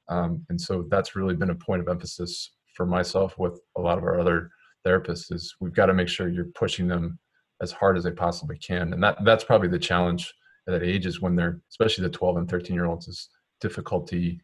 Um, 0.08 0.44
and 0.48 0.60
so 0.60 0.86
that's 0.90 1.16
really 1.16 1.34
been 1.34 1.50
a 1.50 1.54
point 1.54 1.80
of 1.80 1.88
emphasis 1.88 2.52
for 2.74 2.86
myself 2.86 3.38
with 3.38 3.60
a 3.76 3.80
lot 3.80 3.98
of 3.98 4.04
our 4.04 4.18
other 4.18 4.50
therapists 4.86 5.32
is 5.32 5.54
we've 5.60 5.74
got 5.74 5.86
to 5.86 5.94
make 5.94 6.08
sure 6.08 6.28
you're 6.28 6.46
pushing 6.54 6.88
them 6.88 7.18
as 7.60 7.72
hard 7.72 7.96
as 7.96 8.04
they 8.04 8.10
possibly 8.10 8.58
can. 8.58 8.92
And 8.92 9.02
that 9.02 9.24
that's 9.24 9.44
probably 9.44 9.68
the 9.68 9.78
challenge 9.78 10.32
at 10.68 10.72
that 10.72 10.82
age 10.82 11.06
is 11.06 11.20
when 11.20 11.36
they're 11.36 11.60
especially 11.70 12.04
the 12.04 12.10
12 12.10 12.36
and 12.38 12.50
13 12.50 12.74
year 12.74 12.86
olds 12.86 13.08
is 13.08 13.28
difficulty 13.60 14.40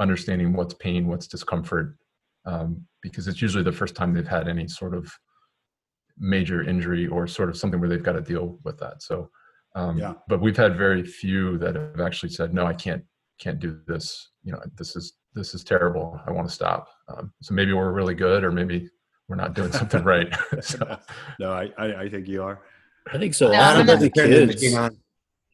understanding 0.00 0.54
what's 0.54 0.74
pain, 0.74 1.06
what's 1.06 1.26
discomfort, 1.26 1.96
um, 2.46 2.84
because 3.02 3.28
it's 3.28 3.42
usually 3.42 3.62
the 3.62 3.70
first 3.70 3.94
time 3.94 4.12
they've 4.12 4.26
had 4.26 4.48
any 4.48 4.66
sort 4.66 4.94
of 4.94 5.12
major 6.18 6.62
injury 6.62 7.06
or 7.06 7.26
sort 7.26 7.48
of 7.48 7.56
something 7.56 7.78
where 7.78 7.88
they've 7.88 8.02
got 8.02 8.12
to 8.12 8.20
deal 8.20 8.58
with 8.64 8.78
that. 8.78 9.02
So, 9.02 9.30
um, 9.76 9.98
yeah. 9.98 10.14
But 10.26 10.40
we've 10.40 10.56
had 10.56 10.76
very 10.76 11.04
few 11.04 11.58
that 11.58 11.76
have 11.76 12.00
actually 12.00 12.30
said, 12.30 12.52
"No, 12.52 12.66
I 12.66 12.74
can't 12.74 13.04
can't 13.38 13.60
do 13.60 13.78
this. 13.86 14.30
You 14.42 14.52
know, 14.52 14.60
this 14.76 14.96
is 14.96 15.14
this 15.34 15.54
is 15.54 15.62
terrible. 15.62 16.18
I 16.26 16.32
want 16.32 16.48
to 16.48 16.54
stop." 16.54 16.88
Um, 17.08 17.32
so 17.40 17.54
maybe 17.54 17.72
we're 17.72 17.92
really 17.92 18.14
good, 18.14 18.42
or 18.42 18.50
maybe 18.50 18.88
we're 19.30 19.36
not 19.36 19.54
doing 19.54 19.70
something 19.70 20.02
right. 20.02 20.34
so. 20.60 20.98
No, 21.38 21.52
I, 21.52 21.70
I 21.78 22.08
think 22.10 22.26
you 22.26 22.42
are. 22.42 22.60
I 23.10 23.16
think 23.16 23.32
so. 23.32 23.52
Adam 23.52 23.86
doesn't 23.86 24.10
turn 24.10 24.30
the 24.30 24.54
kids. 24.54 24.90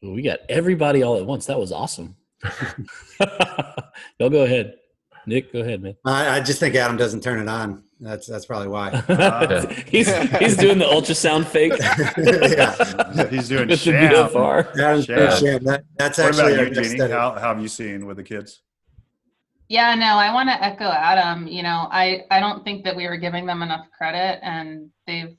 We 0.01 0.21
got 0.21 0.39
everybody 0.49 1.03
all 1.03 1.17
at 1.17 1.25
once. 1.25 1.45
That 1.45 1.59
was 1.59 1.71
awesome. 1.71 2.15
Y'all 4.19 4.29
go 4.29 4.43
ahead. 4.43 4.75
Nick, 5.25 5.51
go 5.51 5.59
ahead, 5.59 5.81
man. 5.81 5.95
I, 6.05 6.37
I, 6.37 6.39
just 6.39 6.59
think 6.59 6.75
Adam 6.75 6.97
doesn't 6.97 7.21
turn 7.21 7.39
it 7.39 7.49
on. 7.49 7.83
That's 7.99 8.27
that's 8.27 8.45
probably 8.45 8.69
why. 8.69 8.91
Uh, 9.09 9.67
he's 9.87 10.07
he's 10.37 10.55
doing 10.55 10.77
the 10.77 10.85
ultrasound 10.85 11.45
fake. 11.45 11.73
yeah, 11.77 13.27
he's 13.27 13.49
doing 13.49 13.69
sham. 13.75 14.29
Far. 14.29 14.69
Adam's 14.79 15.05
sham. 15.05 15.39
sham. 15.39 15.63
That, 15.63 15.83
that's 15.97 16.17
what 16.19 16.27
actually 16.27 16.53
about 16.53 16.75
you, 16.75 16.83
Jeannie? 16.83 17.11
How, 17.11 17.31
how 17.31 17.53
have 17.53 17.61
you 17.61 17.67
seen 17.67 18.05
with 18.05 18.17
the 18.17 18.23
kids? 18.23 18.61
Yeah, 19.69 19.95
no, 19.95 20.15
I 20.17 20.33
want 20.33 20.49
to 20.49 20.63
echo 20.63 20.85
Adam. 20.85 21.47
You 21.47 21.63
know, 21.63 21.87
I 21.91 22.23
I 22.31 22.39
don't 22.39 22.63
think 22.63 22.83
that 22.85 22.95
we 22.95 23.07
were 23.07 23.17
giving 23.17 23.45
them 23.45 23.61
enough 23.61 23.87
credit, 23.95 24.39
and 24.41 24.89
they've 25.05 25.35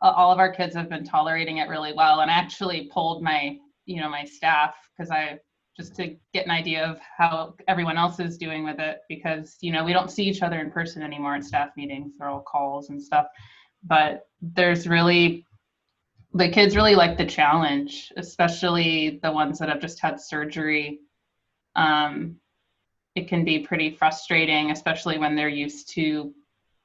all 0.00 0.30
of 0.30 0.38
our 0.38 0.52
kids 0.52 0.74
have 0.76 0.88
been 0.88 1.04
tolerating 1.04 1.58
it 1.58 1.68
really 1.68 1.92
well. 1.92 2.20
And 2.20 2.30
I 2.30 2.34
actually 2.34 2.90
pulled 2.92 3.22
my 3.22 3.56
you 3.86 4.00
know 4.00 4.08
my 4.10 4.24
staff 4.24 4.74
because 4.96 5.10
I 5.10 5.38
just 5.78 5.94
to 5.96 6.16
get 6.34 6.44
an 6.44 6.50
idea 6.50 6.84
of 6.84 6.98
how 7.16 7.54
everyone 7.68 7.96
else 7.96 8.20
is 8.20 8.36
doing 8.36 8.64
with 8.64 8.80
it 8.80 8.98
because 9.08 9.56
you 9.60 9.72
know 9.72 9.84
we 9.84 9.92
don't 9.92 10.10
see 10.10 10.24
each 10.24 10.42
other 10.42 10.58
in 10.58 10.70
person 10.70 11.02
anymore 11.02 11.36
at 11.36 11.44
staff 11.44 11.70
meetings 11.76 12.14
they're 12.18 12.28
all 12.28 12.42
calls 12.42 12.90
and 12.90 13.00
stuff 13.00 13.26
but 13.84 14.26
there's 14.42 14.88
really 14.88 15.46
the 16.34 16.50
kids 16.50 16.74
really 16.74 16.96
like 16.96 17.16
the 17.16 17.24
challenge 17.24 18.12
especially 18.16 19.20
the 19.22 19.30
ones 19.30 19.58
that 19.58 19.68
have 19.68 19.80
just 19.80 20.00
had 20.00 20.20
surgery 20.20 20.98
um, 21.76 22.36
it 23.18 23.28
can 23.28 23.44
be 23.44 23.58
pretty 23.58 23.90
frustrating 23.90 24.70
especially 24.70 25.18
when 25.18 25.34
they're 25.34 25.48
used 25.48 25.90
to 25.90 26.32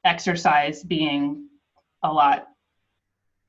exercise 0.04 0.84
being 0.84 1.48
a 2.04 2.12
lot 2.12 2.48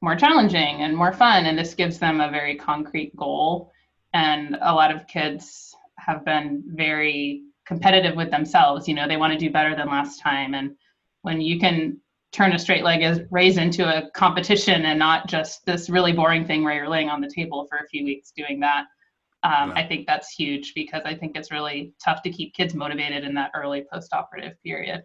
more 0.01 0.15
challenging 0.15 0.83
and 0.83 0.97
more 0.97 1.13
fun 1.13 1.47
and 1.47 1.59
this 1.59 1.75
gives 1.75 1.99
them 1.99 2.21
a 2.21 2.31
very 2.31 2.55
concrete 2.55 3.17
goal. 3.17 3.73
And 4.13 4.57
a 4.61 4.73
lot 4.73 4.95
of 4.95 5.09
kids 5.09 5.75
have 5.99 6.25
been 6.25 6.63
very 6.67 7.45
competitive 7.67 8.15
with 8.15 8.31
themselves 8.31 8.87
you 8.87 8.95
know 8.95 9.09
they 9.09 9.17
want 9.17 9.33
to 9.33 9.39
do 9.39 9.51
better 9.51 9.75
than 9.75 9.89
last 9.89 10.21
time. 10.21 10.55
And 10.55 10.77
when 11.23 11.41
you 11.41 11.59
can 11.59 11.99
turn 12.31 12.53
a 12.53 12.59
straight 12.59 12.85
leg 12.85 13.27
raise 13.31 13.57
into 13.57 13.85
a 13.85 14.11
competition 14.11 14.85
and 14.85 14.99
not 14.99 15.29
just 15.29 15.65
this 15.65 15.89
really 15.89 16.13
boring 16.13 16.45
thing 16.47 16.63
where 16.65 16.75
you're 16.75 16.89
laying 16.89 17.09
on 17.09 17.21
the 17.21 17.31
table 17.31 17.67
for 17.69 17.79
a 17.79 17.89
few 17.89 18.05
weeks 18.05 18.33
doing 18.37 18.61
that 18.61 18.85
um, 19.45 19.71
yeah. 19.71 19.75
i 19.77 19.87
think 19.87 20.07
that's 20.07 20.31
huge 20.31 20.75
because 20.75 21.03
i 21.05 21.15
think 21.15 21.37
it's 21.37 21.51
really 21.51 21.95
tough 22.05 22.23
to 22.23 22.31
keep 22.31 22.55
kids 22.55 22.75
motivated 22.75 23.25
in 23.25 23.35
that 23.35 23.51
early 23.55 23.85
post-operative 23.93 24.55
period 24.65 25.03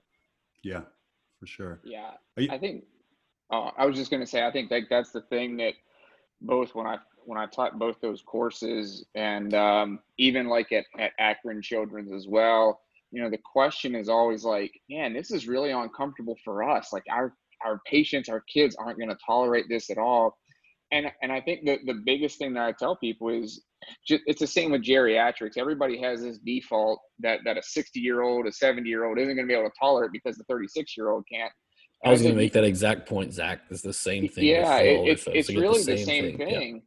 yeah 0.63 0.81
for 1.39 1.45
sure 1.45 1.79
yeah 1.83 2.11
you- 2.37 2.49
i 2.51 2.57
think 2.57 2.83
uh, 3.51 3.69
i 3.77 3.85
was 3.85 3.95
just 3.95 4.09
going 4.09 4.21
to 4.21 4.27
say 4.27 4.45
i 4.45 4.51
think 4.51 4.69
that 4.69 4.83
that's 4.89 5.11
the 5.11 5.21
thing 5.21 5.57
that 5.57 5.73
both 6.41 6.73
when 6.73 6.87
i 6.87 6.97
when 7.29 7.37
I 7.37 7.45
taught 7.45 7.77
both 7.77 8.01
those 8.01 8.23
courses, 8.23 9.05
and 9.13 9.53
um, 9.53 9.99
even 10.17 10.47
like 10.47 10.71
at, 10.71 10.85
at 10.97 11.11
Akron 11.19 11.61
Children's 11.61 12.11
as 12.11 12.27
well. 12.27 12.81
You 13.11 13.21
know, 13.21 13.29
the 13.29 13.37
question 13.37 13.93
is 13.93 14.09
always 14.09 14.43
like, 14.43 14.71
man, 14.89 15.13
this 15.13 15.29
is 15.29 15.47
really 15.47 15.69
uncomfortable 15.69 16.37
for 16.43 16.63
us. 16.67 16.91
Like 16.91 17.03
our 17.11 17.35
our 17.63 17.81
patients, 17.85 18.29
our 18.29 18.41
kids 18.41 18.75
aren't 18.75 18.97
going 18.97 19.09
to 19.09 19.17
tolerate 19.23 19.65
this 19.69 19.91
at 19.91 19.99
all. 19.99 20.37
And 20.91 21.11
and 21.21 21.31
I 21.31 21.39
think 21.39 21.65
the 21.65 21.77
the 21.85 22.01
biggest 22.03 22.39
thing 22.39 22.53
that 22.53 22.63
I 22.63 22.71
tell 22.71 22.95
people 22.95 23.29
is 23.29 23.43
just, 23.43 23.61
it's 24.07 24.39
the 24.39 24.47
same 24.47 24.71
with 24.71 24.83
geriatrics. 24.83 25.57
Everybody 25.57 25.99
has 26.01 26.21
this 26.21 26.37
default 26.39 26.99
that 27.19 27.39
that 27.45 27.57
a 27.57 27.63
60 27.63 27.99
year 27.99 28.21
old, 28.21 28.47
a 28.47 28.51
70 28.51 28.87
year 28.87 29.05
old 29.05 29.17
isn't 29.17 29.35
going 29.35 29.47
to 29.47 29.51
be 29.51 29.57
able 29.57 29.69
to 29.69 29.75
tolerate 29.79 30.11
because 30.11 30.37
the 30.37 30.43
36 30.45 30.97
year 30.97 31.09
old 31.09 31.25
can't. 31.31 31.51
I 32.05 32.11
was 32.11 32.21
going 32.21 32.33
to 32.33 32.37
make 32.37 32.53
that 32.53 32.63
exact 32.63 33.09
point, 33.09 33.33
Zach. 33.33 33.59
It's 33.69 33.81
the 33.81 33.91
same 33.91 34.29
thing. 34.29 34.45
Yeah, 34.45 34.77
it, 34.77 35.05
it's, 35.05 35.27
it's 35.27 35.49
really 35.49 35.79
the 35.79 35.83
same, 35.83 35.97
the 35.97 36.03
same 36.05 36.23
thing. 36.23 36.37
thing. 36.37 36.75
Yeah 36.75 36.81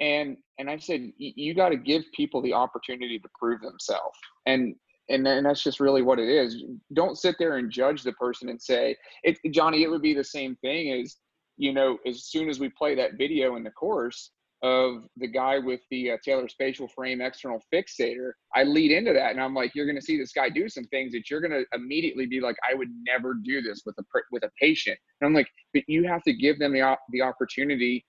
and 0.00 0.36
and 0.58 0.70
I've 0.70 0.82
said 0.82 1.12
you 1.18 1.54
got 1.54 1.70
to 1.70 1.76
give 1.76 2.04
people 2.14 2.42
the 2.42 2.52
opportunity 2.52 3.18
to 3.18 3.28
prove 3.38 3.60
themselves, 3.60 4.18
and 4.46 4.74
and 5.08 5.26
and 5.26 5.46
that's 5.46 5.62
just 5.62 5.80
really 5.80 6.02
what 6.02 6.18
it 6.18 6.28
is. 6.28 6.62
Don't 6.92 7.18
sit 7.18 7.36
there 7.38 7.56
and 7.56 7.70
judge 7.70 8.02
the 8.02 8.12
person 8.12 8.48
and 8.48 8.60
say, 8.60 8.96
"It, 9.22 9.38
Johnny." 9.52 9.82
It 9.82 9.90
would 9.90 10.02
be 10.02 10.14
the 10.14 10.24
same 10.24 10.56
thing 10.56 11.00
as 11.00 11.16
you 11.56 11.72
know, 11.72 11.98
as 12.06 12.24
soon 12.24 12.48
as 12.48 12.58
we 12.58 12.68
play 12.70 12.94
that 12.96 13.16
video 13.16 13.54
in 13.56 13.62
the 13.62 13.70
course 13.70 14.32
of 14.64 15.04
the 15.18 15.28
guy 15.28 15.58
with 15.58 15.80
the 15.90 16.12
uh, 16.12 16.16
Taylor 16.24 16.48
spatial 16.48 16.88
frame 16.88 17.20
external 17.20 17.60
fixator, 17.72 18.32
I 18.54 18.64
lead 18.64 18.90
into 18.90 19.12
that, 19.12 19.30
and 19.30 19.40
I'm 19.40 19.54
like, 19.54 19.72
"You're 19.74 19.86
going 19.86 19.98
to 19.98 20.02
see 20.02 20.18
this 20.18 20.32
guy 20.32 20.48
do 20.48 20.68
some 20.68 20.86
things 20.86 21.12
that 21.12 21.30
you're 21.30 21.40
going 21.40 21.52
to 21.52 21.64
immediately 21.74 22.26
be 22.26 22.40
like, 22.40 22.56
I 22.68 22.74
would 22.74 22.88
never 23.06 23.34
do 23.34 23.60
this 23.60 23.82
with 23.84 23.94
a 23.98 24.04
with 24.32 24.42
a 24.42 24.50
patient." 24.60 24.98
And 25.20 25.28
I'm 25.28 25.34
like, 25.34 25.48
"But 25.72 25.84
you 25.86 26.08
have 26.08 26.22
to 26.24 26.32
give 26.32 26.58
them 26.58 26.72
the 26.72 26.96
the 27.12 27.22
opportunity." 27.22 28.04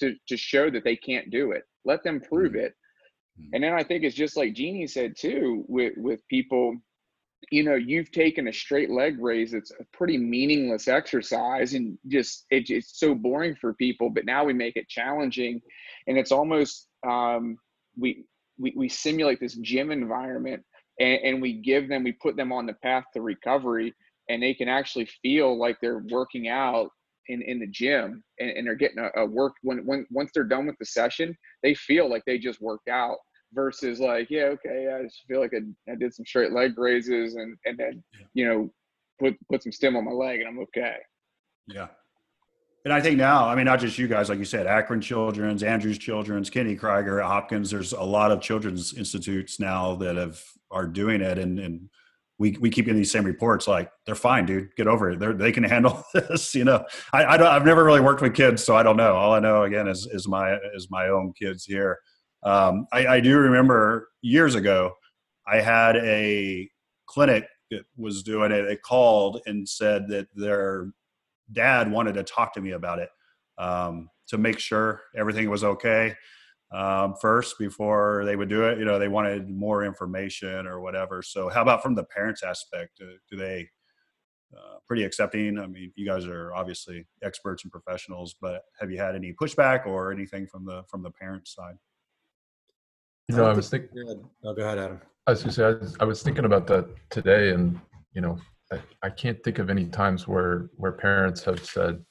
to 0.00 0.14
to 0.28 0.36
show 0.36 0.70
that 0.70 0.84
they 0.84 0.96
can't 0.96 1.30
do 1.30 1.52
it. 1.52 1.62
Let 1.84 2.02
them 2.04 2.20
prove 2.20 2.52
mm-hmm. 2.52 2.66
it. 2.66 2.74
Mm-hmm. 3.40 3.54
And 3.54 3.64
then 3.64 3.72
I 3.72 3.82
think 3.82 4.04
it's 4.04 4.16
just 4.16 4.36
like 4.36 4.54
Jeannie 4.54 4.86
said 4.86 5.14
too, 5.18 5.64
with 5.68 5.94
with 5.96 6.20
people, 6.28 6.76
you 7.50 7.62
know, 7.62 7.74
you've 7.74 8.10
taken 8.10 8.48
a 8.48 8.52
straight 8.52 8.90
leg 8.90 9.18
raise. 9.20 9.54
It's 9.54 9.70
a 9.72 9.84
pretty 9.92 10.16
meaningless 10.16 10.88
exercise, 10.88 11.74
and 11.74 11.98
just 12.08 12.46
it, 12.50 12.70
it's 12.70 12.98
so 12.98 13.14
boring 13.14 13.56
for 13.60 13.74
people. 13.74 14.10
But 14.10 14.26
now 14.26 14.44
we 14.44 14.52
make 14.52 14.76
it 14.76 14.88
challenging, 14.88 15.60
and 16.06 16.18
it's 16.18 16.32
almost 16.32 16.88
um, 17.06 17.56
we, 17.98 18.24
we 18.58 18.72
we 18.76 18.88
simulate 18.88 19.40
this 19.40 19.54
gym 19.54 19.90
environment, 19.90 20.62
and, 21.00 21.20
and 21.24 21.42
we 21.42 21.54
give 21.54 21.88
them, 21.88 22.04
we 22.04 22.12
put 22.12 22.36
them 22.36 22.52
on 22.52 22.66
the 22.66 22.74
path 22.82 23.04
to 23.14 23.20
recovery, 23.20 23.94
and 24.28 24.42
they 24.42 24.54
can 24.54 24.68
actually 24.68 25.08
feel 25.22 25.58
like 25.58 25.76
they're 25.80 26.04
working 26.10 26.48
out 26.48 26.90
in, 27.28 27.42
in 27.42 27.58
the 27.58 27.66
gym 27.66 28.22
and, 28.38 28.50
and 28.50 28.66
they're 28.66 28.74
getting 28.74 28.98
a, 28.98 29.22
a, 29.22 29.26
work 29.26 29.54
when, 29.62 29.78
when 29.86 30.06
once 30.10 30.30
they're 30.34 30.44
done 30.44 30.66
with 30.66 30.76
the 30.78 30.84
session, 30.84 31.36
they 31.62 31.74
feel 31.74 32.08
like 32.08 32.22
they 32.26 32.38
just 32.38 32.60
worked 32.60 32.88
out 32.88 33.16
versus 33.54 34.00
like, 34.00 34.28
yeah, 34.30 34.44
okay, 34.44 34.88
I 34.94 35.02
just 35.04 35.22
feel 35.28 35.40
like 35.40 35.52
I, 35.54 35.92
I 35.92 35.94
did 35.94 36.14
some 36.14 36.26
straight 36.26 36.52
leg 36.52 36.78
raises 36.78 37.36
and, 37.36 37.56
and 37.64 37.78
then, 37.78 38.02
you 38.34 38.46
know, 38.46 38.70
put, 39.18 39.36
put 39.50 39.62
some 39.62 39.72
stim 39.72 39.96
on 39.96 40.04
my 40.04 40.12
leg 40.12 40.40
and 40.40 40.48
I'm 40.48 40.58
okay. 40.60 40.96
Yeah. 41.66 41.88
And 42.84 42.92
I 42.92 43.00
think 43.00 43.16
now, 43.16 43.48
I 43.48 43.54
mean, 43.54 43.64
not 43.64 43.80
just 43.80 43.96
you 43.96 44.06
guys, 44.06 44.28
like 44.28 44.38
you 44.38 44.44
said, 44.44 44.66
Akron 44.66 45.00
Children's, 45.00 45.62
Andrews 45.62 45.96
Children's, 45.96 46.50
Kennedy 46.50 46.76
Krieger, 46.76 47.22
Hopkins. 47.22 47.70
There's 47.70 47.94
a 47.94 48.02
lot 48.02 48.30
of 48.30 48.42
children's 48.42 48.92
institutes 48.92 49.58
now 49.58 49.94
that 49.96 50.16
have 50.16 50.42
are 50.70 50.86
doing 50.86 51.22
it, 51.22 51.38
and, 51.38 51.58
and 51.58 51.88
we, 52.38 52.56
we 52.60 52.68
keep 52.68 52.86
getting 52.86 52.98
these 52.98 53.12
same 53.12 53.24
reports 53.24 53.68
like 53.68 53.90
they're 54.06 54.14
fine 54.14 54.44
dude 54.44 54.74
get 54.76 54.86
over 54.86 55.10
it 55.10 55.20
They're, 55.20 55.32
they 55.32 55.52
can 55.52 55.62
handle 55.62 56.04
this 56.14 56.54
you 56.54 56.64
know 56.64 56.84
I, 57.12 57.24
I 57.24 57.36
don't, 57.36 57.46
i've 57.46 57.64
never 57.64 57.84
really 57.84 58.00
worked 58.00 58.22
with 58.22 58.34
kids 58.34 58.64
so 58.64 58.76
i 58.76 58.82
don't 58.82 58.96
know 58.96 59.14
all 59.14 59.32
i 59.32 59.38
know 59.38 59.62
again 59.62 59.88
is, 59.88 60.06
is 60.10 60.26
my 60.26 60.56
is 60.74 60.88
my 60.90 61.08
own 61.08 61.32
kids 61.32 61.64
here 61.64 61.98
um, 62.44 62.86
I, 62.92 63.06
I 63.06 63.20
do 63.20 63.36
remember 63.38 64.08
years 64.22 64.54
ago 64.54 64.94
i 65.46 65.60
had 65.60 65.96
a 65.96 66.68
clinic 67.06 67.46
that 67.70 67.84
was 67.96 68.22
doing 68.22 68.52
it 68.52 68.62
they 68.62 68.76
called 68.76 69.40
and 69.46 69.68
said 69.68 70.08
that 70.08 70.28
their 70.34 70.92
dad 71.52 71.90
wanted 71.90 72.14
to 72.14 72.24
talk 72.24 72.54
to 72.54 72.60
me 72.60 72.72
about 72.72 72.98
it 72.98 73.10
um, 73.58 74.10
to 74.26 74.38
make 74.38 74.58
sure 74.58 75.02
everything 75.16 75.48
was 75.50 75.64
okay 75.64 76.14
um, 76.74 77.14
first 77.20 77.58
before 77.58 78.24
they 78.24 78.36
would 78.36 78.48
do 78.48 78.64
it. 78.64 78.78
You 78.78 78.84
know, 78.84 78.98
they 78.98 79.08
wanted 79.08 79.48
more 79.48 79.84
information 79.84 80.66
or 80.66 80.80
whatever. 80.80 81.22
So, 81.22 81.48
how 81.48 81.62
about 81.62 81.82
from 81.82 81.94
the 81.94 82.04
parents' 82.04 82.42
aspect? 82.42 82.98
Do, 82.98 83.16
do 83.30 83.36
they 83.36 83.68
uh, 84.56 84.78
pretty 84.86 85.04
accepting? 85.04 85.58
I 85.58 85.66
mean, 85.66 85.92
you 85.94 86.04
guys 86.04 86.26
are 86.26 86.52
obviously 86.52 87.06
experts 87.22 87.62
and 87.62 87.72
professionals, 87.72 88.34
but 88.40 88.62
have 88.80 88.90
you 88.90 88.98
had 88.98 89.14
any 89.14 89.32
pushback 89.32 89.86
or 89.86 90.10
anything 90.10 90.46
from 90.46 90.64
the 90.64 90.82
from 90.88 91.02
the 91.02 91.10
parents' 91.10 91.54
side? 91.54 91.76
You 93.28 93.36
know, 93.36 93.46
I 93.46 93.52
was 93.52 93.70
thinking. 93.70 93.90
Oh, 94.44 94.54
go 94.54 94.62
ahead, 94.62 94.78
Adam. 94.78 95.00
I 95.26 95.30
was 95.30 95.42
going 95.42 95.50
to 95.50 95.54
say, 95.54 95.64
I 95.64 95.70
was, 95.70 95.96
I 96.00 96.04
was 96.04 96.22
thinking 96.22 96.44
about 96.44 96.66
that 96.66 96.86
today, 97.10 97.50
and 97.50 97.80
you 98.12 98.20
know, 98.20 98.38
I, 98.70 98.80
I 99.02 99.10
can't 99.10 99.42
think 99.42 99.58
of 99.58 99.70
any 99.70 99.86
times 99.86 100.28
where 100.28 100.68
where 100.76 100.92
parents 100.92 101.42
have 101.44 101.64
said, 101.64 102.04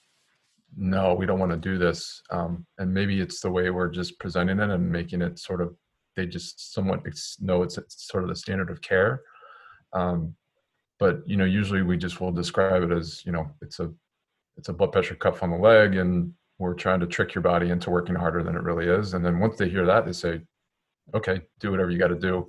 no, 0.75 1.13
we 1.13 1.25
don't 1.25 1.39
want 1.39 1.51
to 1.51 1.57
do 1.57 1.77
this. 1.77 2.21
Um, 2.31 2.65
and 2.77 2.93
maybe 2.93 3.19
it's 3.21 3.41
the 3.41 3.51
way 3.51 3.69
we're 3.69 3.89
just 3.89 4.19
presenting 4.19 4.59
it 4.59 4.69
and 4.69 4.91
making 4.91 5.21
it 5.21 5.39
sort 5.39 5.61
of, 5.61 5.75
they 6.15 6.25
just 6.25 6.73
somewhat 6.73 7.03
know 7.39 7.63
it's, 7.63 7.77
it's 7.77 8.07
sort 8.07 8.23
of 8.23 8.29
the 8.29 8.35
standard 8.35 8.69
of 8.69 8.81
care. 8.81 9.21
Um, 9.93 10.35
but, 10.99 11.21
you 11.27 11.37
know, 11.37 11.45
usually 11.45 11.81
we 11.81 11.97
just 11.97 12.21
will 12.21 12.31
describe 12.31 12.83
it 12.83 12.91
as, 12.91 13.23
you 13.25 13.31
know, 13.31 13.49
it's 13.61 13.79
a, 13.79 13.91
it's 14.57 14.69
a 14.69 14.73
blood 14.73 14.91
pressure 14.91 15.15
cuff 15.15 15.43
on 15.43 15.51
the 15.51 15.57
leg 15.57 15.95
and 15.95 16.33
we're 16.59 16.73
trying 16.73 16.99
to 17.01 17.07
trick 17.07 17.35
your 17.35 17.41
body 17.41 17.69
into 17.69 17.89
working 17.89 18.15
harder 18.15 18.43
than 18.43 18.55
it 18.55 18.63
really 18.63 18.87
is. 18.87 19.13
And 19.13 19.25
then 19.25 19.39
once 19.39 19.57
they 19.57 19.69
hear 19.69 19.85
that, 19.85 20.05
they 20.05 20.13
say, 20.13 20.41
okay, 21.13 21.41
do 21.59 21.71
whatever 21.71 21.91
you 21.91 21.99
got 21.99 22.07
to 22.07 22.19
do. 22.19 22.47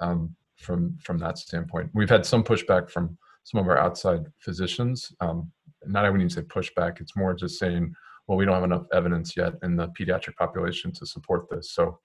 Um, 0.00 0.34
from, 0.56 0.96
from 1.02 1.18
that 1.18 1.38
standpoint, 1.38 1.90
we've 1.94 2.10
had 2.10 2.26
some 2.26 2.42
pushback 2.42 2.90
from 2.90 3.16
some 3.44 3.60
of 3.60 3.68
our 3.68 3.78
outside 3.78 4.26
physicians. 4.40 5.12
Um, 5.20 5.50
not 5.86 6.04
even 6.04 6.18
need 6.18 6.30
to 6.30 6.34
say 6.36 6.42
pushback. 6.42 7.00
It's 7.00 7.16
more 7.16 7.34
just 7.34 7.58
saying, 7.58 7.94
well, 8.26 8.36
we 8.36 8.44
don't 8.44 8.54
have 8.54 8.64
enough 8.64 8.86
evidence 8.92 9.36
yet 9.36 9.54
in 9.62 9.76
the 9.76 9.88
pediatric 9.88 10.36
population 10.36 10.92
to 10.92 11.06
support 11.06 11.48
this. 11.50 11.72
So 11.72 11.98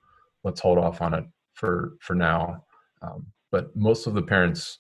let's 0.43 0.62
hold 0.62 0.77
off 0.77 1.01
on 1.01 1.13
it 1.13 1.25
for 1.53 1.93
for 1.99 2.15
now. 2.15 2.63
Um, 3.01 3.27
but 3.51 3.75
most 3.75 4.08
of 4.08 4.13
the 4.13 4.21
parents 4.21 4.79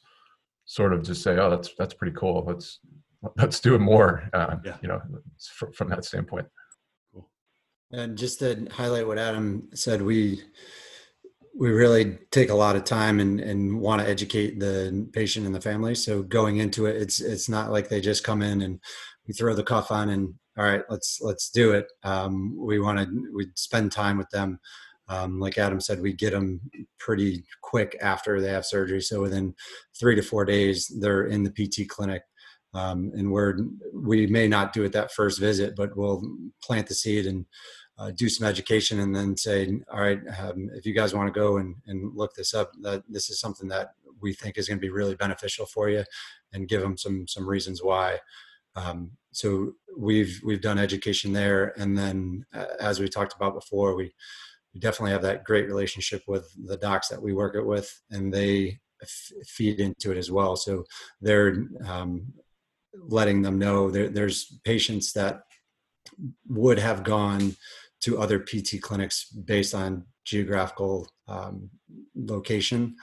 sort 0.65 0.93
of 0.93 1.03
just 1.03 1.21
say, 1.21 1.37
oh, 1.37 1.49
that's 1.49 1.73
that's 1.77 1.93
pretty 1.93 2.15
cool. 2.15 2.43
Let's 2.47 2.79
let's 3.37 3.59
do 3.59 3.75
it 3.75 3.79
more. 3.79 4.29
Uh, 4.33 4.57
yeah. 4.63 4.77
You 4.81 4.87
know, 4.89 5.01
from, 5.51 5.73
from 5.73 5.89
that 5.89 6.05
standpoint. 6.05 6.47
Cool. 7.13 7.29
And 7.91 8.17
just 8.17 8.39
to 8.39 8.67
highlight 8.71 9.07
what 9.07 9.17
Adam 9.17 9.69
said, 9.73 10.01
we 10.01 10.41
we 11.55 11.69
really 11.69 12.17
take 12.31 12.49
a 12.49 12.55
lot 12.55 12.75
of 12.75 12.83
time 12.83 13.19
and, 13.19 13.39
and 13.39 13.79
want 13.79 14.01
to 14.01 14.07
educate 14.07 14.59
the 14.59 15.07
patient 15.13 15.45
and 15.45 15.53
the 15.53 15.61
family. 15.61 15.95
So 15.95 16.23
going 16.23 16.57
into 16.57 16.85
it, 16.87 16.95
it's 17.01 17.21
it's 17.21 17.47
not 17.47 17.71
like 17.71 17.89
they 17.89 18.01
just 18.01 18.23
come 18.23 18.41
in 18.41 18.61
and 18.61 18.79
we 19.27 19.33
throw 19.33 19.53
the 19.53 19.63
cuff 19.63 19.91
on 19.91 20.09
and 20.09 20.33
all 20.57 20.65
right, 20.65 20.83
let's 20.89 21.19
let's 21.21 21.49
do 21.49 21.71
it. 21.71 21.87
Um, 22.03 22.55
we 22.57 22.79
want 22.79 22.99
to 22.99 23.31
we 23.35 23.47
spend 23.55 23.91
time 23.91 24.17
with 24.17 24.29
them. 24.29 24.59
Um, 25.09 25.39
like 25.39 25.57
Adam 25.57 25.81
said, 25.81 26.01
we 26.01 26.13
get 26.13 26.31
them 26.31 26.61
pretty 26.97 27.43
quick 27.61 27.97
after 28.01 28.39
they 28.39 28.49
have 28.49 28.65
surgery. 28.65 29.01
So 29.01 29.21
within 29.21 29.53
three 29.99 30.15
to 30.15 30.21
four 30.21 30.45
days, 30.45 30.91
they're 30.99 31.25
in 31.25 31.43
the 31.43 31.51
PT 31.51 31.89
clinic. 31.89 32.23
Um, 32.75 33.11
and 33.15 33.31
we're 33.31 33.57
we 33.93 34.25
may 34.27 34.47
not 34.47 34.73
do 34.73 34.83
it 34.83 34.93
that 34.93 35.11
first 35.11 35.39
visit, 35.39 35.75
but 35.75 35.95
we'll 35.95 36.23
plant 36.63 36.87
the 36.87 36.95
seed 36.95 37.27
and 37.27 37.45
uh, 37.97 38.11
do 38.11 38.27
some 38.29 38.47
education 38.47 38.99
and 38.99 39.15
then 39.15 39.37
say, 39.37 39.79
all 39.91 40.01
right, 40.01 40.19
um, 40.39 40.69
if 40.73 40.85
you 40.85 40.93
guys 40.93 41.13
want 41.13 41.31
to 41.31 41.39
go 41.39 41.57
and, 41.57 41.75
and 41.85 42.15
look 42.15 42.33
this 42.33 42.53
up, 42.53 42.71
that 42.81 43.03
this 43.07 43.29
is 43.29 43.39
something 43.39 43.67
that 43.69 43.93
we 44.21 44.33
think 44.33 44.57
is 44.57 44.67
going 44.67 44.77
to 44.77 44.81
be 44.81 44.89
really 44.89 45.15
beneficial 45.15 45.65
for 45.65 45.89
you, 45.89 46.03
and 46.53 46.67
give 46.67 46.81
them 46.81 46.97
some 46.97 47.27
some 47.27 47.47
reasons 47.47 47.83
why. 47.83 48.19
Um, 48.75 49.11
so 49.31 49.73
we've 49.97 50.41
we've 50.43 50.61
done 50.61 50.79
education 50.79 51.33
there, 51.33 51.73
and 51.77 51.97
then 51.97 52.45
uh, 52.53 52.65
as 52.79 52.99
we 52.99 53.07
talked 53.07 53.35
about 53.35 53.53
before, 53.53 53.95
we 53.95 54.13
we 54.73 54.79
definitely 54.79 55.11
have 55.11 55.21
that 55.21 55.43
great 55.43 55.67
relationship 55.67 56.23
with 56.27 56.51
the 56.65 56.77
docs 56.77 57.09
that 57.09 57.21
we 57.21 57.33
work 57.33 57.55
it 57.55 57.65
with, 57.65 58.01
and 58.09 58.33
they 58.33 58.79
f- 59.01 59.31
feed 59.45 59.79
into 59.79 60.11
it 60.11 60.17
as 60.17 60.31
well. 60.31 60.55
So 60.55 60.85
they're 61.21 61.67
um, 61.85 62.33
letting 63.07 63.41
them 63.43 63.59
know 63.59 63.91
there, 63.91 64.09
there's 64.09 64.59
patients 64.63 65.13
that 65.13 65.41
would 66.47 66.79
have 66.79 67.03
gone 67.03 67.55
to 68.03 68.19
other 68.19 68.39
PT 68.39 68.81
clinics 68.81 69.25
based 69.31 69.73
on 69.73 70.05
geographical 70.25 71.07
um, 71.27 71.69
location, 72.15 72.95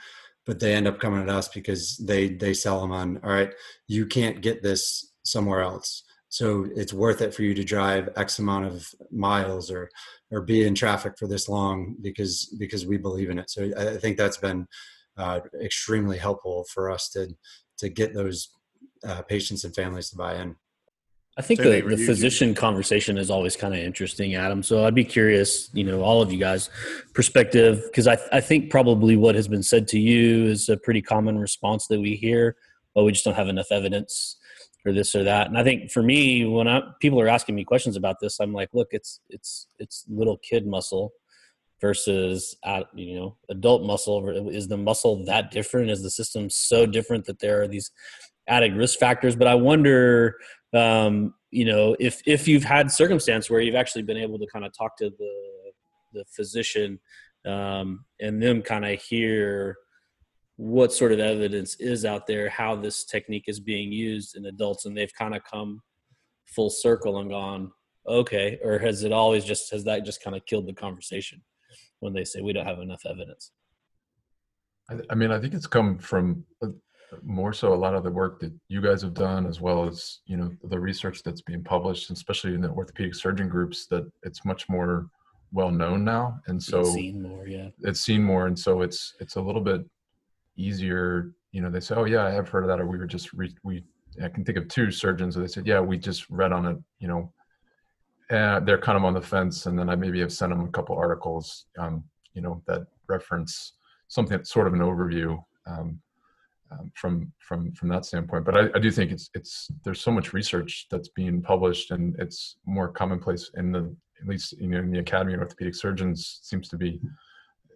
but 0.45 0.59
they 0.59 0.73
end 0.73 0.87
up 0.87 0.99
coming 0.99 1.25
to 1.25 1.33
us 1.33 1.47
because 1.47 1.97
they 1.97 2.29
they 2.29 2.53
sell 2.53 2.81
them 2.81 2.91
on. 2.91 3.19
All 3.23 3.31
right, 3.31 3.53
you 3.87 4.05
can't 4.05 4.41
get 4.41 4.61
this 4.61 5.13
somewhere 5.23 5.61
else, 5.61 6.03
so 6.29 6.67
it's 6.75 6.93
worth 6.93 7.21
it 7.21 7.33
for 7.33 7.43
you 7.43 7.53
to 7.53 7.63
drive 7.63 8.09
X 8.15 8.39
amount 8.39 8.65
of 8.65 8.87
miles 9.11 9.71
or 9.71 9.89
or 10.31 10.41
be 10.41 10.65
in 10.65 10.75
traffic 10.75 11.13
for 11.17 11.27
this 11.27 11.49
long 11.49 11.95
because 12.01 12.53
because 12.59 12.85
we 12.85 12.97
believe 12.97 13.29
in 13.29 13.39
it. 13.39 13.49
So 13.49 13.71
I 13.77 13.97
think 13.97 14.17
that's 14.17 14.37
been 14.37 14.67
uh, 15.17 15.41
extremely 15.61 16.17
helpful 16.17 16.65
for 16.71 16.91
us 16.91 17.09
to 17.09 17.35
to 17.79 17.89
get 17.89 18.13
those 18.13 18.49
uh, 19.05 19.23
patients 19.23 19.63
and 19.63 19.73
families 19.73 20.09
to 20.11 20.17
buy 20.17 20.35
in. 20.35 20.55
I 21.37 21.41
think 21.41 21.61
the, 21.61 21.81
the 21.81 21.97
physician 21.97 22.53
conversation 22.53 23.17
is 23.17 23.29
always 23.29 23.55
kind 23.55 23.73
of 23.73 23.79
interesting, 23.79 24.35
Adam. 24.35 24.61
So 24.61 24.85
I'd 24.85 24.95
be 24.95 25.05
curious, 25.05 25.69
you 25.73 25.85
know, 25.85 26.01
all 26.01 26.21
of 26.21 26.31
you 26.31 26.37
guys' 26.37 26.69
perspective, 27.13 27.83
because 27.85 28.05
I, 28.05 28.17
I 28.33 28.41
think 28.41 28.69
probably 28.69 29.15
what 29.15 29.35
has 29.35 29.47
been 29.47 29.63
said 29.63 29.87
to 29.89 29.99
you 29.99 30.47
is 30.47 30.67
a 30.67 30.75
pretty 30.75 31.01
common 31.01 31.39
response 31.39 31.87
that 31.87 32.01
we 32.01 32.15
hear, 32.15 32.57
but 32.93 33.05
we 33.05 33.13
just 33.13 33.23
don't 33.23 33.35
have 33.35 33.47
enough 33.47 33.71
evidence 33.71 34.37
or 34.85 34.91
this 34.91 35.15
or 35.15 35.23
that. 35.23 35.47
And 35.47 35.57
I 35.57 35.63
think 35.63 35.89
for 35.89 36.03
me, 36.03 36.45
when 36.45 36.67
I, 36.67 36.81
people 36.99 37.21
are 37.21 37.29
asking 37.29 37.55
me 37.55 37.63
questions 37.63 37.95
about 37.95 38.17
this, 38.21 38.39
I'm 38.41 38.53
like, 38.53 38.69
look, 38.73 38.89
it's 38.91 39.21
it's 39.29 39.67
it's 39.79 40.03
little 40.09 40.37
kid 40.37 40.65
muscle 40.67 41.13
versus 41.79 42.55
you 42.93 43.15
know 43.15 43.37
adult 43.49 43.83
muscle. 43.83 44.49
Is 44.49 44.67
the 44.67 44.77
muscle 44.77 45.23
that 45.25 45.51
different? 45.51 45.91
Is 45.91 46.03
the 46.03 46.11
system 46.11 46.49
so 46.49 46.85
different 46.85 47.25
that 47.25 47.39
there 47.39 47.61
are 47.61 47.67
these 47.67 47.91
added 48.47 48.75
risk 48.75 48.99
factors? 48.99 49.35
But 49.35 49.47
I 49.47 49.55
wonder 49.55 50.35
um, 50.73 51.33
you 51.49 51.65
know, 51.65 51.95
if 51.99 52.21
if 52.25 52.47
you've 52.47 52.63
had 52.63 52.91
circumstance 52.91 53.49
where 53.49 53.61
you've 53.61 53.75
actually 53.75 54.03
been 54.03 54.17
able 54.17 54.39
to 54.39 54.47
kind 54.47 54.65
of 54.65 54.71
talk 54.77 54.97
to 54.97 55.09
the 55.09 55.33
the 56.13 56.25
physician 56.33 56.99
um, 57.45 58.05
and 58.19 58.41
them 58.41 58.61
kind 58.61 58.85
of 58.85 59.01
hear 59.01 59.77
what 60.57 60.93
sort 60.93 61.11
of 61.11 61.19
evidence 61.19 61.75
is 61.79 62.05
out 62.05 62.27
there, 62.27 62.49
how 62.49 62.75
this 62.75 63.03
technique 63.05 63.45
is 63.47 63.59
being 63.59 63.91
used 63.91 64.35
in 64.35 64.45
adults, 64.45 64.85
and 64.85 64.95
they've 64.95 65.13
kind 65.13 65.35
of 65.35 65.43
come 65.43 65.81
full 66.45 66.69
circle 66.69 67.19
and 67.19 67.29
gone, 67.29 67.71
okay, 68.07 68.59
or 68.63 68.77
has 68.77 69.03
it 69.03 69.11
always 69.11 69.43
just 69.43 69.71
has 69.71 69.83
that 69.85 70.05
just 70.05 70.23
kind 70.23 70.35
of 70.35 70.45
killed 70.45 70.67
the 70.67 70.73
conversation 70.73 71.41
when 71.99 72.13
they 72.13 72.23
say 72.23 72.41
we 72.41 72.53
don't 72.53 72.67
have 72.67 72.79
enough 72.79 73.01
evidence? 73.05 73.51
I 75.09 75.15
mean, 75.15 75.31
I 75.31 75.39
think 75.39 75.53
it's 75.53 75.67
come 75.67 75.97
from 75.97 76.43
more 77.23 77.53
so 77.53 77.73
a 77.73 77.75
lot 77.75 77.93
of 77.93 78.03
the 78.03 78.09
work 78.09 78.39
that 78.39 78.53
you 78.69 78.81
guys 78.81 79.01
have 79.01 79.13
done 79.13 79.45
as 79.45 79.59
well 79.59 79.87
as 79.87 80.19
you 80.25 80.37
know 80.37 80.51
the 80.63 80.79
research 80.79 81.23
that's 81.23 81.41
being 81.41 81.63
published 81.63 82.09
especially 82.09 82.53
in 82.53 82.61
the 82.61 82.69
orthopedic 82.69 83.13
surgeon 83.13 83.49
groups 83.49 83.85
that 83.87 84.09
it's 84.23 84.45
much 84.45 84.69
more 84.69 85.09
well 85.51 85.71
known 85.71 86.03
now. 86.03 86.39
And 86.47 86.61
so 86.61 86.79
it's 86.79 86.93
seen 86.93 87.21
more 87.21 87.47
yeah. 87.47 87.69
it's 87.81 88.01
seen 88.01 88.23
more 88.23 88.47
and 88.47 88.57
so 88.57 88.81
it's 88.81 89.13
it's 89.19 89.35
a 89.35 89.41
little 89.41 89.61
bit 89.61 89.81
easier 90.57 91.33
you 91.51 91.61
know 91.61 91.69
they 91.69 91.79
say 91.79 91.95
oh 91.95 92.05
yeah 92.05 92.25
i 92.25 92.31
have 92.31 92.47
heard 92.49 92.63
of 92.63 92.67
that 92.67 92.79
or 92.79 92.85
we 92.85 92.97
were 92.97 93.07
just 93.07 93.31
re- 93.33 93.55
we 93.63 93.83
i 94.23 94.27
can 94.27 94.43
think 94.43 94.57
of 94.57 94.67
two 94.67 94.91
surgeons 94.91 95.35
where 95.35 95.45
they 95.45 95.51
said 95.51 95.65
yeah 95.65 95.79
we 95.79 95.97
just 95.97 96.29
read 96.29 96.51
on 96.51 96.65
it 96.65 96.77
you 96.99 97.07
know. 97.07 97.31
And 98.29 98.65
they're 98.65 98.77
kind 98.77 98.97
of 98.97 99.03
on 99.03 99.13
the 99.13 99.21
fence 99.21 99.65
and 99.65 99.77
then 99.77 99.89
i 99.89 99.95
maybe 99.95 100.19
have 100.21 100.31
sent 100.31 100.51
them 100.51 100.61
a 100.61 100.71
couple 100.71 100.95
articles 100.95 101.65
um, 101.77 102.03
you 102.33 102.41
know 102.41 102.61
that 102.67 102.87
reference 103.07 103.73
something 104.07 104.37
that's 104.37 104.51
sort 104.51 104.67
of 104.67 104.73
an 104.73 104.79
overview 104.79 105.37
um, 105.67 105.99
um, 106.71 106.91
from 106.95 107.31
from 107.39 107.71
from 107.73 107.89
that 107.89 108.05
standpoint. 108.05 108.45
But 108.45 108.57
I, 108.57 108.69
I, 108.75 108.79
do 108.79 108.91
think 108.91 109.11
it's 109.11 109.29
it's 109.33 109.67
there's 109.83 110.01
so 110.01 110.11
much 110.11 110.33
research 110.33 110.87
that's 110.89 111.09
being 111.09 111.41
published, 111.41 111.91
and 111.91 112.15
it's 112.19 112.57
more 112.65 112.87
commonplace 112.87 113.51
in 113.55 113.71
the 113.71 113.95
at 114.19 114.27
least 114.27 114.53
you 114.53 114.67
know 114.67 114.79
in 114.79 114.91
the 114.91 114.99
Academy 114.99 115.33
of 115.33 115.41
Orthopedic 115.41 115.75
Surgeons 115.75 116.39
seems 116.43 116.69
to 116.69 116.77
be 116.77 117.01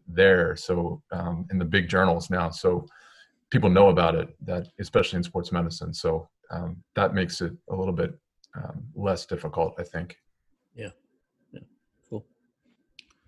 there. 0.08 0.56
So 0.56 1.02
um, 1.12 1.46
in 1.52 1.58
the 1.58 1.66
big 1.66 1.90
journals 1.90 2.30
now, 2.30 2.50
so 2.50 2.86
people 3.50 3.70
know 3.70 3.90
about 3.90 4.16
it. 4.16 4.36
That 4.46 4.68
especially 4.80 5.18
in 5.18 5.24
sports 5.24 5.52
medicine, 5.52 5.94
so 5.94 6.30
um, 6.52 6.78
that 6.96 7.14
makes 7.14 7.42
it 7.42 7.54
a 7.70 7.76
little 7.76 7.94
bit 7.94 8.18
um, 8.56 8.84
less 8.96 9.26
difficult, 9.26 9.76
I 9.78 9.84
think. 9.84 10.18
Yeah. 10.76 10.90
Yeah. 11.52 11.62
Cool. 12.10 12.26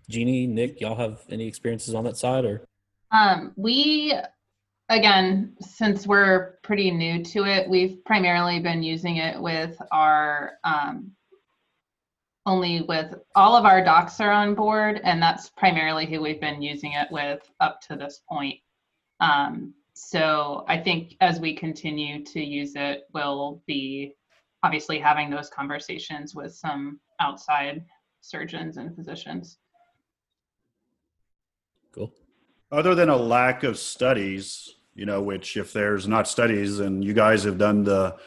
Jeannie, 0.10 0.48
Nick, 0.48 0.80
y'all 0.82 0.96
have 0.96 1.22
any 1.30 1.48
experiences 1.48 1.94
on 1.94 2.04
that 2.06 2.18
side 2.18 2.46
or? 2.46 2.66
Um, 3.12 3.54
we 3.56 4.14
again, 4.90 5.56
since 5.60 6.08
we're 6.08 6.60
pretty 6.64 6.92
new 6.92 7.24
to 7.24 7.46
it, 7.46 7.70
we've 7.70 8.04
primarily 8.06 8.60
been 8.60 8.82
using 8.82 9.18
it 9.18 9.40
with 9.42 9.82
our 9.92 10.54
um, 10.64 11.12
only 12.46 12.82
with 12.84 13.14
all 13.36 13.58
of 13.58 13.66
our 13.66 13.84
docs 13.84 14.22
are 14.22 14.32
on 14.32 14.56
board, 14.56 15.02
and 15.04 15.22
that's 15.22 15.50
primarily 15.50 16.06
who 16.06 16.22
we've 16.22 16.40
been 16.40 16.62
using 16.62 16.94
it 16.94 17.12
with 17.12 17.42
up 17.60 17.82
to 17.82 17.98
this 17.98 18.22
point. 18.28 18.56
Um, 19.20 19.74
so 19.94 20.64
I 20.70 20.78
think 20.78 21.18
as 21.20 21.42
we 21.42 21.54
continue 21.54 22.24
to 22.24 22.40
use 22.40 22.74
it, 22.76 23.04
we'll 23.14 23.62
be 23.68 24.14
obviously 24.64 24.98
having 24.98 25.30
those 25.30 25.50
conversations 25.50 26.36
with 26.36 26.54
some 26.54 27.02
outside 27.20 27.84
surgeons 28.22 28.78
and 28.78 28.96
physicians. 28.96 29.58
Cool. 31.94 32.14
Other 32.72 32.96
than 32.96 33.10
a 33.10 33.18
lack 33.18 33.64
of 33.64 33.78
studies, 33.78 34.77
you 34.98 35.06
know, 35.06 35.22
which 35.22 35.56
if 35.56 35.72
there's 35.72 36.08
not 36.08 36.28
studies 36.28 36.80
and 36.80 37.06
you 37.06 37.14
guys 37.14 37.44
have 37.44 37.60
done 37.60 37.84
the 37.84 38.18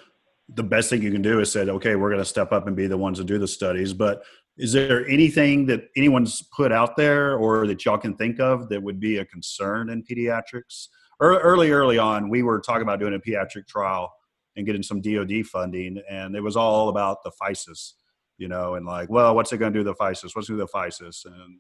the 0.55 0.63
best 0.63 0.89
thing 0.89 1.03
you 1.03 1.13
can 1.13 1.23
do 1.23 1.39
is 1.41 1.53
said, 1.53 1.69
okay, 1.69 1.95
we're 1.95 2.09
going 2.09 2.21
to 2.21 2.25
step 2.25 2.53
up 2.53 2.67
and 2.67 2.75
be 2.75 2.89
the 2.89 2.97
ones 2.97 3.19
to 3.19 3.25
do 3.25 3.39
the 3.39 3.47
studies. 3.47 3.93
But 3.93 4.23
is 4.57 4.73
there 4.73 5.07
anything 5.07 5.67
that 5.67 5.85
anyone's 5.97 6.43
put 6.57 6.73
out 6.73 6.97
there 6.97 7.37
or 7.37 7.69
that 7.69 7.85
y'all 7.85 7.99
can 7.99 8.17
think 8.17 8.41
of 8.41 8.69
that 8.69 8.83
would 8.83 8.99
be 8.99 9.19
a 9.19 9.25
concern 9.25 9.91
in 9.91 10.03
pediatrics? 10.03 10.89
Early, 11.21 11.71
early 11.71 11.99
on, 11.99 12.29
we 12.29 12.43
were 12.43 12.61
talking 12.61 12.83
about 12.83 12.99
doing 12.99 13.15
a 13.15 13.19
pediatric 13.21 13.69
trial 13.69 14.13
and 14.57 14.67
getting 14.67 14.83
some 14.83 15.01
DoD 15.01 15.47
funding, 15.47 16.03
and 16.11 16.35
it 16.35 16.41
was 16.41 16.57
all 16.57 16.89
about 16.89 17.23
the 17.23 17.31
physis, 17.41 17.93
you 18.39 18.49
know, 18.49 18.75
and 18.75 18.87
like, 18.87 19.09
well, 19.09 19.37
what's 19.37 19.53
it 19.53 19.59
going 19.59 19.73
to 19.73 19.79
do 19.79 19.85
the 19.85 19.95
physis? 19.95 20.35
What's 20.35 20.49
going 20.49 20.59
to 20.59 20.65
do 20.65 20.69
the 20.73 20.79
physis? 20.79 21.27
And 21.27 21.59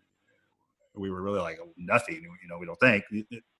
we 0.96 1.10
were 1.10 1.22
really 1.22 1.40
like 1.40 1.58
nothing 1.76 2.16
you 2.16 2.48
know 2.48 2.58
we 2.58 2.66
don't 2.66 2.80
think. 2.80 3.04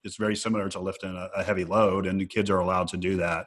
It's 0.05 0.16
very 0.16 0.37
similar 0.37 0.69
to 0.71 0.81
lifting 0.81 1.11
a, 1.11 1.29
a 1.37 1.43
heavy 1.43 1.64
load 1.64 2.07
and 2.07 2.21
the 2.21 2.27
kids 2.27 2.51
are 2.51 2.59
allowed 2.59 2.88
to 2.88 2.97
do 2.97 3.16
that. 3.16 3.47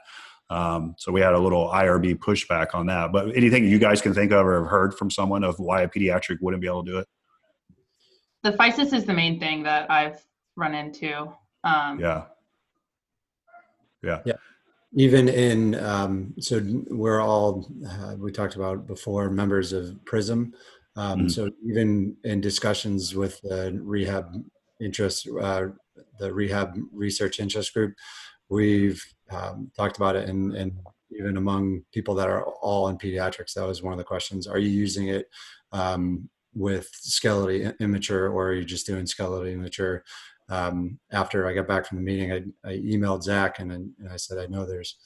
Um, 0.49 0.95
so 0.97 1.11
we 1.11 1.21
had 1.21 1.33
a 1.33 1.39
little 1.39 1.69
irb 1.69 2.15
pushback 2.19 2.75
on 2.75 2.85
that. 2.87 3.11
But 3.11 3.35
anything 3.35 3.65
you 3.67 3.79
guys 3.79 4.01
can 4.01 4.13
think 4.13 4.31
of 4.31 4.45
or 4.45 4.61
have 4.61 4.69
heard 4.69 4.93
from 4.93 5.09
someone 5.09 5.43
of 5.43 5.57
why 5.57 5.81
a 5.81 5.89
pediatric 5.89 6.37
wouldn't 6.41 6.61
be 6.61 6.67
able 6.67 6.83
to 6.85 6.91
do 6.91 6.97
it? 6.99 7.07
The 8.43 8.51
physis 8.51 8.93
is 8.93 9.05
the 9.05 9.13
main 9.13 9.39
thing 9.39 9.63
that 9.63 9.89
i've 9.89 10.21
run 10.55 10.75
into 10.75 11.33
um, 11.63 11.99
yeah. 11.99 12.25
Yeah. 14.01 14.19
Yeah. 14.25 14.33
Even 14.95 15.29
in 15.29 15.75
um, 15.75 16.33
so 16.39 16.61
we're 16.89 17.21
all 17.21 17.67
uh, 17.89 18.15
we 18.17 18.31
talked 18.31 18.55
about 18.55 18.85
before 18.85 19.29
members 19.29 19.73
of 19.73 20.03
prism 20.05 20.53
um, 20.95 21.19
mm-hmm. 21.19 21.27
So 21.29 21.51
even 21.65 22.15
in 22.23 22.41
discussions 22.41 23.15
with 23.15 23.41
the 23.41 23.79
rehab 23.81 24.33
interest, 24.79 25.27
uh, 25.41 25.67
the 26.19 26.33
rehab 26.33 26.77
research 26.91 27.39
interest 27.39 27.73
group, 27.73 27.95
we've 28.49 29.03
um, 29.31 29.71
talked 29.75 29.97
about 29.97 30.15
it, 30.15 30.29
and, 30.29 30.53
and 30.53 30.73
even 31.11 31.37
among 31.37 31.81
people 31.91 32.13
that 32.15 32.29
are 32.29 32.43
all 32.43 32.87
in 32.89 32.97
pediatrics, 32.97 33.53
that 33.53 33.67
was 33.67 33.81
one 33.81 33.93
of 33.93 33.97
the 33.97 34.03
questions: 34.03 34.47
Are 34.47 34.59
you 34.59 34.69
using 34.69 35.07
it 35.07 35.27
um, 35.71 36.29
with 36.53 36.89
skeletal 36.93 37.73
immature, 37.79 38.29
or 38.29 38.49
are 38.49 38.53
you 38.53 38.65
just 38.65 38.85
doing 38.85 39.07
skeletal 39.07 39.47
immature? 39.47 40.03
Um, 40.49 40.99
after 41.11 41.47
I 41.47 41.53
got 41.53 41.67
back 41.67 41.87
from 41.87 41.97
the 41.97 42.03
meeting, 42.03 42.31
I, 42.31 42.69
I 42.69 42.73
emailed 42.73 43.23
Zach 43.23 43.59
and, 43.59 43.71
and 43.71 43.93
I 44.11 44.17
said, 44.17 44.37
I 44.37 44.45
know 44.45 44.65
there's 44.65 44.97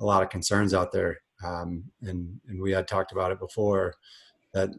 a 0.00 0.04
lot 0.04 0.22
of 0.22 0.28
concerns 0.28 0.74
out 0.74 0.92
there, 0.92 1.18
um, 1.42 1.82
and 2.02 2.38
and 2.46 2.60
we 2.60 2.70
had 2.70 2.86
talked 2.86 3.10
about 3.10 3.32
it 3.32 3.40
before 3.40 3.94
that 4.54 4.70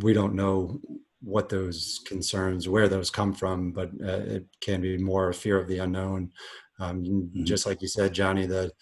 we 0.00 0.12
don't 0.12 0.34
know 0.34 0.80
what 1.20 1.48
those 1.48 2.00
concerns, 2.06 2.68
where 2.68 2.88
those 2.88 3.10
come 3.10 3.32
from, 3.32 3.72
but 3.72 3.90
uh, 4.02 4.22
it 4.26 4.46
can 4.60 4.80
be 4.80 4.98
more 4.98 5.30
a 5.30 5.34
fear 5.34 5.58
of 5.58 5.68
the 5.68 5.78
unknown. 5.78 6.30
Um, 6.78 7.02
mm-hmm. 7.02 7.44
Just 7.44 7.66
like 7.66 7.80
you 7.80 7.88
said, 7.88 8.12
Johnny, 8.12 8.46
the 8.46 8.72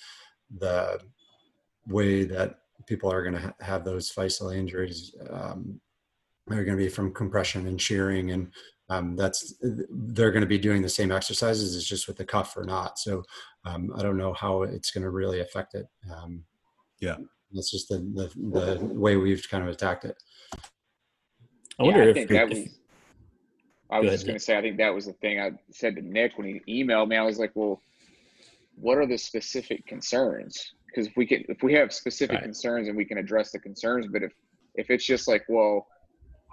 the 0.58 1.00
way 1.86 2.24
that 2.24 2.56
people 2.86 3.10
are 3.10 3.22
going 3.22 3.34
to 3.34 3.40
ha- 3.40 3.54
have 3.60 3.84
those 3.84 4.10
physeal 4.10 4.54
injuries 4.54 5.14
um, 5.30 5.80
are 6.50 6.64
going 6.64 6.76
to 6.76 6.84
be 6.84 6.88
from 6.88 7.14
compression 7.14 7.66
and 7.66 7.80
shearing, 7.80 8.32
and 8.32 8.52
um, 8.88 9.16
that's 9.16 9.54
they're 9.60 10.32
going 10.32 10.42
to 10.42 10.46
be 10.46 10.58
doing 10.58 10.82
the 10.82 10.88
same 10.88 11.12
exercises. 11.12 11.76
It's 11.76 11.86
just 11.86 12.08
with 12.08 12.16
the 12.16 12.24
cuff 12.24 12.56
or 12.56 12.64
not. 12.64 12.98
So 12.98 13.22
um, 13.64 13.92
I 13.96 14.02
don't 14.02 14.18
know 14.18 14.32
how 14.32 14.62
it's 14.62 14.90
going 14.90 15.04
to 15.04 15.10
really 15.10 15.40
affect 15.40 15.74
it. 15.74 15.86
Um, 16.14 16.44
yeah, 17.00 17.16
that's 17.52 17.70
just 17.70 17.88
the, 17.88 17.98
the 17.98 18.30
the 18.50 18.84
way 18.84 19.16
we've 19.16 19.48
kind 19.48 19.62
of 19.62 19.70
attacked 19.70 20.04
it. 20.04 20.16
I 21.78 21.84
wonder 21.84 22.00
yeah, 22.00 22.06
I 22.06 22.08
if, 22.08 22.14
think 22.14 22.30
that 22.30 22.48
was. 22.48 22.68
I 23.90 24.00
was 24.00 24.10
just 24.10 24.26
going 24.26 24.38
to 24.38 24.42
say, 24.42 24.56
I 24.56 24.62
think 24.62 24.78
that 24.78 24.94
was 24.94 25.04
the 25.04 25.12
thing 25.12 25.38
I 25.38 25.50
said 25.70 25.96
to 25.96 26.02
Nick 26.02 26.38
when 26.38 26.60
he 26.64 26.82
emailed 26.82 27.08
me. 27.08 27.16
I 27.16 27.22
was 27.22 27.38
like, 27.38 27.52
"Well, 27.54 27.82
what 28.74 28.96
are 28.96 29.06
the 29.06 29.18
specific 29.18 29.86
concerns? 29.86 30.72
Because 30.86 31.08
if 31.08 31.16
we 31.16 31.26
can, 31.26 31.44
if 31.48 31.62
we 31.62 31.74
have 31.74 31.92
specific 31.92 32.36
right. 32.36 32.44
concerns 32.44 32.88
and 32.88 32.96
we 32.96 33.04
can 33.04 33.18
address 33.18 33.52
the 33.52 33.58
concerns, 33.58 34.06
but 34.06 34.22
if 34.22 34.32
if 34.74 34.90
it's 34.90 35.04
just 35.04 35.28
like, 35.28 35.44
well, 35.48 35.86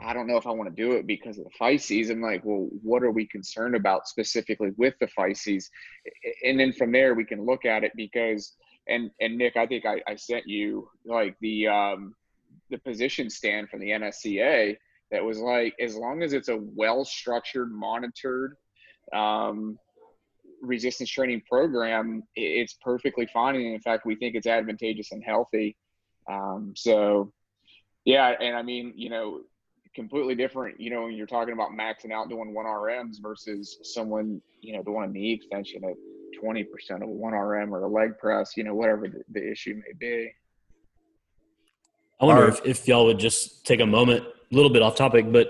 I 0.01 0.13
don't 0.13 0.27
know 0.27 0.37
if 0.37 0.47
I 0.47 0.51
want 0.51 0.69
to 0.69 0.75
do 0.75 0.93
it 0.93 1.07
because 1.07 1.37
of 1.37 1.45
the 1.45 1.51
physes. 1.59 2.09
I'm 2.09 2.21
like, 2.21 2.43
well, 2.45 2.67
what 2.83 3.03
are 3.03 3.11
we 3.11 3.25
concerned 3.25 3.75
about 3.75 4.07
specifically 4.07 4.71
with 4.77 4.93
the 4.99 5.07
physes? 5.07 5.69
And 6.45 6.59
then 6.59 6.71
from 6.71 6.91
there, 6.91 7.13
we 7.15 7.25
can 7.25 7.45
look 7.45 7.65
at 7.65 7.83
it 7.83 7.91
because, 7.95 8.53
and 8.87 9.11
and 9.19 9.37
Nick, 9.37 9.57
I 9.57 9.65
think 9.65 9.85
I, 9.85 10.01
I 10.07 10.15
sent 10.15 10.47
you 10.47 10.89
like 11.05 11.35
the 11.41 11.67
um, 11.67 12.15
the 12.69 12.77
position 12.77 13.29
stand 13.29 13.69
from 13.69 13.79
the 13.79 13.89
NSCA 13.89 14.77
that 15.11 15.23
was 15.23 15.39
like 15.39 15.75
as 15.79 15.95
long 15.95 16.23
as 16.23 16.33
it's 16.33 16.49
a 16.49 16.57
well 16.75 17.03
structured 17.05 17.71
monitored 17.71 18.55
um, 19.13 19.77
resistance 20.61 21.09
training 21.09 21.41
program 21.49 22.23
it's 22.35 22.73
perfectly 22.81 23.27
fine. 23.33 23.55
And 23.55 23.65
in 23.65 23.81
fact 23.81 24.05
we 24.05 24.15
think 24.15 24.35
it's 24.35 24.47
advantageous 24.47 25.11
and 25.11 25.23
healthy. 25.23 25.77
Um, 26.29 26.73
so 26.75 27.31
yeah 28.05 28.33
and 28.39 28.55
i 28.55 28.61
mean 28.61 28.93
you 28.95 29.09
know 29.09 29.41
completely 29.95 30.35
different 30.35 30.79
you 30.79 30.89
know 30.89 31.03
when 31.03 31.13
you're 31.13 31.27
talking 31.27 31.53
about 31.53 31.71
maxing 31.71 32.11
out 32.11 32.29
doing 32.29 32.53
one 32.53 32.65
rms 32.65 33.21
versus 33.21 33.77
someone 33.83 34.41
you 34.61 34.73
know 34.73 34.83
doing 34.83 35.03
a 35.03 35.07
knee 35.07 35.33
extension 35.33 35.83
at 35.83 35.95
20% 36.43 36.65
of 37.01 37.09
one 37.09 37.33
rm 37.33 37.73
or 37.73 37.83
a 37.83 37.87
leg 37.87 38.17
press 38.17 38.55
you 38.55 38.63
know 38.63 38.73
whatever 38.73 39.07
the, 39.07 39.21
the 39.31 39.51
issue 39.51 39.75
may 39.75 39.93
be. 39.99 40.31
I 42.21 42.25
wonder 42.25 42.47
if, 42.47 42.59
if 42.65 42.87
y'all 42.87 43.05
would 43.05 43.19
just 43.19 43.65
take 43.65 43.79
a 43.79 43.85
moment 43.85 44.23
a 44.23 44.38
little 44.51 44.71
bit 44.71 44.81
off 44.81 44.95
topic, 44.95 45.31
but 45.31 45.49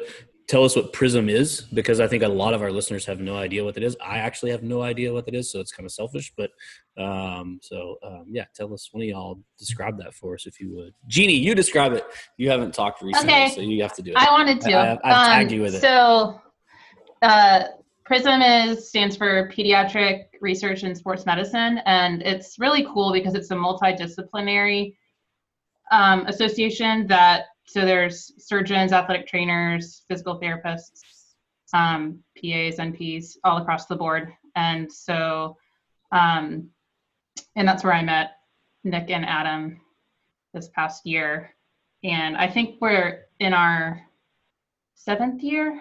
tell 0.50 0.64
us 0.64 0.76
what 0.76 0.92
Prism 0.92 1.30
is 1.30 1.62
because 1.74 2.00
I 2.00 2.08
think 2.08 2.24
a 2.24 2.28
lot 2.28 2.56
of 2.56 2.64
our 2.64 2.72
listeners 2.72 3.06
have 3.06 3.20
no 3.20 3.38
idea 3.38 3.64
what 3.64 3.78
it 3.78 3.84
is. 3.84 3.96
I 4.04 4.18
actually 4.18 4.50
have 4.50 4.64
no 4.64 4.82
idea 4.82 5.14
what 5.14 5.28
it 5.28 5.36
is, 5.36 5.52
so 5.52 5.60
it's 5.60 5.72
kind 5.72 5.86
of 5.86 5.92
selfish. 5.92 6.34
But 6.36 6.50
um, 6.98 7.60
so 7.62 7.98
um, 8.04 8.26
yeah, 8.30 8.46
tell 8.56 8.74
us 8.74 8.90
one 8.92 9.04
of 9.04 9.08
y'all 9.08 9.40
describe 9.58 9.98
that 10.00 10.14
for 10.16 10.34
us 10.34 10.48
if 10.48 10.60
you 10.60 10.76
would. 10.76 10.94
Jeannie, 11.08 11.36
you 11.36 11.54
describe 11.54 11.94
it. 11.94 12.04
You 12.38 12.50
haven't 12.50 12.74
talked 12.74 13.02
recently, 13.02 13.32
okay. 13.32 13.50
so 13.54 13.62
you 13.62 13.82
have 13.84 13.94
to 13.96 14.02
do 14.02 14.12
it. 14.12 14.18
I 14.18 14.32
wanted 14.32 14.60
to. 14.62 14.78
I, 14.78 14.86
have 14.86 14.98
um, 15.04 15.26
tagged 15.28 15.52
you 15.52 15.62
with 15.62 15.76
it. 15.76 15.82
So 15.82 16.42
uh, 17.22 17.64
Prism 18.04 18.42
is 18.42 18.90
stands 18.90 19.16
for 19.16 19.50
Pediatric 19.50 20.24
Research 20.42 20.84
in 20.84 20.96
Sports 20.96 21.28
Medicine, 21.28 21.80
and 21.86 22.24
it's 22.24 22.58
really 22.58 22.86
cool 22.92 23.14
because 23.14 23.36
it's 23.36 23.52
a 23.52 23.56
multidisciplinary 23.56 24.96
um, 25.92 26.26
association 26.26 27.06
that 27.06 27.46
so 27.70 27.86
there's 27.86 28.32
surgeons, 28.44 28.94
athletic 28.94 29.28
trainers, 29.28 30.04
physical 30.08 30.40
therapists, 30.40 31.02
um, 31.72 32.24
PAs, 32.36 32.78
NPs, 32.78 33.38
all 33.44 33.58
across 33.58 33.86
the 33.86 33.96
board. 33.96 34.34
And 34.56 34.92
so, 34.92 35.56
um, 36.12 36.72
and 37.56 37.68
that's 37.68 37.84
where 37.84 37.94
I 37.94 38.02
met 38.02 38.38
Nick 38.84 39.12
and 39.12 39.24
Adam 39.24 39.80
this 40.52 40.70
past 40.70 41.06
year. 41.06 41.54
And 42.04 42.36
I 42.38 42.48
think 42.48 42.82
we're 42.82 43.26
in 43.40 43.54
our 43.54 44.02
seventh 44.96 45.44
year 45.44 45.80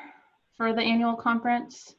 for 0.59 0.75
the 0.75 0.83
annual 0.83 1.15
conference. 1.15 1.95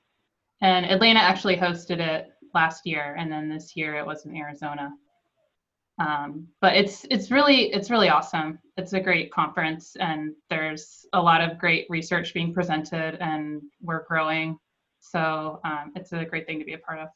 And 0.61 0.85
Atlanta 0.85 1.19
actually 1.19 1.55
hosted 1.55 1.99
it 1.99 2.29
last 2.53 2.85
year, 2.85 3.15
and 3.17 3.31
then 3.31 3.49
this 3.49 3.75
year 3.75 3.95
it 3.95 4.05
was 4.05 4.27
in 4.27 4.35
Arizona 4.35 4.91
um, 5.99 6.47
but 6.61 6.75
it's 6.75 7.05
it's 7.09 7.29
really 7.29 7.73
it's 7.73 7.89
really 7.89 8.09
awesome. 8.09 8.59
It's 8.77 8.93
a 8.93 8.99
great 8.99 9.31
conference 9.31 9.97
and 9.99 10.33
there's 10.49 11.05
a 11.13 11.21
lot 11.21 11.41
of 11.41 11.57
great 11.57 11.85
research 11.89 12.33
being 12.33 12.53
presented 12.53 13.17
and 13.19 13.61
we're 13.81 14.05
growing. 14.05 14.57
So 15.01 15.59
um, 15.65 15.91
it's 15.95 16.13
a 16.13 16.23
great 16.23 16.47
thing 16.47 16.59
to 16.59 16.65
be 16.65 16.73
a 16.73 16.77
part 16.77 16.99
of. 16.99 17.09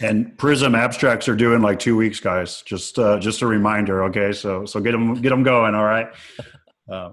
And 0.00 0.38
prism 0.38 0.74
abstracts 0.74 1.28
are 1.28 1.36
doing 1.36 1.60
like 1.60 1.78
two 1.78 1.96
weeks 1.96 2.20
guys. 2.20 2.62
Just 2.62 2.98
uh, 2.98 3.18
just 3.18 3.42
a 3.42 3.46
reminder 3.46 4.04
okay? 4.04 4.32
So 4.32 4.64
so 4.64 4.80
get 4.80 4.92
them 4.92 5.14
get 5.20 5.28
them 5.30 5.42
going 5.42 5.74
all 5.74 5.84
right? 5.84 6.08
Uh, 6.90 7.12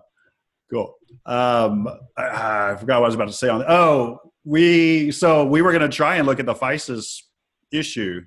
cool. 0.71 0.95
Um, 1.25 1.89
I, 2.17 2.71
I, 2.71 2.75
forgot 2.77 3.01
what 3.01 3.07
i 3.07 3.07
was 3.07 3.15
about 3.15 3.27
to 3.27 3.33
say 3.33 3.49
on 3.49 3.61
oh 3.67 4.21
we 4.45 5.11
so 5.11 5.43
we 5.43 5.61
were 5.61 5.73
going 5.73 5.81
to 5.81 5.93
try 5.93 6.15
and 6.15 6.25
look 6.25 6.39
at 6.39 6.45
the 6.45 6.53
physis 6.53 7.23
issue 7.73 8.21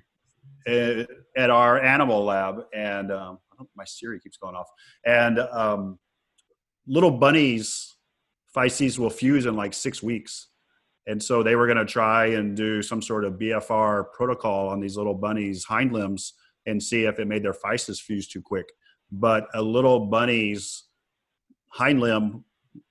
uh, 0.67 1.05
at 1.37 1.49
our 1.49 1.81
animal 1.81 2.23
lab, 2.23 2.63
and 2.73 3.11
um, 3.11 3.39
my 3.75 3.83
Siri 3.85 4.19
keeps 4.19 4.37
going 4.37 4.55
off. 4.55 4.67
And 5.05 5.39
um, 5.39 5.99
little 6.87 7.11
bunnies, 7.11 7.95
physes 8.55 8.97
will 8.97 9.09
fuse 9.09 9.45
in 9.45 9.55
like 9.55 9.73
six 9.73 10.01
weeks, 10.01 10.47
and 11.07 11.21
so 11.21 11.41
they 11.43 11.55
were 11.55 11.65
going 11.65 11.77
to 11.77 11.85
try 11.85 12.27
and 12.27 12.55
do 12.55 12.81
some 12.81 13.01
sort 13.01 13.25
of 13.25 13.33
BFR 13.33 14.11
protocol 14.11 14.69
on 14.69 14.79
these 14.79 14.95
little 14.97 15.15
bunnies' 15.15 15.63
hind 15.63 15.91
limbs 15.91 16.33
and 16.65 16.81
see 16.81 17.05
if 17.05 17.19
it 17.19 17.27
made 17.27 17.43
their 17.43 17.53
physis 17.53 17.99
fuse 17.99 18.27
too 18.27 18.41
quick. 18.41 18.67
But 19.11 19.47
a 19.55 19.61
little 19.61 20.05
bunny's 20.05 20.85
hind 21.69 21.99
limb 21.99 22.45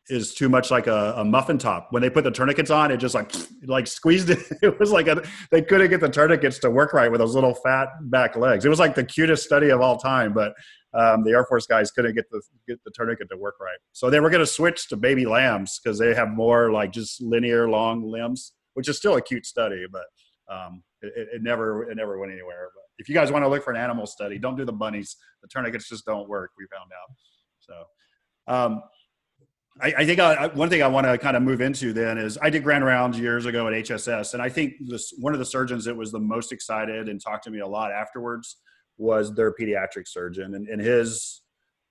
is 0.09 0.35
too 0.35 0.49
much 0.49 0.71
like 0.71 0.87
a, 0.87 1.15
a, 1.17 1.25
muffin 1.25 1.59
top. 1.59 1.89
When 1.91 2.03
they 2.03 2.11
put 2.11 2.25
the 2.25 2.31
tourniquets 2.31 2.71
on, 2.71 2.91
it 2.91 2.97
just 2.97 3.15
like 3.15 3.33
like 3.67 3.87
squeezed 3.87 4.31
it. 4.31 4.39
It 4.63 4.79
was 4.79 4.91
like 4.91 5.07
a, 5.07 5.23
they 5.51 5.63
couldn't 5.63 5.91
get 5.91 6.01
the 6.01 6.09
tourniquets 6.09 6.59
to 6.61 6.71
work 6.71 6.93
right 6.93 7.11
with 7.11 7.21
those 7.21 7.35
little 7.35 7.55
fat 7.55 7.89
back 8.03 8.37
legs. 8.37 8.65
It 8.65 8.69
was 8.69 8.79
like 8.79 8.95
the 8.95 9.05
cutest 9.05 9.45
study 9.45 9.71
of 9.71 9.81
all 9.81 9.97
time, 9.97 10.33
but 10.33 10.55
um, 10.95 11.23
the 11.23 11.31
Air 11.31 11.45
Force 11.45 11.67
guys 11.67 11.91
couldn't 11.91 12.15
get 12.15 12.31
the 12.31 12.41
get 12.67 12.83
the 12.85 12.91
tourniquet 12.91 13.29
to 13.31 13.37
work 13.37 13.57
right. 13.61 13.79
So 13.93 14.11
they 14.11 14.21
were 14.21 14.31
going 14.31 14.45
to 14.45 14.47
switch 14.47 14.89
to 14.89 14.97
baby 14.97 15.27
lambs 15.27 15.81
because 15.83 15.99
they 15.99 16.15
have 16.15 16.31
more 16.31 16.73
like 16.73 16.93
just 16.93 17.21
linear 17.21 17.69
long 17.69 18.03
limbs, 18.03 18.53
which 18.75 18.89
is 18.89 18.97
still 18.97 19.17
a 19.17 19.23
cute 19.23 19.47
study, 19.47 19.85
but 19.91 20.05
um, 20.51 20.83
it, 21.03 21.29
it, 21.35 21.43
never 21.43 21.91
it 21.91 21.97
never 21.97 22.19
went 22.19 22.33
anywhere. 22.33 22.71
But 22.75 22.85
if 22.99 23.09
you 23.09 23.15
guys 23.15 23.31
want 23.31 23.45
to 23.45 23.49
look 23.49 23.63
for 23.63 23.73
an 23.73 23.81
animal 23.81 24.07
study, 24.07 24.39
don't 24.39 24.57
do 24.57 24.65
the 24.65 24.73
bunnies. 24.73 25.17
The 25.43 25.49
tourniquets 25.49 25.89
just 25.89 26.07
don't 26.07 26.29
work. 26.29 26.53
We 26.59 26.67
found 26.73 26.91
out. 26.93 27.15
So. 27.61 27.85
Um, 28.49 28.83
I, 29.81 29.95
I, 29.99 30.07
think 30.07 30.19
uh, 30.19 30.37
I, 30.39 30.47
one 30.49 30.69
thing 30.69 30.83
I 30.83 30.89
want 30.89 31.07
to 31.07 31.17
kind 31.19 31.37
of 31.37 31.43
move 31.43 31.61
into 31.61 31.93
then 31.93 32.19
is 32.19 32.39
I 32.41 32.51
did 32.51 32.65
grand 32.65 32.85
rounds 32.85 33.19
years 33.19 33.47
ago 33.47 33.69
at 33.69 33.75
HSS, 33.75 34.35
and 34.35 34.43
I 34.43 34.49
think 34.49 34.75
this 34.81 35.13
one 35.19 35.33
of 35.33 35.39
the 35.39 35.45
surgeons 35.45 35.85
that 35.85 35.97
was 35.97 36.11
the 36.11 36.19
most 36.19 36.53
excited 36.53 37.09
and 37.09 37.21
talked 37.21 37.45
to 37.45 37.51
me 37.51 37.61
a 37.61 37.67
lot 37.67 37.93
afterwards 37.93 38.57
was 38.97 39.35
their 39.35 39.55
pediatric 39.55 40.07
surgeon, 40.07 40.55
and, 40.55 40.69
and 40.69 40.81
his 40.81 41.43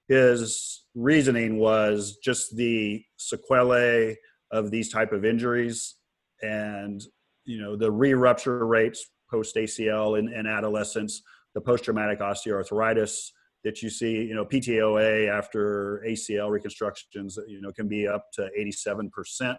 his 0.08 0.84
reasoning 0.96 1.58
was 1.58 2.18
just 2.24 2.56
the 2.56 3.04
sequelae 3.18 4.16
of 4.52 4.72
these 4.72 4.90
type 4.90 5.12
of 5.12 5.26
injuries 5.26 5.96
and 6.42 7.04
you 7.46 7.60
know 7.62 7.76
the 7.76 7.92
re-rupture 7.92 8.66
rates 8.66 9.06
post 9.30 9.56
ACL 9.56 10.18
in, 10.18 10.32
in 10.34 10.48
adolescence, 10.48 11.22
the 11.54 11.62
post-traumatic 11.62 12.20
osteoarthritis 12.20 13.32
that 13.68 13.82
you 13.82 13.90
see, 13.90 14.14
you 14.14 14.34
know, 14.34 14.46
PTOA 14.46 15.28
after 15.28 16.02
ACL 16.08 16.50
reconstructions, 16.50 17.38
you 17.50 17.60
know, 17.60 17.70
can 17.74 17.90
be 17.90 18.08
up 18.08 18.24
to 18.32 18.50
87%. 18.58 19.58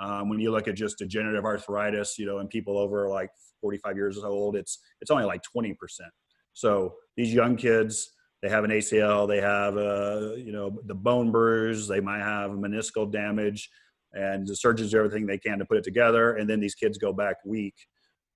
Um, 0.00 0.30
when 0.30 0.40
you 0.40 0.50
look 0.50 0.66
at 0.66 0.76
just 0.76 0.96
degenerative 0.96 1.44
arthritis, 1.44 2.18
you 2.18 2.24
know, 2.24 2.38
in 2.38 2.48
people 2.48 2.78
over 2.78 3.10
like 3.10 3.28
45 3.60 3.96
years 3.96 4.16
old, 4.16 4.56
it's 4.56 4.78
it's 5.02 5.10
only 5.10 5.24
like 5.24 5.42
20%. 5.54 5.74
So 6.54 6.94
these 7.18 7.34
young 7.34 7.54
kids, 7.56 8.12
they 8.40 8.48
have 8.48 8.64
an 8.64 8.70
ACL, 8.70 9.28
they 9.28 9.42
have 9.42 9.76
a, 9.76 10.36
you 10.38 10.52
know, 10.52 10.80
the 10.86 10.94
bone 10.94 11.30
bruise, 11.30 11.86
they 11.86 12.00
might 12.00 12.22
have 12.22 12.52
meniscal 12.52 13.12
damage, 13.12 13.68
and 14.14 14.46
the 14.46 14.56
surgeons 14.56 14.92
do 14.92 14.98
everything 14.98 15.26
they 15.26 15.36
can 15.36 15.58
to 15.58 15.66
put 15.66 15.76
it 15.76 15.84
together. 15.84 16.36
And 16.36 16.48
then 16.48 16.60
these 16.60 16.74
kids 16.74 16.96
go 16.96 17.12
back 17.12 17.36
weak, 17.44 17.74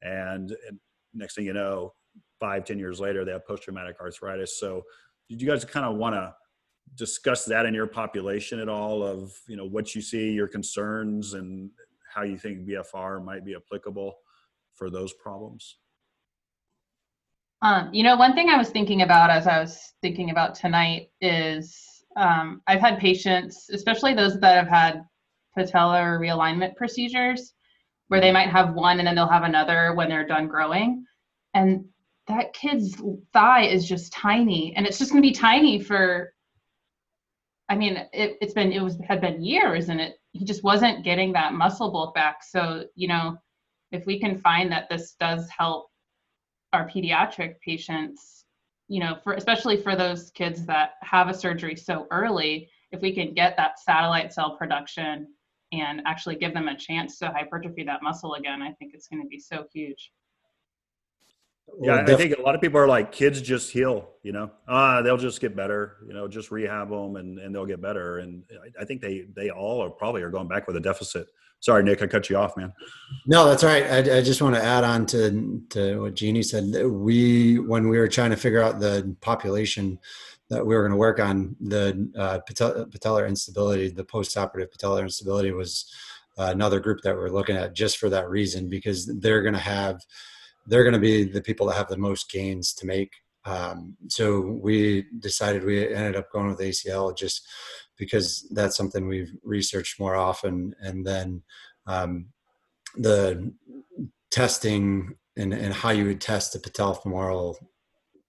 and, 0.02 0.50
and 0.68 0.78
next 1.14 1.34
thing 1.34 1.46
you 1.46 1.54
know, 1.54 1.94
five, 2.38 2.64
ten 2.66 2.78
years 2.78 3.00
later, 3.00 3.24
they 3.24 3.32
have 3.32 3.46
post-traumatic 3.46 3.96
arthritis. 4.02 4.60
So 4.60 4.82
did 5.28 5.40
you 5.40 5.48
guys 5.48 5.64
kind 5.64 5.86
of 5.86 5.96
want 5.96 6.14
to 6.14 6.34
discuss 6.96 7.44
that 7.46 7.66
in 7.66 7.74
your 7.74 7.86
population 7.86 8.60
at 8.60 8.68
all 8.68 9.02
of 9.02 9.32
you 9.48 9.56
know 9.56 9.64
what 9.64 9.94
you 9.94 10.00
see 10.00 10.30
your 10.30 10.46
concerns 10.46 11.34
and 11.34 11.70
how 12.12 12.22
you 12.22 12.38
think 12.38 12.68
bfr 12.68 13.24
might 13.24 13.44
be 13.44 13.54
applicable 13.54 14.14
for 14.74 14.90
those 14.90 15.12
problems? 15.14 15.78
Um, 17.62 17.92
you 17.92 18.02
know 18.02 18.16
one 18.16 18.34
thing 18.34 18.50
i 18.50 18.58
was 18.58 18.70
thinking 18.70 19.02
about 19.02 19.30
as 19.30 19.46
i 19.46 19.58
was 19.58 19.94
thinking 20.02 20.30
about 20.30 20.54
tonight 20.54 21.08
is 21.20 22.04
um, 22.16 22.60
i've 22.66 22.80
had 22.80 22.98
patients 22.98 23.70
especially 23.72 24.14
those 24.14 24.38
that 24.40 24.56
have 24.56 24.68
had 24.68 25.04
patellar 25.58 26.18
realignment 26.20 26.76
procedures 26.76 27.54
where 28.08 28.20
they 28.20 28.32
might 28.32 28.50
have 28.50 28.74
one 28.74 28.98
and 28.98 29.06
then 29.06 29.14
they'll 29.14 29.28
have 29.28 29.44
another 29.44 29.94
when 29.94 30.08
they're 30.08 30.26
done 30.26 30.46
growing. 30.46 31.04
And 31.54 31.84
that 32.26 32.52
kid's 32.54 32.96
thigh 33.32 33.64
is 33.64 33.86
just 33.86 34.12
tiny 34.12 34.74
and 34.76 34.86
it's 34.86 34.98
just 34.98 35.10
going 35.10 35.22
to 35.22 35.28
be 35.28 35.34
tiny 35.34 35.78
for 35.78 36.32
i 37.68 37.74
mean 37.74 37.96
it, 38.12 38.36
it's 38.40 38.54
been 38.54 38.72
it 38.72 38.82
was 38.82 38.98
had 39.06 39.20
been 39.20 39.42
years 39.42 39.88
and 39.88 40.00
it 40.00 40.16
he 40.34 40.44
just 40.44 40.64
wasn't 40.64 41.04
getting 41.04 41.32
that 41.32 41.54
muscle 41.54 41.90
bulk 41.90 42.14
back. 42.14 42.42
So 42.42 42.84
you 42.94 43.08
know 43.08 43.38
if 43.92 44.04
we 44.04 44.18
can 44.18 44.38
find 44.38 44.70
that 44.72 44.88
this 44.90 45.14
does 45.18 45.48
help 45.48 45.88
our 46.72 46.88
pediatric 46.88 47.60
patients 47.60 48.44
you 48.88 49.00
know 49.00 49.16
for 49.22 49.34
especially 49.34 49.76
for 49.80 49.94
those 49.94 50.30
kids 50.32 50.66
that 50.66 50.94
have 51.02 51.28
a 51.28 51.34
surgery 51.34 51.76
so 51.76 52.06
early 52.10 52.68
if 52.90 53.00
we 53.00 53.14
can 53.14 53.32
get 53.32 53.56
that 53.56 53.78
satellite 53.78 54.32
cell 54.32 54.56
production 54.56 55.28
and 55.72 56.02
actually 56.04 56.34
give 56.34 56.52
them 56.52 56.68
a 56.68 56.76
chance 56.76 57.18
to 57.18 57.28
hypertrophy 57.28 57.84
that 57.84 58.02
muscle 58.02 58.34
again 58.34 58.60
i 58.60 58.72
think 58.72 58.92
it's 58.92 59.06
going 59.06 59.22
to 59.22 59.28
be 59.28 59.38
so 59.38 59.64
huge 59.72 60.10
yeah, 61.80 62.02
def- 62.02 62.14
I 62.14 62.18
think 62.18 62.38
a 62.38 62.42
lot 62.42 62.54
of 62.54 62.60
people 62.60 62.78
are 62.78 62.86
like, 62.86 63.10
kids 63.10 63.40
just 63.40 63.72
heal, 63.72 64.10
you 64.22 64.32
know, 64.32 64.50
ah, 64.68 65.02
they'll 65.02 65.16
just 65.16 65.40
get 65.40 65.56
better, 65.56 65.96
you 66.06 66.14
know, 66.14 66.28
just 66.28 66.50
rehab 66.50 66.90
them 66.90 67.16
and, 67.16 67.38
and 67.38 67.54
they'll 67.54 67.66
get 67.66 67.80
better. 67.80 68.18
And 68.18 68.44
I, 68.52 68.82
I 68.82 68.84
think 68.84 69.00
they, 69.00 69.26
they 69.34 69.50
all 69.50 69.82
are 69.82 69.90
probably 69.90 70.22
are 70.22 70.30
going 70.30 70.46
back 70.46 70.66
with 70.66 70.76
a 70.76 70.80
deficit. 70.80 71.26
Sorry, 71.60 71.82
Nick, 71.82 72.02
I 72.02 72.06
cut 72.06 72.30
you 72.30 72.36
off, 72.36 72.56
man. 72.56 72.72
No, 73.26 73.46
that's 73.46 73.64
right. 73.64 73.84
I, 73.84 74.18
I 74.18 74.22
just 74.22 74.42
want 74.42 74.54
to 74.54 74.62
add 74.62 74.84
on 74.84 75.06
to, 75.06 75.62
to 75.70 76.02
what 76.02 76.14
Jeannie 76.14 76.42
said. 76.42 76.64
We, 76.86 77.58
when 77.58 77.88
we 77.88 77.98
were 77.98 78.08
trying 78.08 78.30
to 78.30 78.36
figure 78.36 78.62
out 78.62 78.78
the 78.78 79.16
population 79.20 79.98
that 80.50 80.64
we 80.64 80.76
were 80.76 80.82
going 80.82 80.92
to 80.92 80.98
work 80.98 81.18
on, 81.18 81.56
the 81.60 82.10
uh, 82.18 82.38
patellar 82.48 83.26
instability, 83.26 83.88
the 83.88 84.04
post-operative 84.04 84.70
patellar 84.70 85.02
instability 85.02 85.52
was 85.52 85.92
uh, 86.38 86.50
another 86.52 86.80
group 86.80 87.00
that 87.02 87.16
we're 87.16 87.30
looking 87.30 87.56
at 87.56 87.74
just 87.74 87.98
for 87.98 88.10
that 88.10 88.28
reason, 88.28 88.68
because 88.68 89.06
they're 89.20 89.42
going 89.42 89.54
to 89.54 89.60
have– 89.60 89.98
they're 90.66 90.84
going 90.84 90.94
to 90.94 90.98
be 90.98 91.24
the 91.24 91.42
people 91.42 91.66
that 91.66 91.76
have 91.76 91.88
the 91.88 91.96
most 91.96 92.30
gains 92.30 92.72
to 92.74 92.86
make. 92.86 93.12
Um, 93.44 93.96
so 94.08 94.40
we 94.40 95.06
decided 95.18 95.64
we 95.64 95.94
ended 95.94 96.16
up 96.16 96.30
going 96.32 96.48
with 96.48 96.60
ACL 96.60 97.16
just 97.16 97.46
because 97.98 98.48
that's 98.52 98.76
something 98.76 99.06
we've 99.06 99.32
researched 99.42 100.00
more 100.00 100.16
often. 100.16 100.74
And 100.80 101.06
then 101.06 101.42
um, 101.86 102.26
the 102.96 103.52
testing 104.30 105.14
and, 105.36 105.52
and 105.52 105.74
how 105.74 105.90
you 105.90 106.06
would 106.06 106.20
test 106.20 106.54
a 106.54 106.58
patellofemoral 106.58 107.56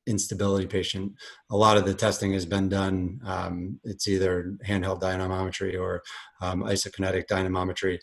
instability 0.07 0.67
patient. 0.67 1.13
A 1.49 1.57
lot 1.57 1.77
of 1.77 1.85
the 1.85 1.93
testing 1.93 2.33
has 2.33 2.45
been 2.45 2.69
done. 2.69 3.19
Um, 3.25 3.79
it's 3.83 4.07
either 4.07 4.55
handheld 4.65 5.01
dynamometry 5.01 5.79
or 5.79 6.03
um, 6.41 6.63
isokinetic 6.63 7.27
dynamometry, 7.27 7.99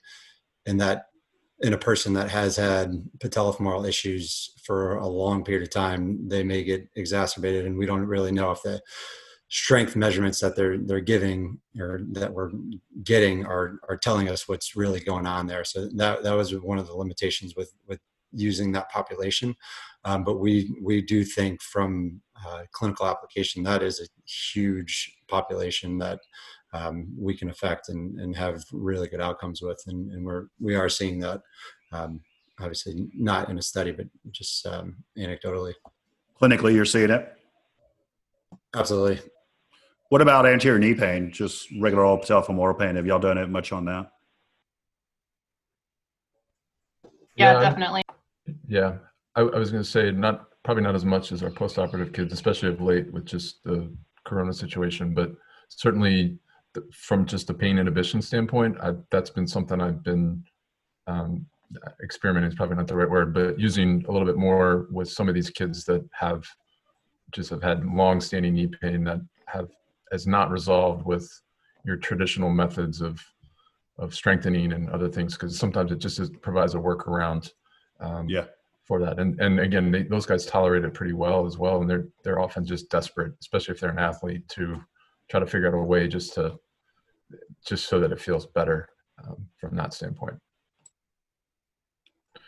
and 0.66 0.80
that 0.80 1.07
in 1.62 1.72
a 1.72 1.78
person 1.78 2.12
that 2.14 2.28
has 2.28 2.56
had 2.56 2.92
patellofemoral 3.18 3.88
issues 3.88 4.50
for 4.64 4.96
a 4.96 5.06
long 5.06 5.44
period 5.44 5.62
of 5.62 5.70
time, 5.70 6.28
they 6.28 6.42
may 6.42 6.64
get 6.64 6.88
exacerbated, 6.96 7.66
and 7.66 7.78
we 7.78 7.86
don't 7.86 8.04
really 8.06 8.32
know 8.32 8.50
if 8.50 8.62
the 8.62 8.80
strength 9.48 9.94
measurements 9.94 10.40
that 10.40 10.56
they're 10.56 10.78
they're 10.78 11.00
giving 11.00 11.60
or 11.78 12.00
that 12.10 12.32
we're 12.32 12.50
getting 13.04 13.44
are 13.44 13.78
are 13.88 13.98
telling 13.98 14.28
us 14.28 14.48
what's 14.48 14.74
really 14.74 15.00
going 15.00 15.26
on 15.26 15.46
there. 15.46 15.62
So 15.64 15.88
that 15.96 16.22
that 16.22 16.32
was 16.32 16.54
one 16.54 16.78
of 16.78 16.86
the 16.86 16.94
limitations 16.94 17.54
with 17.56 17.72
with 17.86 18.00
using 18.32 18.72
that 18.72 18.90
population. 18.90 19.54
Um, 20.04 20.24
but 20.24 20.38
we 20.40 20.74
we 20.82 21.02
do 21.02 21.24
think 21.24 21.62
from 21.62 22.20
uh, 22.46 22.62
clinical 22.72 23.06
application 23.06 23.62
that 23.62 23.82
is 23.82 24.00
a 24.00 24.06
huge 24.24 25.16
population 25.28 25.98
that 25.98 26.18
um, 26.72 27.08
we 27.18 27.36
can 27.36 27.50
affect 27.50 27.88
and, 27.88 28.18
and 28.20 28.36
have 28.36 28.62
really 28.72 29.08
good 29.08 29.20
outcomes 29.20 29.62
with. 29.62 29.82
And, 29.86 30.10
and 30.12 30.24
we're, 30.24 30.46
we 30.60 30.74
are 30.74 30.88
seeing 30.88 31.18
that, 31.20 31.40
um, 31.92 32.20
obviously 32.60 33.08
not 33.14 33.50
in 33.50 33.58
a 33.58 33.62
study, 33.62 33.92
but 33.92 34.06
just 34.30 34.66
um, 34.66 34.96
anecdotally. 35.18 35.74
Clinically, 36.40 36.74
you're 36.74 36.84
seeing 36.84 37.10
it? 37.10 37.32
Absolutely. 38.74 39.20
What 40.08 40.20
about 40.20 40.46
anterior 40.46 40.78
knee 40.78 40.94
pain? 40.94 41.30
Just 41.30 41.68
regular 41.80 42.04
old 42.04 42.22
patellofemoral 42.22 42.78
pain. 42.78 42.96
Have 42.96 43.06
y'all 43.06 43.18
done 43.18 43.38
it 43.38 43.48
much 43.48 43.72
on 43.72 43.84
that? 43.86 44.10
Yeah, 47.36 47.54
yeah 47.54 47.60
definitely. 47.60 48.02
Yeah, 48.68 48.96
I, 49.36 49.40
I 49.40 49.58
was 49.58 49.70
going 49.70 49.82
to 49.82 49.88
say 49.88 50.10
not 50.10 50.46
probably 50.64 50.82
not 50.82 50.94
as 50.94 51.04
much 51.04 51.32
as 51.32 51.42
our 51.42 51.50
post-operative 51.50 52.12
kids, 52.12 52.32
especially 52.32 52.68
of 52.68 52.80
late 52.80 53.12
with 53.12 53.24
just 53.24 53.64
the 53.64 53.94
corona 54.24 54.52
situation, 54.52 55.14
but 55.14 55.32
certainly 55.68 56.38
from 56.92 57.26
just 57.26 57.50
a 57.50 57.54
pain 57.54 57.78
inhibition 57.78 58.22
standpoint, 58.22 58.76
I, 58.80 58.94
that's 59.10 59.30
been 59.30 59.46
something 59.46 59.80
I've 59.80 60.02
been 60.02 60.42
um, 61.06 61.46
experimenting 62.02 62.48
is 62.48 62.54
probably 62.54 62.76
not 62.76 62.86
the 62.86 62.96
right 62.96 63.10
word, 63.10 63.34
but 63.34 63.58
using 63.58 64.04
a 64.08 64.12
little 64.12 64.26
bit 64.26 64.36
more 64.36 64.86
with 64.90 65.08
some 65.10 65.28
of 65.28 65.34
these 65.34 65.50
kids 65.50 65.84
that 65.84 66.06
have 66.12 66.44
just 67.32 67.50
have 67.50 67.62
had 67.62 67.84
long-standing 67.84 68.54
knee 68.54 68.66
pain 68.66 69.04
that 69.04 69.20
have 69.46 69.68
has 70.10 70.26
not 70.26 70.50
resolved 70.50 71.04
with 71.06 71.28
your 71.84 71.96
traditional 71.96 72.50
methods 72.50 73.00
of 73.00 73.20
of 73.98 74.14
strengthening 74.14 74.72
and 74.72 74.88
other 74.90 75.08
things 75.08 75.34
because 75.34 75.58
sometimes 75.58 75.92
it 75.92 75.98
just 75.98 76.18
is, 76.18 76.30
provides 76.40 76.74
a 76.74 76.78
workaround. 76.78 77.50
Um, 78.00 78.28
yeah. 78.28 78.46
For 78.84 78.98
that, 78.98 79.20
and 79.20 79.40
and 79.40 79.60
again, 79.60 79.92
they, 79.92 80.02
those 80.02 80.26
guys 80.26 80.44
tolerate 80.44 80.84
it 80.84 80.92
pretty 80.92 81.12
well 81.12 81.46
as 81.46 81.56
well, 81.56 81.80
and 81.80 81.88
they're 81.88 82.08
they're 82.24 82.40
often 82.40 82.66
just 82.66 82.90
desperate, 82.90 83.32
especially 83.40 83.74
if 83.74 83.80
they're 83.80 83.90
an 83.90 83.98
athlete, 84.00 84.46
to 84.48 84.82
try 85.33 85.41
to 85.41 85.47
figure 85.47 85.66
out 85.66 85.74
a 85.74 85.83
way 85.83 86.07
just 86.07 86.35
to 86.35 86.59
just 87.66 87.89
so 87.89 87.99
that 87.99 88.12
it 88.12 88.20
feels 88.20 88.45
better 88.47 88.91
um, 89.24 89.47
from 89.57 89.74
that 89.76 89.95
standpoint. 89.95 90.39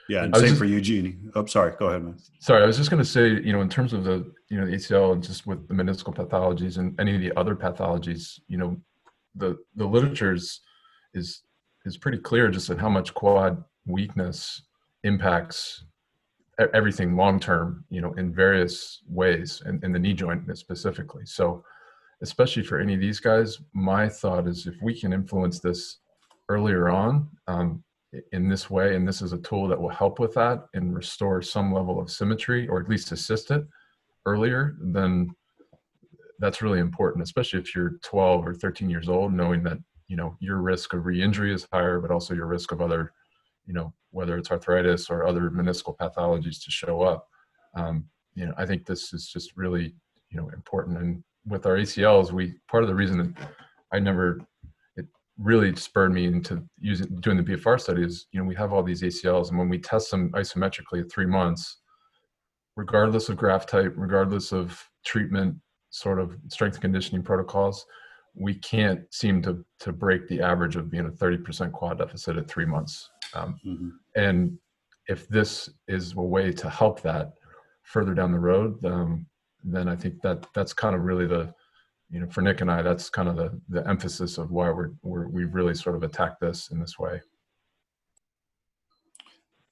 Yeah, 0.07 0.24
and 0.24 0.37
same 0.37 0.49
just, 0.49 0.59
for 0.59 0.66
Eugene. 0.66 1.32
Oh, 1.35 1.47
sorry. 1.47 1.72
Go 1.78 1.87
ahead, 1.87 2.05
man. 2.05 2.18
Sorry, 2.41 2.62
I 2.62 2.66
was 2.66 2.76
just 2.76 2.91
going 2.91 3.03
to 3.03 3.09
say, 3.09 3.41
you 3.41 3.55
know, 3.55 3.62
in 3.62 3.70
terms 3.70 3.95
of 3.95 4.05
the, 4.05 4.30
you 4.51 4.61
know, 4.61 4.66
the 4.66 4.72
ACL 4.72 5.14
and 5.14 5.22
just 5.22 5.47
with 5.47 5.66
the 5.66 5.72
meniscal 5.72 6.14
pathologies 6.14 6.76
and 6.76 6.95
any 7.01 7.14
of 7.14 7.22
the 7.22 7.32
other 7.39 7.57
pathologies, 7.57 8.39
you 8.49 8.59
know, 8.59 8.76
the 9.35 9.57
the 9.76 9.87
literature 9.87 10.35
is 10.35 10.61
is 11.14 11.43
is 11.87 11.97
pretty 11.97 12.18
clear 12.18 12.51
just 12.51 12.68
in 12.68 12.76
how 12.76 12.91
much 12.91 13.14
quad 13.14 13.64
weakness 13.87 14.62
impacts 15.05 15.85
everything 16.74 17.16
long 17.16 17.41
term, 17.41 17.85
you 17.89 18.03
know, 18.03 18.12
in 18.12 18.32
various 18.32 19.03
ways, 19.09 19.62
and 19.64 19.82
in 19.82 19.91
the 19.91 19.99
knee 19.99 20.12
joint 20.12 20.43
specifically. 20.59 21.24
So, 21.24 21.64
especially 22.22 22.62
for 22.62 22.78
any 22.78 22.94
of 22.94 23.00
these 23.00 23.20
guys, 23.20 23.58
my 23.72 24.08
thought 24.08 24.46
is 24.46 24.66
if 24.66 24.74
we 24.82 24.98
can 24.98 25.12
influence 25.12 25.60
this 25.60 25.98
earlier 26.48 26.88
on, 26.88 27.28
um, 27.46 27.82
in 28.32 28.48
this 28.48 28.70
way, 28.70 28.94
and 28.94 29.06
this 29.06 29.22
is 29.22 29.32
a 29.32 29.38
tool 29.38 29.68
that 29.68 29.80
will 29.80 29.88
help 29.88 30.18
with 30.18 30.34
that 30.34 30.66
and 30.74 30.94
restore 30.94 31.42
some 31.42 31.72
level 31.72 32.00
of 32.00 32.10
symmetry 32.10 32.68
or 32.68 32.80
at 32.80 32.88
least 32.88 33.12
assist 33.12 33.50
it 33.50 33.66
earlier, 34.26 34.76
then 34.80 35.34
that's 36.38 36.62
really 36.62 36.80
important, 36.80 37.22
especially 37.22 37.60
if 37.60 37.74
you're 37.74 37.98
12 38.02 38.46
or 38.46 38.54
13 38.54 38.90
years 38.90 39.08
old, 39.08 39.32
knowing 39.32 39.62
that 39.62 39.78
you 40.08 40.16
know 40.16 40.36
your 40.40 40.58
risk 40.58 40.92
of 40.92 41.06
re-injury 41.06 41.52
is 41.52 41.66
higher, 41.72 42.00
but 42.00 42.10
also 42.10 42.34
your 42.34 42.46
risk 42.46 42.72
of 42.72 42.80
other, 42.80 43.12
you 43.66 43.72
know, 43.72 43.92
whether 44.10 44.36
it's 44.36 44.50
arthritis 44.50 45.10
or 45.10 45.26
other 45.26 45.50
meniscal 45.50 45.96
pathologies 45.96 46.62
to 46.62 46.70
show 46.70 47.02
up. 47.02 47.26
Um, 47.76 48.06
you 48.34 48.46
know, 48.46 48.54
I 48.56 48.66
think 48.66 48.84
this 48.84 49.12
is 49.12 49.28
just 49.28 49.56
really 49.56 49.94
you 50.30 50.36
know 50.36 50.48
important. 50.50 50.98
And 50.98 51.24
with 51.47 51.66
our 51.66 51.76
ACLs, 51.76 52.32
we 52.32 52.55
part 52.68 52.82
of 52.82 52.88
the 52.88 52.95
reason 52.95 53.18
that 53.18 53.49
I 53.92 53.99
never 53.99 54.40
it 54.97 55.07
really 55.38 55.74
spurred 55.76 56.12
me 56.12 56.26
into 56.26 56.62
using 56.78 57.07
doing 57.20 57.36
the 57.36 57.42
BFR 57.42 57.80
studies. 57.80 58.26
You 58.32 58.40
know, 58.40 58.47
we 58.47 58.55
have 58.55 58.72
all 58.72 58.82
these 58.82 59.03
ACLs, 59.03 59.51
and 59.51 59.59
when 59.59 59.68
we 59.68 59.78
test 59.78 60.11
them 60.11 60.30
isometrically 60.32 61.01
at 61.03 61.11
three 61.11 61.26
months, 61.26 61.78
regardless 62.76 63.28
of 63.28 63.36
graft 63.36 63.68
type, 63.68 63.92
regardless 63.97 64.53
of 64.53 64.82
treatment, 65.05 65.57
sort 65.90 66.18
of 66.18 66.36
strength 66.49 66.80
conditioning 66.80 67.22
protocols, 67.22 67.86
we 68.34 68.55
can't 68.55 69.01
seem 69.12 69.42
to 69.42 69.64
to 69.80 69.92
break 69.92 70.26
the 70.28 70.40
average 70.40 70.76
of 70.76 70.90
being 70.90 71.07
a 71.07 71.11
30% 71.11 71.72
quad 71.72 71.99
deficit 71.99 72.36
at 72.36 72.49
three 72.49 72.64
months. 72.64 73.11
Um, 73.34 73.59
mm-hmm. 73.64 73.88
And 74.16 74.59
if 75.07 75.28
this 75.28 75.70
is 75.88 76.14
a 76.14 76.20
way 76.20 76.53
to 76.53 76.70
help 76.70 77.03
that 77.03 77.32
further 77.82 78.14
down 78.14 78.32
the 78.32 78.38
road, 78.38 78.82
um, 78.84 79.26
then 79.64 79.88
I 79.88 79.96
think 79.96 80.20
that 80.22 80.46
that's 80.54 80.72
kind 80.72 80.94
of 80.94 81.02
really 81.02 81.26
the 81.26 81.54
you 82.10 82.20
know, 82.20 82.28
for 82.28 82.42
Nick 82.42 82.60
and 82.60 82.70
I, 82.70 82.82
that's 82.82 83.10
kind 83.10 83.28
of 83.28 83.36
the 83.36 83.60
the 83.68 83.86
emphasis 83.88 84.38
of 84.38 84.50
why 84.50 84.70
we're, 84.70 84.90
we're 85.02 85.26
we've 85.28 85.54
really 85.54 85.74
sort 85.74 85.96
of 85.96 86.02
attacked 86.02 86.40
this 86.40 86.70
in 86.70 86.78
this 86.78 86.98
way. 86.98 87.20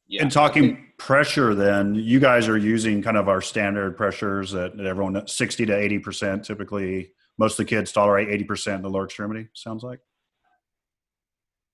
Yeah, 0.08 0.22
and 0.22 0.32
talking 0.32 0.88
pressure, 0.98 1.54
then 1.54 1.94
you 1.94 2.20
guys 2.20 2.48
are 2.48 2.58
using 2.58 3.02
kind 3.02 3.16
of 3.16 3.28
our 3.28 3.40
standard 3.40 3.96
pressures 3.96 4.50
that 4.52 4.78
everyone 4.80 5.26
sixty 5.28 5.64
to 5.66 5.76
eighty 5.76 5.98
percent 5.98 6.44
typically. 6.44 7.12
Most 7.38 7.52
of 7.52 7.58
the 7.58 7.64
kids 7.64 7.92
tolerate 7.92 8.28
eighty 8.28 8.44
percent 8.44 8.76
in 8.76 8.82
the 8.82 8.90
lower 8.90 9.04
extremity. 9.04 9.48
Sounds 9.54 9.82
like. 9.82 10.00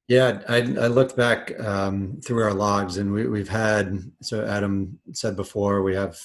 Yeah, 0.07 0.41
I, 0.49 0.57
I 0.57 0.87
looked 0.87 1.17
back 1.17 1.59
um, 1.61 2.21
through 2.25 2.43
our 2.43 2.55
logs, 2.55 2.97
and 2.97 3.13
we, 3.13 3.27
we've 3.27 3.49
had 3.49 3.99
so 4.23 4.45
Adam 4.45 4.99
said 5.13 5.37
before 5.37 5.83
we 5.83 5.95
have 5.95 6.19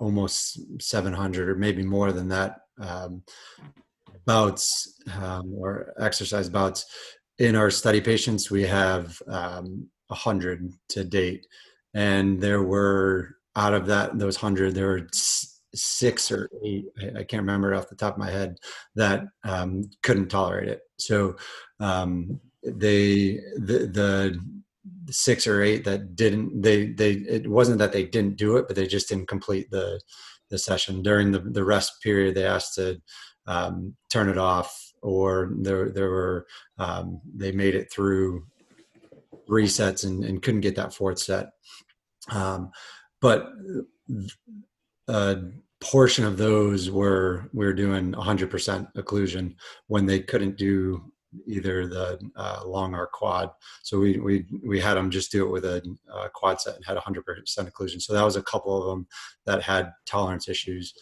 almost 0.00 0.58
700 0.80 1.48
or 1.48 1.54
maybe 1.54 1.82
more 1.84 2.10
than 2.10 2.28
that 2.28 2.56
um, 2.80 3.22
bouts 4.26 5.00
um, 5.20 5.54
or 5.54 5.92
exercise 6.00 6.48
bouts. 6.48 6.86
In 7.38 7.54
our 7.54 7.70
study 7.70 8.00
patients, 8.00 8.50
we 8.50 8.62
have 8.64 9.20
um, 9.28 9.88
100 10.08 10.72
to 10.90 11.04
date. 11.04 11.46
And 11.94 12.40
there 12.40 12.62
were, 12.62 13.36
out 13.56 13.74
of 13.74 13.86
that, 13.86 14.18
those 14.18 14.42
100, 14.42 14.74
there 14.74 14.88
were 14.88 15.08
six 15.74 16.30
or 16.30 16.48
eight, 16.64 16.86
I 17.16 17.24
can't 17.24 17.42
remember 17.42 17.74
off 17.74 17.88
the 17.88 17.96
top 17.96 18.14
of 18.14 18.18
my 18.18 18.30
head, 18.30 18.56
that 18.96 19.24
um, 19.44 19.90
couldn't 20.02 20.28
tolerate 20.28 20.68
it. 20.68 20.80
So 20.98 21.36
um, 21.78 22.40
they, 22.62 23.40
the, 23.56 23.90
the, 23.92 24.40
six 25.10 25.46
or 25.46 25.62
eight 25.62 25.84
that 25.84 26.14
didn't 26.16 26.62
they 26.62 26.86
they 26.86 27.12
it 27.12 27.48
wasn't 27.48 27.78
that 27.78 27.92
they 27.92 28.04
didn't 28.04 28.36
do 28.36 28.56
it 28.56 28.66
but 28.66 28.76
they 28.76 28.86
just 28.86 29.08
didn't 29.08 29.28
complete 29.28 29.70
the 29.70 30.00
the 30.50 30.58
session. 30.58 31.02
During 31.02 31.30
the, 31.32 31.38
the 31.38 31.64
rest 31.64 32.02
period 32.02 32.34
they 32.34 32.44
asked 32.44 32.74
to 32.74 33.00
um, 33.46 33.96
turn 34.10 34.28
it 34.28 34.38
off 34.38 34.76
or 35.02 35.52
there 35.60 35.88
there 35.90 36.10
were 36.10 36.46
um, 36.78 37.20
they 37.34 37.52
made 37.52 37.74
it 37.74 37.90
through 37.90 38.44
resets 39.48 40.04
and, 40.04 40.24
and 40.24 40.42
couldn't 40.42 40.60
get 40.60 40.76
that 40.76 40.92
fourth 40.92 41.18
set. 41.18 41.46
Um, 42.30 42.70
but 43.20 43.48
a 45.08 45.38
portion 45.80 46.24
of 46.24 46.36
those 46.36 46.90
were 46.90 47.48
we 47.52 47.64
are 47.64 47.72
doing 47.72 48.12
100% 48.12 48.92
occlusion 48.94 49.54
when 49.86 50.06
they 50.06 50.20
couldn't 50.20 50.58
do 50.58 51.12
either 51.46 51.86
the 51.86 52.18
uh, 52.36 52.62
long 52.66 52.94
or 52.94 53.08
quad. 53.12 53.50
So 53.82 53.98
we 53.98 54.18
we 54.18 54.46
we 54.64 54.80
had 54.80 54.94
them 54.94 55.10
just 55.10 55.32
do 55.32 55.46
it 55.46 55.50
with 55.50 55.64
a, 55.64 55.82
a 56.12 56.28
quad 56.30 56.60
set 56.60 56.76
and 56.76 56.84
had 56.84 56.96
100% 56.96 57.24
occlusion. 57.58 58.00
So 58.00 58.12
that 58.12 58.24
was 58.24 58.36
a 58.36 58.42
couple 58.42 58.80
of 58.80 58.88
them 58.88 59.06
that 59.46 59.62
had 59.62 59.92
tolerance 60.06 60.48
issues, 60.48 60.94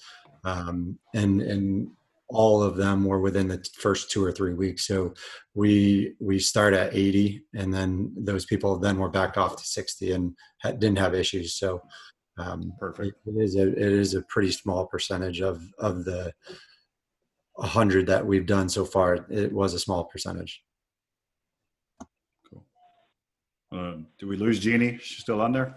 um, 0.45 0.99
and 1.15 1.41
and 1.41 1.91
all 2.31 2.63
of 2.63 2.77
them 2.77 3.05
were 3.05 3.21
within 3.21 3.49
the 3.49 3.65
first 3.79 4.11
two 4.11 4.23
or 4.23 4.31
three 4.31 4.55
weeks. 4.55 4.87
So 4.87 5.15
we 5.55 6.15
we 6.21 6.39
start 6.39 6.75
at 6.75 6.95
80, 6.95 7.43
and 7.55 7.73
then 7.73 8.13
those 8.17 8.45
people 8.45 8.79
then 8.79 8.99
were 8.99 9.09
back 9.09 9.37
off 9.39 9.57
to 9.57 9.65
60 9.65 10.13
and 10.13 10.35
had, 10.59 10.79
didn't 10.79 10.99
have 10.99 11.15
issues. 11.15 11.55
So 11.55 11.81
um, 12.39 12.73
perfect. 12.79 13.17
It, 13.27 13.35
it 13.35 13.43
is 13.43 13.57
a 13.57 13.69
it 13.69 13.93
is 13.93 14.15
a 14.15 14.23
pretty 14.23 14.53
small 14.53 14.87
percentage 14.87 15.41
of 15.41 15.63
of 15.79 16.05
the 16.05 16.33
100 17.59 18.07
that 18.07 18.25
we've 18.25 18.47
done 18.47 18.69
so 18.69 18.85
far, 18.85 19.27
it 19.29 19.53
was 19.53 19.75
a 19.75 19.79
small 19.79 20.05
percentage. 20.05 20.63
Cool. 22.49 22.65
Uh, 23.73 23.95
did 24.19 24.29
we 24.29 24.37
lose 24.37 24.61
Jeannie? 24.61 24.99
She's 25.03 25.19
still 25.19 25.41
on 25.41 25.53
there? 25.53 25.77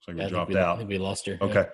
So 0.00 0.12
we 0.12 0.20
yeah, 0.20 0.28
dropped 0.28 0.50
we, 0.50 0.58
out. 0.58 0.86
We 0.86 0.98
lost 0.98 1.26
her. 1.26 1.36
Okay. 1.40 1.66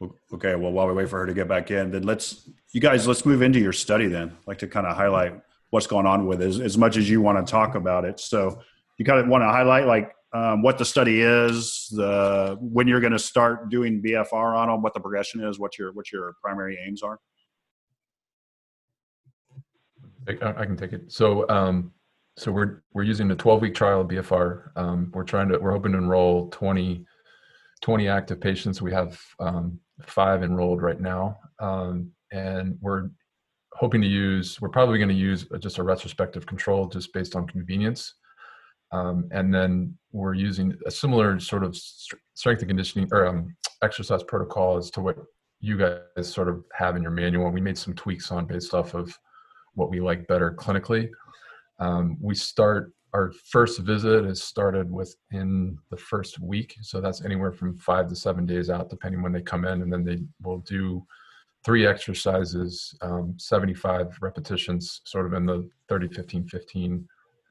Yeah. 0.00 0.08
Okay. 0.32 0.54
Well, 0.54 0.70
while 0.70 0.86
we 0.86 0.94
wait 0.94 1.08
for 1.08 1.18
her 1.18 1.26
to 1.26 1.34
get 1.34 1.48
back 1.48 1.72
in, 1.72 1.90
then 1.90 2.04
let's, 2.04 2.48
you 2.72 2.80
guys, 2.80 3.06
let's 3.08 3.26
move 3.26 3.42
into 3.42 3.58
your 3.58 3.72
study 3.72 4.06
then. 4.06 4.28
I'd 4.28 4.46
like 4.46 4.58
to 4.58 4.68
kind 4.68 4.86
of 4.86 4.96
highlight 4.96 5.40
what's 5.70 5.88
going 5.88 6.06
on 6.06 6.26
with 6.26 6.40
it 6.40 6.46
as, 6.46 6.60
as 6.60 6.78
much 6.78 6.96
as 6.96 7.10
you 7.10 7.20
want 7.20 7.44
to 7.44 7.50
talk 7.50 7.74
about 7.74 8.04
it. 8.04 8.20
So 8.20 8.60
you 8.96 9.04
kind 9.04 9.18
of 9.18 9.26
want 9.26 9.42
to 9.42 9.48
highlight 9.48 9.86
like 9.86 10.12
um, 10.32 10.62
what 10.62 10.78
the 10.78 10.84
study 10.84 11.22
is, 11.22 11.88
the 11.92 12.56
when 12.60 12.86
you're 12.86 13.00
going 13.00 13.12
to 13.12 13.18
start 13.18 13.70
doing 13.70 14.02
BFR 14.02 14.56
on 14.56 14.68
them, 14.68 14.82
what 14.82 14.94
the 14.94 15.00
progression 15.00 15.42
is, 15.42 15.58
what 15.58 15.78
your 15.78 15.92
what 15.92 16.12
your 16.12 16.34
primary 16.42 16.78
aims 16.86 17.02
are. 17.02 17.18
I 20.28 20.66
can 20.66 20.76
take 20.76 20.92
it. 20.92 21.10
So, 21.10 21.48
um, 21.48 21.92
so 22.36 22.52
we're 22.52 22.82
we're 22.92 23.04
using 23.04 23.30
a 23.30 23.36
12 23.36 23.62
week 23.62 23.74
trial 23.74 24.02
of 24.02 24.08
BFR. 24.08 24.76
Um, 24.76 25.10
we're 25.14 25.24
trying 25.24 25.48
to 25.48 25.58
we're 25.58 25.72
hoping 25.72 25.92
to 25.92 25.98
enroll 25.98 26.50
20 26.50 27.06
20 27.80 28.08
active 28.08 28.40
patients. 28.40 28.82
We 28.82 28.92
have 28.92 29.18
um, 29.40 29.78
five 30.02 30.42
enrolled 30.42 30.82
right 30.82 31.00
now, 31.00 31.38
um, 31.58 32.10
and 32.32 32.76
we're 32.80 33.08
hoping 33.72 34.02
to 34.02 34.06
use. 34.06 34.60
We're 34.60 34.68
probably 34.68 34.98
going 34.98 35.08
to 35.08 35.14
use 35.14 35.46
just 35.60 35.78
a 35.78 35.82
retrospective 35.82 36.44
control, 36.44 36.86
just 36.86 37.12
based 37.14 37.34
on 37.34 37.46
convenience. 37.46 38.14
Um, 38.92 39.28
and 39.30 39.52
then 39.52 39.96
we're 40.12 40.34
using 40.34 40.74
a 40.86 40.90
similar 40.90 41.38
sort 41.38 41.62
of 41.62 41.76
strength 41.76 42.60
and 42.60 42.68
conditioning 42.68 43.08
or 43.12 43.26
um, 43.26 43.54
exercise 43.82 44.22
protocol 44.22 44.76
as 44.76 44.90
to 44.92 45.00
what 45.00 45.16
you 45.60 45.76
guys 45.76 46.32
sort 46.32 46.48
of 46.48 46.64
have 46.72 46.96
in 46.96 47.02
your 47.02 47.10
manual. 47.10 47.50
We 47.50 47.60
made 47.60 47.78
some 47.78 47.94
tweaks 47.94 48.30
on 48.30 48.46
based 48.46 48.74
off 48.74 48.94
of 48.94 49.16
what 49.74 49.90
we 49.90 50.00
like 50.00 50.26
better 50.26 50.52
clinically. 50.52 51.10
Um, 51.78 52.16
we 52.20 52.34
start 52.34 52.92
our 53.14 53.32
first 53.50 53.80
visit 53.80 54.26
is 54.26 54.42
started 54.42 54.90
within 54.90 55.78
the 55.90 55.96
first 55.96 56.38
week, 56.40 56.76
so 56.82 57.00
that's 57.00 57.24
anywhere 57.24 57.52
from 57.52 57.78
five 57.78 58.06
to 58.08 58.14
seven 58.14 58.44
days 58.44 58.68
out, 58.68 58.90
depending 58.90 59.22
when 59.22 59.32
they 59.32 59.40
come 59.40 59.64
in, 59.64 59.80
and 59.80 59.90
then 59.90 60.04
they 60.04 60.18
will 60.42 60.58
do 60.58 61.06
three 61.64 61.86
exercises, 61.86 62.94
um, 63.00 63.34
75 63.38 64.16
repetitions, 64.20 65.00
sort 65.04 65.26
of 65.26 65.32
in 65.32 65.46
the 65.46 65.68
30, 65.88 66.08
15, 66.08 66.48
15 66.48 67.08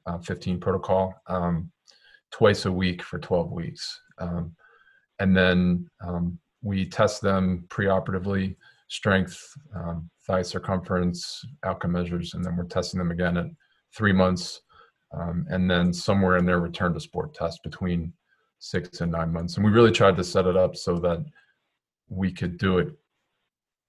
uh, 0.08 0.18
15 0.18 0.58
protocol 0.60 1.14
um, 1.26 1.70
twice 2.30 2.64
a 2.64 2.72
week 2.72 3.02
for 3.02 3.18
12 3.18 3.52
weeks. 3.52 4.00
Um, 4.18 4.54
and 5.18 5.36
then 5.36 5.88
um, 6.00 6.38
we 6.62 6.86
test 6.86 7.20
them 7.22 7.64
preoperatively, 7.68 8.56
strength, 8.88 9.38
um, 9.74 10.08
thigh 10.26 10.42
circumference, 10.42 11.44
outcome 11.64 11.92
measures, 11.92 12.34
and 12.34 12.44
then 12.44 12.56
we're 12.56 12.64
testing 12.64 12.98
them 12.98 13.10
again 13.10 13.36
at 13.36 13.46
three 13.96 14.12
months. 14.12 14.60
And 15.12 15.70
then 15.70 15.92
somewhere 15.92 16.36
in 16.36 16.44
their 16.44 16.60
return 16.60 16.92
to 16.94 17.00
sport 17.00 17.34
test 17.34 17.62
between 17.62 18.12
six 18.58 19.00
and 19.00 19.12
nine 19.12 19.32
months. 19.32 19.56
And 19.56 19.64
we 19.64 19.72
really 19.72 19.90
tried 19.90 20.16
to 20.16 20.24
set 20.24 20.46
it 20.46 20.56
up 20.56 20.76
so 20.76 20.98
that 20.98 21.24
we 22.08 22.32
could 22.32 22.58
do 22.58 22.78
it 22.78 22.88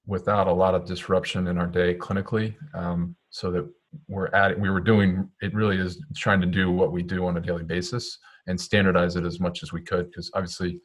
without 0.06 0.48
a 0.48 0.54
lot 0.54 0.76
of 0.76 0.86
disruption 0.86 1.48
in 1.48 1.58
our 1.58 1.68
day 1.68 1.94
clinically 1.94 2.56
um, 2.74 3.16
so 3.30 3.52
that 3.52 3.70
we're 4.08 4.28
at 4.28 4.60
we 4.60 4.70
were 4.70 4.80
doing 4.80 5.30
it 5.42 5.54
really 5.54 5.78
is 5.78 6.04
trying 6.16 6.42
to 6.42 6.48
do 6.48 6.72
what 6.72 6.92
we 6.92 7.02
do 7.02 7.26
on 7.26 7.38
a 7.38 7.42
daily 7.42 7.64
basis 7.64 8.18
and 8.48 8.60
standardize 8.60 9.16
it 9.16 9.26
as 9.26 9.40
much 9.40 9.64
as 9.64 9.74
we 9.74 9.82
could 9.82 10.10
because 10.10 10.30
obviously 10.34 10.80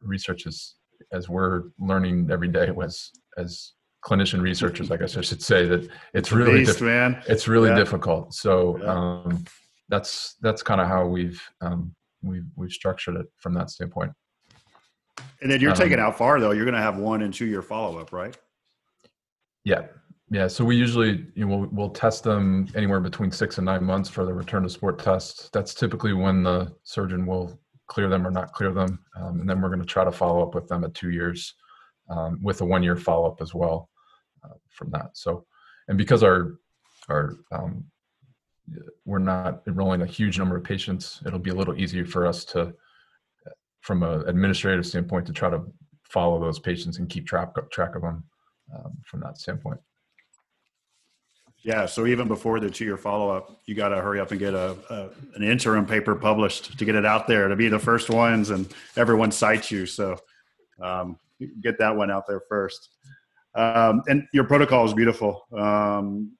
research 0.00 0.46
is 0.46 0.76
as 1.12 1.28
we're 1.28 1.64
learning 1.78 2.28
every 2.30 2.48
day 2.48 2.70
was 2.70 3.10
as 3.38 3.72
clinician 4.04 4.40
researchers 4.40 4.90
i 4.90 4.96
guess 4.96 5.16
i 5.16 5.20
should 5.20 5.42
say 5.42 5.66
that 5.66 5.88
it's 6.14 6.32
really 6.32 6.60
Beast, 6.60 6.78
diff- 6.78 6.82
man. 6.82 7.22
it's 7.28 7.48
really 7.48 7.70
yeah. 7.70 7.76
difficult 7.76 8.34
so 8.34 8.78
yeah. 8.78 8.86
um, 8.86 9.44
that's 9.88 10.36
that's 10.40 10.62
kind 10.62 10.80
of 10.80 10.88
how 10.88 11.06
we've 11.06 11.40
um, 11.60 11.94
we've 12.22 12.46
we've 12.56 12.72
structured 12.72 13.16
it 13.16 13.26
from 13.36 13.52
that 13.54 13.70
standpoint 13.70 14.12
and 15.40 15.50
then 15.50 15.60
you're 15.60 15.70
um, 15.70 15.76
taking 15.76 15.98
out 15.98 16.16
far 16.16 16.40
though 16.40 16.52
you're 16.52 16.64
going 16.64 16.74
to 16.74 16.80
have 16.80 16.96
one 16.96 17.22
and 17.22 17.34
two 17.34 17.46
year 17.46 17.62
follow-up 17.62 18.12
right 18.12 18.36
yeah 19.64 19.82
yeah, 20.32 20.48
so 20.48 20.64
we 20.64 20.76
usually 20.76 21.26
you 21.34 21.44
know 21.44 21.56
we'll, 21.58 21.68
we'll, 21.72 21.90
test 21.90 22.24
them 22.24 22.66
anywhere 22.74 23.00
between 23.00 23.30
six 23.30 23.58
and 23.58 23.66
nine 23.66 23.84
months 23.84 24.08
for 24.08 24.24
the 24.24 24.32
return 24.32 24.62
to 24.62 24.70
sport 24.70 24.98
test. 24.98 25.52
That's 25.52 25.74
typically 25.74 26.14
when 26.14 26.42
the 26.42 26.72
surgeon 26.84 27.26
will 27.26 27.60
clear 27.86 28.08
them 28.08 28.26
or 28.26 28.30
not 28.30 28.54
clear 28.54 28.72
them, 28.72 28.98
um, 29.20 29.40
and 29.40 29.48
then 29.48 29.60
we're 29.60 29.68
going 29.68 29.80
to 29.80 29.86
try 29.86 30.04
to 30.04 30.10
follow 30.10 30.42
up 30.42 30.54
with 30.54 30.68
them 30.68 30.84
at 30.84 30.94
two 30.94 31.10
years 31.10 31.54
um, 32.08 32.38
with 32.42 32.62
a 32.62 32.64
one 32.64 32.82
year 32.82 32.96
follow 32.96 33.30
up 33.30 33.42
as 33.42 33.54
well 33.54 33.90
uh, 34.42 34.54
from 34.70 34.90
that. 34.92 35.10
So, 35.12 35.44
and 35.88 35.98
because 35.98 36.22
our 36.22 36.54
our 37.10 37.36
um, 37.52 37.84
we're 39.04 39.18
not 39.18 39.60
enrolling 39.66 40.00
a 40.00 40.06
huge 40.06 40.38
number 40.38 40.56
of 40.56 40.64
patients, 40.64 41.20
it'll 41.26 41.38
be 41.38 41.50
a 41.50 41.54
little 41.54 41.78
easier 41.78 42.06
for 42.06 42.26
us 42.26 42.46
to, 42.46 42.72
from 43.82 44.02
an 44.02 44.26
administrative 44.26 44.86
standpoint, 44.86 45.26
to 45.26 45.32
try 45.34 45.50
to 45.50 45.60
follow 46.04 46.40
those 46.40 46.58
patients 46.58 46.98
and 46.98 47.10
keep 47.10 47.26
track 47.26 47.50
track 47.70 47.96
of 47.96 48.00
them 48.00 48.24
um, 48.74 48.96
from 49.04 49.20
that 49.20 49.36
standpoint. 49.36 49.78
Yeah, 51.64 51.86
so 51.86 52.06
even 52.06 52.26
before 52.26 52.58
the 52.58 52.68
two-year 52.68 52.96
follow-up, 52.96 53.60
you 53.66 53.76
got 53.76 53.90
to 53.90 53.96
hurry 53.96 54.18
up 54.18 54.32
and 54.32 54.40
get 54.40 54.52
a, 54.52 54.76
a, 54.90 55.10
an 55.36 55.44
interim 55.44 55.86
paper 55.86 56.16
published 56.16 56.76
to 56.76 56.84
get 56.84 56.96
it 56.96 57.06
out 57.06 57.28
there 57.28 57.46
to 57.46 57.54
be 57.54 57.68
the 57.68 57.78
first 57.78 58.10
ones, 58.10 58.50
and 58.50 58.68
everyone 58.96 59.30
cites 59.30 59.70
you. 59.70 59.86
So 59.86 60.18
um, 60.80 61.16
get 61.62 61.78
that 61.78 61.94
one 61.94 62.10
out 62.10 62.26
there 62.26 62.42
first. 62.48 62.88
Um, 63.54 64.02
and 64.08 64.26
your 64.32 64.44
protocol 64.44 64.84
is 64.86 64.92
beautiful. 64.92 65.46
Um, 65.56 66.32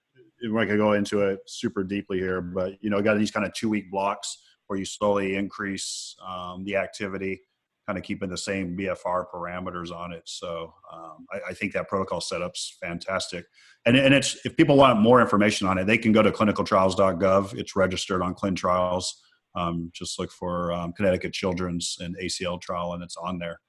we 0.42 0.66
could 0.66 0.78
go 0.78 0.94
into 0.94 1.20
it 1.20 1.38
super 1.46 1.84
deeply 1.84 2.18
here, 2.18 2.40
but 2.40 2.82
you 2.82 2.90
know, 2.90 3.00
got 3.00 3.16
these 3.16 3.30
kind 3.30 3.46
of 3.46 3.54
two-week 3.54 3.92
blocks 3.92 4.38
where 4.66 4.78
you 4.78 4.84
slowly 4.84 5.36
increase 5.36 6.16
um, 6.26 6.64
the 6.64 6.74
activity 6.74 7.42
kind 7.86 7.98
of 7.98 8.04
keeping 8.04 8.28
the 8.28 8.38
same 8.38 8.76
BFR 8.76 9.26
parameters 9.32 9.90
on 9.90 10.12
it. 10.12 10.22
So 10.24 10.72
um, 10.92 11.26
I, 11.32 11.50
I, 11.50 11.54
think 11.54 11.72
that 11.72 11.88
protocol 11.88 12.20
setup's 12.20 12.76
fantastic. 12.80 13.44
And, 13.86 13.96
and 13.96 14.14
it's 14.14 14.38
if 14.46 14.56
people 14.56 14.76
want 14.76 15.00
more 15.00 15.20
information 15.20 15.66
on 15.66 15.78
it, 15.78 15.86
they 15.86 15.98
can 15.98 16.12
go 16.12 16.22
to 16.22 16.30
clinicaltrials.gov. 16.30 17.58
It's 17.58 17.74
registered 17.74 18.22
on 18.22 18.34
ClinTrials. 18.34 19.06
Um, 19.54 19.90
just 19.92 20.18
look 20.18 20.30
for 20.30 20.72
um, 20.72 20.92
Connecticut 20.92 21.32
Children's 21.32 21.98
and 22.00 22.16
ACL 22.18 22.60
trial, 22.60 22.92
and 22.94 23.02
it's 23.02 23.16
on 23.16 23.38
there. 23.38 23.60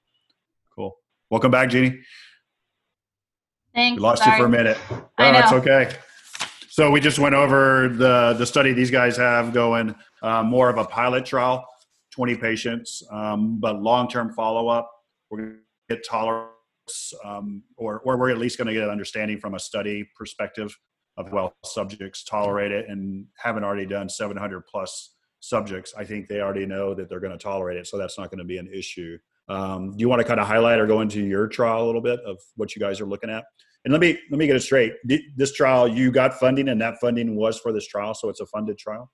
Cool. 0.73 0.95
Welcome 1.29 1.51
back, 1.51 1.69
Jeannie. 1.69 1.99
Thanks. 3.73 3.97
We 3.97 4.01
lost 4.01 4.23
Sorry. 4.23 4.37
you 4.37 4.43
for 4.43 4.45
a 4.45 4.49
minute. 4.49 4.77
Oh, 4.91 5.03
that's 5.17 5.51
okay. 5.53 5.91
So 6.69 6.89
we 6.89 6.99
just 6.99 7.19
went 7.19 7.35
over 7.35 7.89
the 7.89 8.35
the 8.37 8.45
study 8.45 8.73
these 8.73 8.91
guys 8.91 9.17
have 9.17 9.53
going, 9.53 9.95
uh, 10.21 10.43
more 10.43 10.69
of 10.69 10.77
a 10.77 10.85
pilot 10.85 11.25
trial 11.25 11.67
20 12.13 12.35
patients, 12.37 13.03
um, 13.11 13.59
but 13.59 13.81
long-term 13.81 14.33
follow-up, 14.33 14.89
we're 15.29 15.37
going 15.39 15.51
to 15.89 15.95
get 15.95 16.05
tolerance, 16.07 17.13
um, 17.25 17.63
or, 17.75 18.01
or 18.01 18.17
we're 18.17 18.29
at 18.29 18.37
least 18.37 18.57
going 18.57 18.67
to 18.67 18.73
get 18.73 18.83
an 18.83 18.89
understanding 18.89 19.39
from 19.39 19.55
a 19.55 19.59
study 19.59 20.07
perspective 20.15 20.77
of 21.17 21.31
well 21.31 21.53
subjects 21.63 22.23
tolerate 22.23 22.71
it 22.71 22.89
and 22.89 23.25
haven't 23.37 23.63
already 23.63 23.85
done 23.85 24.09
700 24.09 24.61
plus 24.65 25.15
subjects. 25.39 25.93
I 25.97 26.03
think 26.05 26.27
they 26.27 26.41
already 26.41 26.65
know 26.65 26.93
that 26.93 27.09
they're 27.09 27.19
going 27.19 27.37
to 27.37 27.43
tolerate 27.43 27.77
it, 27.77 27.87
so 27.87 27.97
that's 27.97 28.17
not 28.17 28.29
going 28.29 28.39
to 28.39 28.45
be 28.45 28.57
an 28.57 28.69
issue. 28.71 29.17
Um, 29.49 29.91
do 29.91 30.01
you 30.01 30.09
want 30.09 30.21
to 30.21 30.27
kind 30.27 30.39
of 30.39 30.47
highlight 30.47 30.79
or 30.79 30.87
go 30.87 31.01
into 31.01 31.19
your 31.19 31.47
trial 31.47 31.83
a 31.83 31.85
little 31.85 32.01
bit 32.01 32.19
of 32.21 32.37
what 32.55 32.75
you 32.75 32.79
guys 32.79 33.01
are 33.01 33.05
looking 33.05 33.29
at? 33.29 33.43
And 33.85 33.91
let 33.91 33.99
me 33.99 34.17
let 34.31 34.37
me 34.37 34.47
get 34.47 34.55
it 34.55 34.61
straight. 34.61 34.93
This 35.35 35.51
trial, 35.53 35.87
you 35.87 36.11
got 36.11 36.35
funding, 36.35 36.69
and 36.69 36.79
that 36.81 36.99
funding 37.01 37.35
was 37.35 37.59
for 37.59 37.73
this 37.73 37.87
trial, 37.87 38.13
so 38.13 38.29
it's 38.29 38.39
a 38.39 38.45
funded 38.45 38.77
trial. 38.77 39.11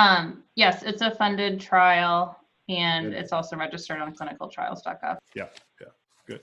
Um, 0.00 0.44
yes, 0.56 0.82
it's 0.82 1.02
a 1.02 1.10
funded 1.10 1.60
trial 1.60 2.36
and 2.68 3.12
it's 3.12 3.32
also 3.32 3.56
registered 3.56 4.00
on 4.00 4.14
clinicaltrials.gov. 4.14 5.18
Yeah, 5.34 5.46
yeah, 5.80 5.88
good. 6.26 6.40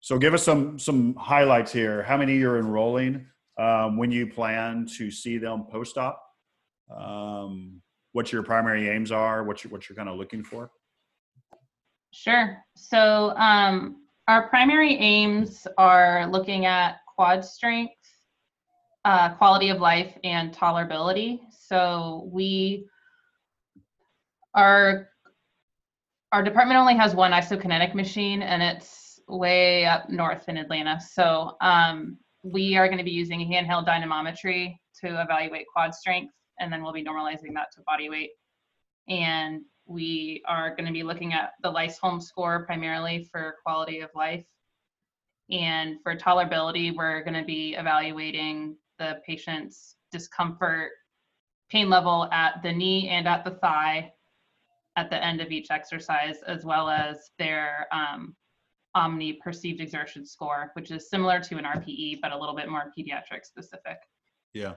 So 0.00 0.18
give 0.18 0.34
us 0.34 0.42
some 0.42 0.78
some 0.78 1.14
highlights 1.14 1.72
here. 1.72 2.02
How 2.02 2.16
many 2.16 2.36
you're 2.36 2.58
enrolling? 2.58 3.26
Um, 3.58 3.96
when 3.96 4.10
you 4.10 4.26
plan 4.26 4.86
to 4.96 5.10
see 5.10 5.36
them 5.36 5.64
post-op? 5.70 6.22
Um, 6.94 7.82
what 8.12 8.32
your 8.32 8.42
primary 8.42 8.88
aims 8.88 9.12
are? 9.12 9.44
What 9.44 9.62
you 9.62 9.70
what 9.70 9.88
you're 9.88 9.96
kind 9.96 10.08
of 10.08 10.16
looking 10.16 10.42
for? 10.42 10.70
Sure. 12.12 12.58
So 12.74 13.34
um, 13.36 14.02
our 14.28 14.48
primary 14.48 14.96
aims 14.96 15.66
are 15.78 16.26
looking 16.26 16.66
at 16.66 16.96
quad 17.06 17.44
strength, 17.44 17.94
uh, 19.04 19.34
quality 19.34 19.68
of 19.68 19.80
life, 19.80 20.16
and 20.24 20.52
tolerability. 20.52 21.40
So 21.70 22.28
we 22.32 22.84
our 24.54 25.08
our 26.32 26.42
department 26.42 26.78
only 26.78 26.96
has 26.96 27.14
one 27.14 27.30
isokinetic 27.30 27.94
machine 27.94 28.42
and 28.42 28.60
it's 28.60 29.20
way 29.28 29.84
up 29.86 30.10
north 30.10 30.48
in 30.48 30.56
Atlanta. 30.56 31.00
So 31.00 31.56
um, 31.60 32.18
we 32.42 32.76
are 32.76 32.88
going 32.88 32.98
to 32.98 33.04
be 33.04 33.12
using 33.12 33.40
handheld 33.48 33.86
dynamometry 33.86 34.76
to 35.00 35.22
evaluate 35.22 35.66
quad 35.72 35.94
strength 35.94 36.34
and 36.58 36.72
then 36.72 36.82
we'll 36.82 36.92
be 36.92 37.04
normalizing 37.04 37.54
that 37.54 37.68
to 37.74 37.82
body 37.86 38.10
weight. 38.10 38.30
And 39.08 39.62
we 39.86 40.42
are 40.48 40.70
going 40.70 40.86
to 40.86 40.92
be 40.92 41.04
looking 41.04 41.32
at 41.32 41.52
the 41.62 41.72
Lysholm 41.72 42.20
score 42.20 42.64
primarily 42.66 43.28
for 43.30 43.56
quality 43.64 44.00
of 44.00 44.10
life. 44.14 44.44
And 45.50 45.98
for 46.02 46.16
tolerability, 46.16 46.94
we're 46.94 47.22
going 47.22 47.34
to 47.34 47.44
be 47.44 47.74
evaluating 47.74 48.76
the 48.98 49.20
patient's 49.26 49.96
discomfort 50.12 50.90
pain 51.70 51.88
level 51.88 52.28
at 52.32 52.62
the 52.62 52.72
knee 52.72 53.08
and 53.08 53.28
at 53.28 53.44
the 53.44 53.52
thigh 53.52 54.12
at 54.96 55.08
the 55.08 55.24
end 55.24 55.40
of 55.40 55.50
each 55.50 55.70
exercise, 55.70 56.42
as 56.46 56.64
well 56.64 56.90
as 56.90 57.30
their 57.38 57.86
um, 57.92 58.34
Omni 58.94 59.34
perceived 59.34 59.80
exertion 59.80 60.26
score, 60.26 60.72
which 60.74 60.90
is 60.90 61.08
similar 61.08 61.40
to 61.40 61.56
an 61.56 61.64
RPE, 61.64 62.20
but 62.20 62.32
a 62.32 62.38
little 62.38 62.56
bit 62.56 62.68
more 62.68 62.92
pediatric 62.96 63.44
specific. 63.44 63.98
Yeah, 64.52 64.74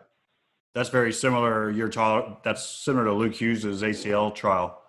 that's 0.75 0.89
very 0.89 1.11
similar. 1.11 1.71
Your 1.71 1.89
trial, 1.89 2.39
that's 2.43 2.63
similar 2.63 3.05
to 3.05 3.13
Luke 3.13 3.33
Hughes's 3.33 3.81
ACL 3.81 4.33
trial. 4.33 4.79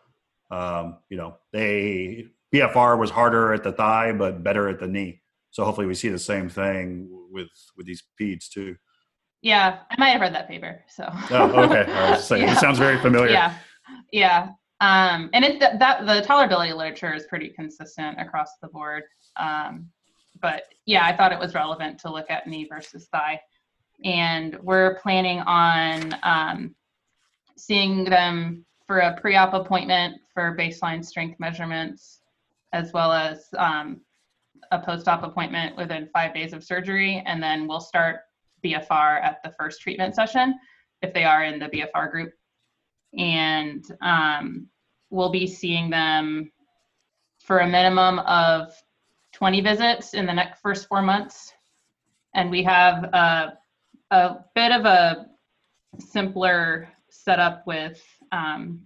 Um, 0.50 0.98
you 1.08 1.16
know, 1.16 1.38
they 1.52 2.26
BFR 2.54 2.98
was 2.98 3.10
harder 3.10 3.52
at 3.52 3.64
the 3.64 3.72
thigh, 3.72 4.12
but 4.12 4.44
better 4.44 4.68
at 4.68 4.78
the 4.78 4.86
knee. 4.86 5.22
So 5.50 5.64
hopefully 5.64 5.86
we 5.86 5.94
see 5.94 6.08
the 6.08 6.18
same 6.18 6.48
thing 6.48 7.08
with 7.30 7.48
with 7.76 7.86
these 7.86 8.02
peds 8.20 8.48
too. 8.48 8.76
Yeah, 9.44 9.80
I 9.90 9.94
might 9.98 10.08
have 10.08 10.22
read 10.22 10.34
that 10.34 10.48
paper. 10.48 10.82
So. 10.88 11.06
oh, 11.30 11.64
okay. 11.64 11.84
I 11.92 12.12
was 12.12 12.24
saying, 12.28 12.44
yeah. 12.44 12.54
It 12.54 12.58
sounds 12.58 12.78
very 12.78 12.98
familiar. 12.98 13.30
Yeah, 13.30 13.54
yeah. 14.10 14.48
Um, 14.80 15.28
and 15.34 15.44
it 15.44 15.60
that 15.60 16.06
the 16.06 16.26
tolerability 16.26 16.74
literature 16.74 17.12
is 17.12 17.26
pretty 17.26 17.50
consistent 17.50 18.18
across 18.18 18.56
the 18.62 18.68
board. 18.68 19.02
Um, 19.36 19.90
but 20.40 20.62
yeah, 20.86 21.04
I 21.04 21.14
thought 21.14 21.30
it 21.30 21.38
was 21.38 21.54
relevant 21.54 22.00
to 22.00 22.10
look 22.10 22.30
at 22.30 22.46
knee 22.46 22.66
versus 22.66 23.06
thigh, 23.12 23.38
and 24.02 24.58
we're 24.62 24.98
planning 25.00 25.40
on 25.40 26.16
um, 26.22 26.74
seeing 27.56 28.04
them 28.04 28.64
for 28.86 29.00
a 29.00 29.20
pre-op 29.20 29.52
appointment 29.52 30.22
for 30.32 30.56
baseline 30.58 31.04
strength 31.04 31.38
measurements, 31.38 32.20
as 32.72 32.94
well 32.94 33.12
as 33.12 33.48
um, 33.58 34.00
a 34.72 34.78
post-op 34.78 35.22
appointment 35.22 35.76
within 35.76 36.08
five 36.14 36.32
days 36.32 36.54
of 36.54 36.64
surgery, 36.64 37.22
and 37.26 37.42
then 37.42 37.68
we'll 37.68 37.80
start 37.80 38.20
BFR 38.64 39.22
at 39.22 39.42
the 39.42 39.52
first 39.58 39.80
treatment 39.80 40.14
session 40.14 40.54
if 41.02 41.12
they 41.12 41.24
are 41.24 41.44
in 41.44 41.58
the 41.58 41.66
BFR 41.66 42.10
group. 42.10 42.32
And 43.16 43.84
um, 44.02 44.68
we'll 45.10 45.30
be 45.30 45.46
seeing 45.46 45.90
them 45.90 46.50
for 47.38 47.60
a 47.60 47.68
minimum 47.68 48.20
of 48.20 48.72
20 49.34 49.60
visits 49.60 50.14
in 50.14 50.26
the 50.26 50.32
next 50.32 50.60
first 50.60 50.88
four 50.88 51.02
months. 51.02 51.52
And 52.34 52.50
we 52.50 52.62
have 52.64 53.04
a, 53.04 53.58
a 54.10 54.36
bit 54.54 54.72
of 54.72 54.86
a 54.86 55.26
simpler 55.98 56.88
setup 57.10 57.66
with 57.66 58.02
um, 58.32 58.80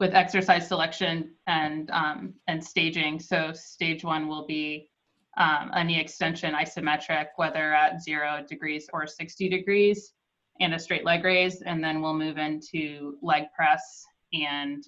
with 0.00 0.14
exercise 0.14 0.66
selection 0.66 1.30
and 1.46 1.90
um, 1.90 2.34
and 2.48 2.64
staging. 2.64 3.20
So 3.20 3.52
stage 3.52 4.02
one 4.02 4.26
will 4.26 4.46
be 4.46 4.88
um, 5.36 5.70
a 5.74 6.00
extension 6.00 6.54
isometric, 6.54 7.26
whether 7.36 7.72
at 7.72 8.02
zero 8.02 8.44
degrees 8.48 8.88
or 8.92 9.06
60 9.06 9.48
degrees, 9.48 10.12
and 10.60 10.74
a 10.74 10.78
straight 10.78 11.04
leg 11.04 11.24
raise. 11.24 11.62
And 11.62 11.82
then 11.82 12.02
we'll 12.02 12.14
move 12.14 12.36
into 12.36 13.16
leg 13.22 13.44
press 13.54 14.04
and 14.32 14.84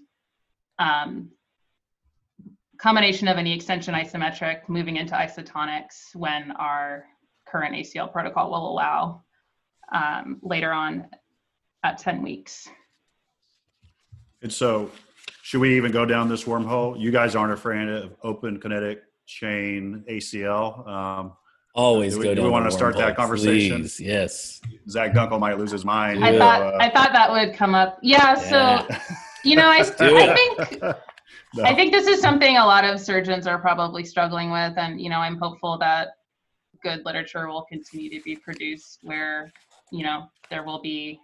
um, 0.78 1.30
combination 2.78 3.28
of 3.28 3.38
a 3.38 3.43
knee 3.43 3.55
extension 3.55 3.95
isometric 3.95 4.68
moving 4.68 4.97
into 4.97 5.14
isotonics 5.14 6.14
when 6.14 6.51
our 6.53 7.05
current 7.47 7.74
ACL 7.74 8.11
protocol 8.11 8.51
will 8.51 8.72
allow 8.72 9.22
um, 9.93 10.38
later 10.43 10.72
on 10.72 11.07
at 11.84 11.99
10 11.99 12.22
weeks. 12.22 12.68
And 14.43 14.53
so, 14.53 14.90
should 15.43 15.61
we 15.61 15.76
even 15.76 15.93
go 15.93 16.05
down 16.05 16.28
this 16.28 16.45
wormhole? 16.45 16.99
You 16.99 17.12
guys 17.12 17.36
aren't 17.36 17.53
afraid 17.53 17.88
of 17.88 18.16
open 18.22 18.59
kinetic 18.59 19.03
chain 19.27 20.05
ACL. 20.09 20.87
Um, 20.87 21.33
Always 21.75 22.14
do 22.14 22.20
we, 22.20 22.27
down. 22.27 22.37
Do 22.37 22.43
we 22.43 22.51
want 22.51 22.66
to 22.66 22.70
start 22.70 22.97
that 22.99 23.16
conversation? 23.16 23.81
Please, 23.83 23.99
yes. 23.99 24.61
Zach 24.91 25.12
Dunkel 25.12 25.41
might 25.41 25.59
lose 25.59 25.70
his 25.70 25.87
mind. 25.87 26.23
I 26.23 26.37
thought 26.37 26.81
I 26.81 26.91
thought 26.91 27.12
that 27.12 27.31
would 27.31 27.55
come 27.55 27.75
up. 27.75 27.99
Yeah. 28.03 28.35
So 28.35 28.87
you 29.45 29.57
know, 29.57 29.66
I, 29.66 29.79
I 29.79 30.35
think 30.35 30.83
no. 31.55 31.64
I 31.64 31.75
think 31.75 31.93
this 31.93 32.07
is 32.07 32.20
something 32.20 32.59
a 32.59 32.64
lot 32.64 32.85
of 32.85 33.01
surgeons 33.01 33.47
are 33.47 33.59
probably 33.59 34.05
struggling 34.05 34.51
with, 34.51 34.75
and 34.77 35.01
you 35.01 35.09
know, 35.09 35.18
I'm 35.18 35.39
hopeful 35.39 35.79
that 35.79 36.09
good 36.83 37.07
literature 37.07 37.49
will 37.49 37.62
continue 37.62 38.11
to 38.11 38.20
be 38.23 38.37
produced 38.37 38.99
where 39.03 39.51
you 39.91 40.05
know 40.05 40.27
there 40.51 40.64
will 40.64 40.83
be 40.83 41.20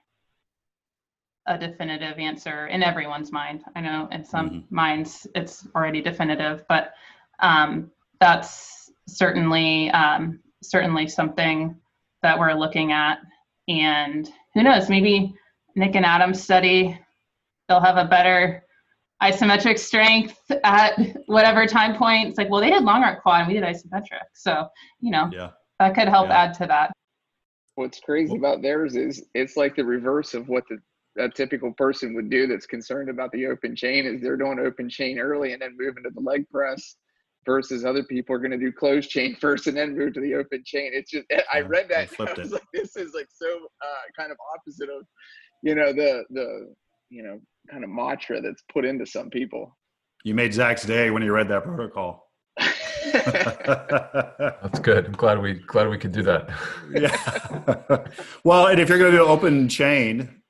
a 1.46 1.58
definitive 1.58 2.18
answer 2.18 2.68
in 2.68 2.82
everyone's 2.82 3.32
mind. 3.32 3.64
I 3.74 3.82
know 3.82 4.08
in 4.12 4.24
some 4.24 4.50
Mhm. 4.50 4.70
minds 4.70 5.26
it's 5.34 5.66
already 5.74 6.00
definitive, 6.00 6.64
but 6.68 6.94
um, 7.40 7.90
that's 8.20 8.90
certainly 9.08 9.90
um, 9.90 10.40
certainly 10.62 11.06
something 11.08 11.76
that 12.22 12.38
we're 12.38 12.54
looking 12.54 12.92
at. 12.92 13.18
And 13.68 14.28
who 14.54 14.62
knows, 14.62 14.88
maybe 14.88 15.34
Nick 15.76 15.94
and 15.94 16.04
Adam's 16.04 16.42
study, 16.42 16.98
they'll 17.68 17.80
have 17.80 17.96
a 17.96 18.04
better 18.04 18.64
isometric 19.22 19.78
strength 19.78 20.40
at 20.64 20.98
whatever 21.26 21.66
time 21.66 21.96
point. 21.96 22.28
It's 22.28 22.38
like, 22.38 22.50
well, 22.50 22.60
they 22.60 22.70
did 22.70 22.84
long 22.84 23.02
arc 23.02 23.22
quad 23.22 23.40
and 23.40 23.48
we 23.48 23.54
did 23.54 23.64
isometric. 23.64 24.22
So, 24.34 24.68
you 25.00 25.10
know, 25.10 25.28
yeah. 25.32 25.50
that 25.80 25.94
could 25.94 26.08
help 26.08 26.28
Yeah. 26.28 26.44
add 26.44 26.54
to 26.54 26.66
that. 26.66 26.92
What's 27.74 28.00
crazy 28.00 28.36
about 28.36 28.62
theirs 28.62 28.96
is 28.96 29.24
it's 29.34 29.56
like 29.56 29.76
the 29.76 29.84
reverse 29.84 30.34
of 30.34 30.48
what 30.48 30.64
the 30.68 30.78
a 31.18 31.28
typical 31.28 31.72
person 31.72 32.14
would 32.14 32.30
do 32.30 32.46
that's 32.46 32.66
concerned 32.66 33.10
about 33.10 33.32
the 33.32 33.46
open 33.46 33.74
chain 33.74 34.06
is 34.06 34.20
they're 34.20 34.36
doing 34.36 34.60
open 34.60 34.88
chain 34.88 35.18
early 35.18 35.52
and 35.52 35.60
then 35.60 35.76
moving 35.76 36.04
to 36.04 36.10
the 36.10 36.20
leg 36.20 36.48
press 36.48 36.94
versus 37.48 37.82
other 37.82 38.04
people 38.04 38.36
are 38.36 38.38
going 38.38 38.50
to 38.50 38.58
do 38.58 38.70
closed 38.70 39.08
chain 39.08 39.34
first 39.40 39.66
and 39.66 39.76
then 39.76 39.96
move 39.96 40.12
to 40.14 40.20
the 40.20 40.34
open 40.34 40.62
chain. 40.64 40.90
It's 40.92 41.10
just 41.10 41.26
I 41.52 41.60
read 41.60 41.88
they 41.88 41.94
that 41.94 42.20
and 42.20 42.28
I 42.28 42.32
was 42.34 42.50
it. 42.50 42.52
like, 42.52 42.62
this 42.74 42.94
is 42.94 43.14
like 43.14 43.28
so 43.34 43.48
uh, 43.48 44.04
kind 44.16 44.30
of 44.30 44.36
opposite 44.54 44.90
of 44.90 45.02
you 45.62 45.74
know 45.74 45.92
the 45.92 46.24
the 46.30 46.74
you 47.08 47.22
know 47.22 47.40
kind 47.70 47.82
of 47.82 47.90
mantra 47.90 48.40
that's 48.40 48.62
put 48.72 48.84
into 48.84 49.06
some 49.06 49.30
people. 49.30 49.76
You 50.24 50.34
made 50.34 50.52
Zach's 50.52 50.84
day 50.84 51.10
when 51.10 51.22
you 51.22 51.32
read 51.32 51.48
that 51.48 51.64
protocol. 51.64 52.26
That's 53.12 54.80
good. 54.80 55.06
I'm 55.06 55.12
glad 55.12 55.40
we 55.40 55.54
glad 55.54 55.88
we 55.88 55.96
could 55.96 56.12
do 56.12 56.22
that. 56.24 56.50
yeah. 56.92 58.04
well, 58.44 58.66
and 58.66 58.80
if 58.80 58.88
you're 58.88 58.98
going 58.98 59.12
to 59.12 59.18
do 59.18 59.24
open 59.24 59.68
chain, 59.68 60.42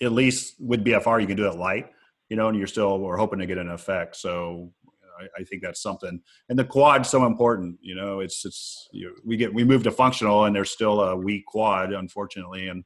at 0.00 0.12
least 0.12 0.54
with 0.60 0.84
BFR, 0.84 1.20
you 1.20 1.26
can 1.26 1.36
do 1.36 1.48
it 1.48 1.56
light, 1.56 1.86
you 2.28 2.36
know, 2.36 2.48
and 2.48 2.56
you're 2.56 2.68
still, 2.68 2.98
we're 2.98 3.16
hoping 3.16 3.40
to 3.40 3.46
get 3.46 3.58
an 3.58 3.68
effect. 3.68 4.16
So 4.16 4.72
I, 5.18 5.40
I 5.40 5.44
think 5.44 5.62
that's 5.62 5.82
something. 5.82 6.20
And 6.48 6.58
the 6.58 6.64
quad's 6.64 7.08
so 7.08 7.26
important, 7.26 7.78
you 7.80 7.94
know, 7.94 8.20
it's, 8.20 8.44
it's, 8.44 8.88
you, 8.92 9.14
we 9.24 9.36
get, 9.36 9.52
we 9.52 9.64
move 9.64 9.82
to 9.84 9.90
functional 9.90 10.44
and 10.44 10.54
there's 10.54 10.70
still 10.70 11.00
a 11.00 11.16
weak 11.16 11.46
quad, 11.46 11.92
unfortunately. 11.92 12.68
And 12.68 12.84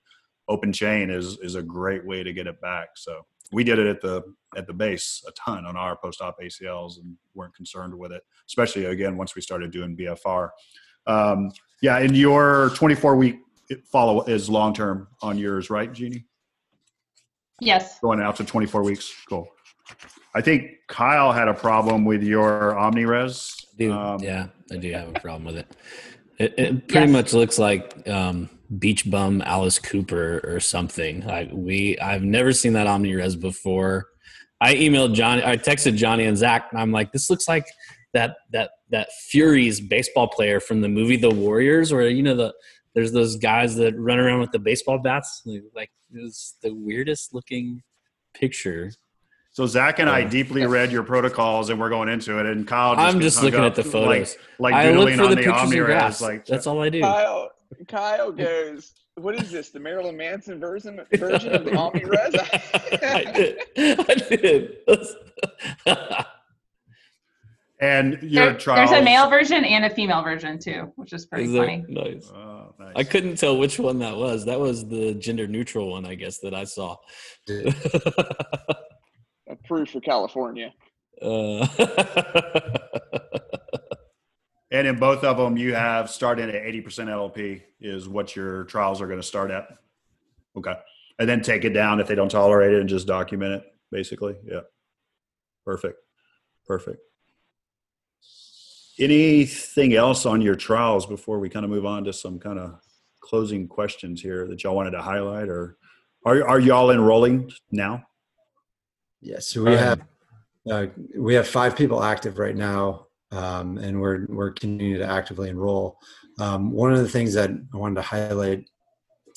open 0.48 0.72
chain 0.72 1.10
is, 1.10 1.38
is 1.40 1.54
a 1.54 1.62
great 1.62 2.04
way 2.06 2.22
to 2.22 2.32
get 2.32 2.46
it 2.46 2.60
back. 2.60 2.88
So 2.96 3.22
we 3.52 3.64
did 3.64 3.78
it 3.78 3.86
at 3.86 4.00
the, 4.00 4.22
at 4.56 4.66
the 4.66 4.72
base 4.72 5.22
a 5.26 5.32
ton 5.32 5.66
on 5.66 5.76
our 5.76 5.96
post-op 5.96 6.36
ACLs 6.40 6.98
and 6.98 7.16
weren't 7.34 7.54
concerned 7.54 7.96
with 7.96 8.12
it, 8.12 8.22
especially 8.48 8.86
again, 8.86 9.16
once 9.16 9.34
we 9.34 9.42
started 9.42 9.70
doing 9.70 9.96
BFR. 9.96 10.50
Um, 11.06 11.52
yeah. 11.82 11.98
And 11.98 12.16
your 12.16 12.70
24 12.70 13.16
week 13.16 13.40
follow 13.84 14.22
is 14.24 14.48
long-term 14.48 15.08
on 15.20 15.38
yours, 15.38 15.70
right, 15.70 15.92
Jeannie? 15.92 16.26
Yes. 17.60 17.98
Going 18.00 18.20
out 18.20 18.36
to 18.36 18.44
24 18.44 18.82
weeks. 18.82 19.12
Cool. 19.28 19.48
I 20.34 20.40
think 20.40 20.70
Kyle 20.88 21.32
had 21.32 21.48
a 21.48 21.54
problem 21.54 22.04
with 22.04 22.22
your 22.22 22.74
OmniRes. 22.74 23.54
I 23.74 23.76
do, 23.78 23.92
Um, 23.92 24.22
yeah, 24.22 24.46
I 24.70 24.76
do 24.76 24.90
have 24.92 25.08
a 25.14 25.20
problem 25.20 25.44
with 25.44 25.56
it. 25.56 25.66
It, 26.38 26.54
it 26.58 26.88
pretty 26.88 27.06
Yes. 27.06 27.12
much 27.12 27.32
looks 27.34 27.58
like 27.58 28.08
um, 28.08 28.48
Beach 28.78 29.10
Bum 29.10 29.42
Alice 29.44 29.78
Cooper 29.78 30.40
or 30.44 30.60
something. 30.60 31.28
I 31.28 31.50
we 31.52 31.98
I've 31.98 32.22
never 32.22 32.52
seen 32.52 32.72
that 32.72 32.86
OmniRes 32.86 33.38
before. 33.38 34.06
I 34.60 34.74
emailed 34.74 35.14
Johnny. 35.14 35.42
I 35.44 35.56
texted 35.56 35.96
Johnny 35.96 36.24
and 36.24 36.36
Zach, 36.38 36.68
and 36.72 36.80
I'm 36.80 36.92
like, 36.92 37.12
"This 37.12 37.28
looks 37.28 37.46
like 37.48 37.66
that 38.14 38.36
that 38.52 38.70
that 38.90 39.08
Furies 39.28 39.80
baseball 39.80 40.28
player 40.28 40.60
from 40.60 40.80
the 40.80 40.88
movie 40.88 41.16
The 41.16 41.30
Warriors, 41.30 41.92
where 41.92 42.08
you 42.08 42.22
know 42.22 42.34
the 42.36 42.54
there's 42.94 43.12
those 43.12 43.36
guys 43.36 43.74
that 43.76 43.94
run 43.98 44.18
around 44.18 44.40
with 44.40 44.52
the 44.52 44.58
baseball 44.58 44.98
bats. 44.98 45.42
Like 45.74 45.90
it 46.14 46.22
was 46.22 46.54
the 46.62 46.72
weirdest 46.74 47.34
looking 47.34 47.82
picture. 48.34 48.90
So 49.54 49.66
Zach 49.66 49.98
and 49.98 50.08
I 50.08 50.20
Yeah. 50.20 50.28
deeply 50.28 50.66
read 50.66 50.90
your 50.90 51.02
protocols, 51.02 51.68
and 51.68 51.78
we're 51.78 51.90
going 51.90 52.08
into 52.08 52.38
it. 52.38 52.46
And 52.46 52.66
Kyle, 52.66 52.94
just 52.96 53.14
I'm 53.14 53.20
just 53.20 53.42
looking 53.42 53.60
up 53.60 53.66
at 53.66 53.74
the 53.74 53.84
photos. 53.84 54.36
like, 54.58 54.72
like 54.72 54.74
I 54.74 54.90
look 54.92 55.08
doodling 55.10 55.16
for 55.18 55.22
on 55.24 55.30
the 55.30 55.36
the, 55.36 55.42
pictures 55.42 55.62
and 55.62 55.72
OmniRes. 55.72 55.84
graphs. 55.84 56.20
Like 56.22 56.46
That's 56.46 56.66
all 56.66 56.80
I 56.82 56.88
do. 56.88 57.00
Kyle 57.02 57.50
Kyle 57.88 58.32
goes, 58.32 58.92
what 59.16 59.34
is 59.34 59.50
this? 59.50 59.68
The 59.70 59.78
Marilyn 59.80 60.16
Manson 60.16 60.58
version 60.58 61.00
version 61.14 61.52
of 61.54 61.64
the 61.66 61.72
OmniRes? 61.72 62.34
I 63.02 63.32
did. 63.32 63.60
I 64.08 64.14
did. 64.14 64.76
and 67.80 68.22
your 68.22 68.46
There- 68.46 68.58
trials. 68.58 68.90
there's 68.90 69.02
a 69.02 69.04
male 69.04 69.28
version 69.28 69.64
and 69.66 69.84
a 69.84 69.90
female 69.90 70.22
version 70.22 70.58
too, 70.58 70.92
which 70.96 71.12
is 71.12 71.26
pretty 71.26 71.50
Is 71.50 71.56
funny. 71.58 71.84
Nice. 71.88 72.30
Oh, 72.34 72.72
nice. 72.78 72.92
I 72.96 73.04
couldn't 73.04 73.36
tell 73.36 73.58
which 73.58 73.78
one 73.78 73.98
that 73.98 74.16
was. 74.16 74.46
That 74.46 74.60
was 74.60 74.88
the 74.88 75.12
gender 75.14 75.46
neutral 75.46 75.90
one, 75.90 76.06
I 76.06 76.14
guess, 76.14 76.38
that 76.38 76.54
I 76.54 76.64
saw. 76.64 76.96
Approved 79.48 79.90
for 79.90 80.00
California. 80.00 80.72
uh, 81.20 81.66
And 84.72 84.86
in 84.86 84.96
both 84.96 85.22
of 85.22 85.36
them, 85.36 85.58
you 85.58 85.74
have 85.74 86.08
starting 86.08 86.48
at 86.48 86.54
80% 86.54 87.08
LOP 87.08 87.60
is 87.78 88.08
what 88.08 88.34
your 88.34 88.64
trials 88.64 89.02
are 89.02 89.06
going 89.06 89.20
to 89.20 89.26
start 89.26 89.50
at. 89.50 89.68
Okay. 90.56 90.74
And 91.18 91.28
then 91.28 91.42
take 91.42 91.64
it 91.64 91.74
down 91.74 92.00
if 92.00 92.08
they 92.08 92.14
don't 92.14 92.30
tolerate 92.30 92.72
it 92.72 92.80
and 92.80 92.88
just 92.88 93.06
document 93.06 93.52
it, 93.52 93.64
basically. 93.90 94.34
Yeah. 94.44 94.60
Perfect. 95.66 95.98
Perfect. 96.66 97.00
Anything 98.98 99.94
else 99.94 100.24
on 100.24 100.40
your 100.40 100.54
trials 100.54 101.04
before 101.04 101.38
we 101.38 101.50
kind 101.50 101.64
of 101.64 101.70
move 101.70 101.84
on 101.84 102.04
to 102.04 102.12
some 102.12 102.38
kind 102.38 102.58
of 102.58 102.80
closing 103.20 103.68
questions 103.68 104.22
here 104.22 104.48
that 104.48 104.64
y'all 104.64 104.74
wanted 104.74 104.92
to 104.92 105.02
highlight 105.02 105.48
or 105.48 105.76
are, 106.24 106.48
are 106.48 106.60
y'all 106.60 106.90
enrolling 106.90 107.52
now? 107.70 108.06
Yes, 109.22 109.46
so 109.46 109.62
we 109.62 109.72
Um, 109.74 109.78
have 109.78 110.00
uh, 110.70 110.86
we 111.16 111.34
have 111.34 111.46
five 111.48 111.76
people 111.76 112.02
active 112.02 112.38
right 112.38 112.56
now, 112.56 113.06
um, 113.30 113.78
and 113.78 114.00
we're 114.00 114.26
we're 114.28 114.52
continuing 114.52 114.98
to 115.00 115.06
actively 115.06 115.48
enroll. 115.48 115.98
Um, 116.38 116.70
one 116.72 116.92
of 116.92 116.98
the 116.98 117.08
things 117.08 117.32
that 117.34 117.50
I 117.50 117.76
wanted 117.76 117.96
to 117.96 118.02
highlight, 118.02 118.68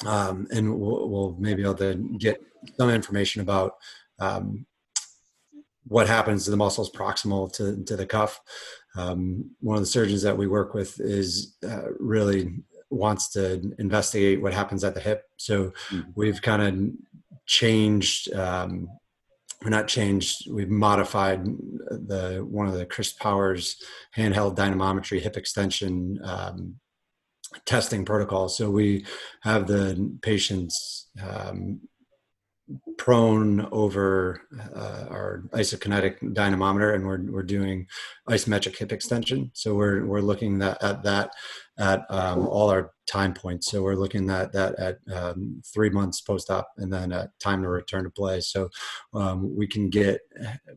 um, 0.06 0.48
and 0.52 0.80
we'll, 0.80 1.10
we'll 1.10 1.36
maybe 1.40 1.62
be 1.62 1.70
able 1.70 1.76
to 1.76 1.96
get 2.20 2.38
some 2.78 2.90
information 2.90 3.42
about 3.42 3.76
um, 4.20 4.66
what 5.88 6.08
happens 6.08 6.46
to 6.46 6.52
the 6.52 6.58
muscles 6.58 6.92
proximal 6.92 7.52
to, 7.54 7.84
to 7.84 7.96
the 7.96 8.06
cuff. 8.06 8.42
Um, 8.96 9.52
one 9.60 9.76
of 9.76 9.82
the 9.82 9.88
surgeons 9.88 10.22
that 10.24 10.38
we 10.38 10.48
work 10.48 10.74
with 10.74 11.00
is 11.00 11.56
uh, 11.68 11.92
really 12.00 12.64
wants 12.90 13.30
to 13.34 13.74
investigate 13.78 14.42
what 14.42 14.54
happens 14.54 14.84
at 14.84 14.96
the 14.96 15.02
hip. 15.02 15.24
So 15.38 15.74
Mhm. 15.92 16.14
we've 16.16 16.42
kind 16.42 16.62
of 16.62 16.74
changed 17.46 18.34
um, 18.34 18.88
we're 19.66 19.72
not 19.72 19.88
changed. 19.88 20.48
We've 20.52 20.70
modified 20.70 21.44
the 21.44 22.46
one 22.48 22.68
of 22.68 22.76
the 22.76 22.86
chris 22.86 23.14
powers 23.14 23.82
handheld 24.16 24.56
dynamometry 24.56 25.20
hip 25.20 25.38
extension 25.38 26.20
um, 26.24 26.76
testing 27.66 28.06
protocol. 28.06 28.48
So 28.48 28.70
we 28.70 29.08
have 29.42 29.66
the 29.66 30.16
patients 30.22 31.10
um, 31.20 31.82
prone 33.00 33.68
over 33.72 34.42
uh, 34.76 35.06
our 35.10 35.44
isokinetic 35.54 36.34
dynamometer 36.34 36.94
and 36.94 37.06
we're, 37.06 37.24
we're 37.32 37.44
doing 37.44 37.88
isometric 38.30 38.78
hip 38.78 38.92
extension. 38.92 39.50
So 39.54 39.74
we're, 39.74 40.06
we're 40.06 40.22
looking 40.22 40.60
that, 40.60 40.84
at 40.84 41.02
that 41.04 41.32
at 41.78 42.06
um, 42.10 42.48
all 42.48 42.70
our 42.70 42.92
time 43.08 43.34
points. 43.34 43.70
So 43.70 43.84
we're 43.84 43.96
looking 43.96 44.30
at 44.30 44.54
that 44.54 44.76
at 44.76 44.98
um, 45.14 45.62
three 45.74 45.90
months 45.90 46.22
post-op 46.22 46.68
and 46.78 46.92
then 46.92 47.12
at 47.12 47.38
time 47.40 47.62
to 47.62 47.70
return 47.70 48.04
to 48.06 48.10
play. 48.10 48.42
So 48.42 48.70
um, 49.14 49.56
we 49.56 49.68
can 49.68 49.90
get 49.90 50.22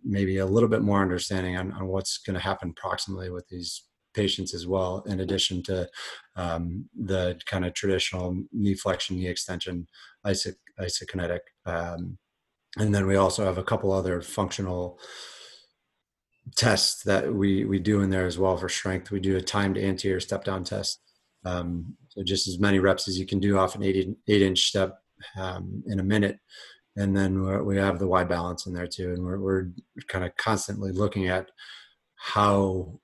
maybe 0.05 0.39
a 0.39 0.47
little 0.47 0.69
bit 0.69 0.83
more 0.83 1.01
understanding 1.01 1.57
on, 1.57 1.73
on 1.73 1.87
what's 1.87 2.19
going 2.19 2.35
to 2.35 2.41
happen 2.41 2.75
proximally 2.75 3.33
with 3.33 3.49
these 3.49 3.85
patients 4.15 4.55
as 4.55 4.67
well 4.67 5.05
in 5.07 5.21
addition 5.21 5.63
to 5.63 5.89
um, 6.37 6.89
the 6.97 7.39
kind 7.47 7.65
of 7.65 7.75
traditional 7.75 8.37
knee 8.53 8.75
flexion 8.75 9.17
knee 9.17 9.29
extension 9.29 9.87
iso- 10.27 10.55
isokinetic 10.81 11.41
um, 11.67 12.19
and 12.79 12.95
then 12.95 13.07
we 13.07 13.17
also 13.17 13.45
have 13.45 13.59
a 13.59 13.63
couple 13.63 13.93
other 13.93 14.21
functional 14.21 14.99
tests 16.57 17.03
that 17.05 17.33
we 17.33 17.65
we 17.65 17.79
do 17.79 18.01
in 18.01 18.11
there 18.11 18.27
as 18.27 18.39
well 18.39 18.57
for 18.57 18.69
strength. 18.69 19.11
We 19.11 19.21
do 19.21 19.37
a 19.37 19.41
timed 19.41 19.79
anterior 19.79 20.21
step 20.21 20.45
down 20.45 20.65
test. 20.65 21.01
Um, 21.45 21.97
so 22.09 22.23
just 22.23 22.49
as 22.49 22.59
many 22.59 22.79
reps 22.79 23.09
as 23.09 23.19
you 23.19 23.27
can 23.27 23.41
do 23.41 23.59
off 23.59 23.75
an 23.75 23.83
eight, 23.83 24.09
eight 24.27 24.43
inch 24.43 24.69
step 24.69 24.99
um, 25.39 25.83
in 25.87 26.01
a 26.01 26.05
minute. 26.05 26.39
And 26.97 27.17
then 27.17 27.65
we 27.65 27.77
have 27.77 27.99
the 27.99 28.09
Y 28.09 28.25
balance 28.25 28.67
in 28.67 28.73
there 28.73 28.89
too, 28.89 29.13
and 29.13 29.25
we're 29.25 29.39
we're 29.39 29.71
kind 30.09 30.25
of 30.25 30.37
constantly 30.37 30.91
looking 30.93 31.29
at 31.29 31.51
how 32.17 33.01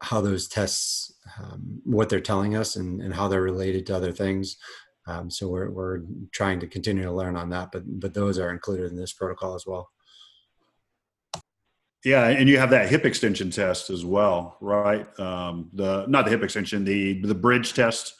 how 0.00 0.20
those 0.20 0.48
tests 0.48 1.14
um, 1.38 1.80
what 1.84 2.08
they're 2.08 2.20
telling 2.20 2.56
us 2.56 2.76
and, 2.76 3.02
and 3.02 3.14
how 3.14 3.28
they're 3.28 3.42
related 3.42 3.86
to 3.86 3.96
other 3.96 4.12
things. 4.12 4.56
Um, 5.08 5.30
so 5.30 5.48
we're, 5.48 5.70
we're 5.70 6.00
trying 6.32 6.58
to 6.60 6.66
continue 6.66 7.04
to 7.04 7.12
learn 7.12 7.36
on 7.36 7.50
that 7.50 7.70
but 7.70 7.84
but 8.00 8.12
those 8.12 8.40
are 8.40 8.50
included 8.50 8.90
in 8.90 8.96
this 8.96 9.12
protocol 9.12 9.54
as 9.54 9.64
well 9.64 9.88
yeah 12.06 12.28
and 12.28 12.48
you 12.48 12.58
have 12.58 12.70
that 12.70 12.88
hip 12.88 13.04
extension 13.04 13.50
test 13.50 13.90
as 13.90 14.04
well 14.04 14.56
right 14.60 15.06
um, 15.18 15.68
the 15.74 16.06
not 16.06 16.24
the 16.24 16.30
hip 16.30 16.42
extension 16.42 16.84
the 16.84 17.20
the 17.22 17.34
bridge 17.34 17.74
test 17.74 18.14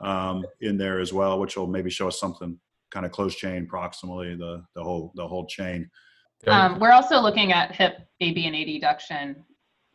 um, 0.00 0.44
in 0.60 0.76
there 0.76 1.00
as 1.00 1.12
well 1.12 1.38
which 1.38 1.56
will 1.56 1.66
maybe 1.66 1.90
show 1.90 2.08
us 2.08 2.18
something 2.18 2.58
kind 2.90 3.04
of 3.04 3.12
close 3.12 3.34
chain 3.34 3.66
proximally 3.66 4.36
the 4.38 4.64
the 4.74 4.82
whole 4.82 5.12
the 5.14 5.26
whole 5.26 5.46
chain 5.46 5.88
um, 6.46 6.78
we're 6.78 6.92
also 6.92 7.20
looking 7.20 7.52
at 7.52 7.74
hip 7.74 7.98
ab 8.20 8.36
and 8.38 8.54
adduction 8.54 9.36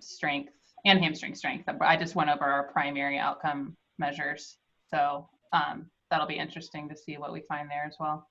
strength 0.02 0.54
and 0.86 1.00
hamstring 1.00 1.36
strength. 1.36 1.70
I 1.82 1.96
just 1.96 2.16
went 2.16 2.30
over 2.30 2.44
our 2.44 2.64
primary 2.72 3.18
outcome 3.18 3.76
measures. 4.00 4.58
So 4.90 5.28
um, 5.54 5.88
that'll 6.10 6.28
be 6.28 6.38
interesting 6.38 6.90
to 6.90 6.98
see 6.98 7.18
what 7.18 7.32
we 7.32 7.42
find 7.42 7.70
there 7.70 7.86
as 7.86 7.96
well. 8.00 8.28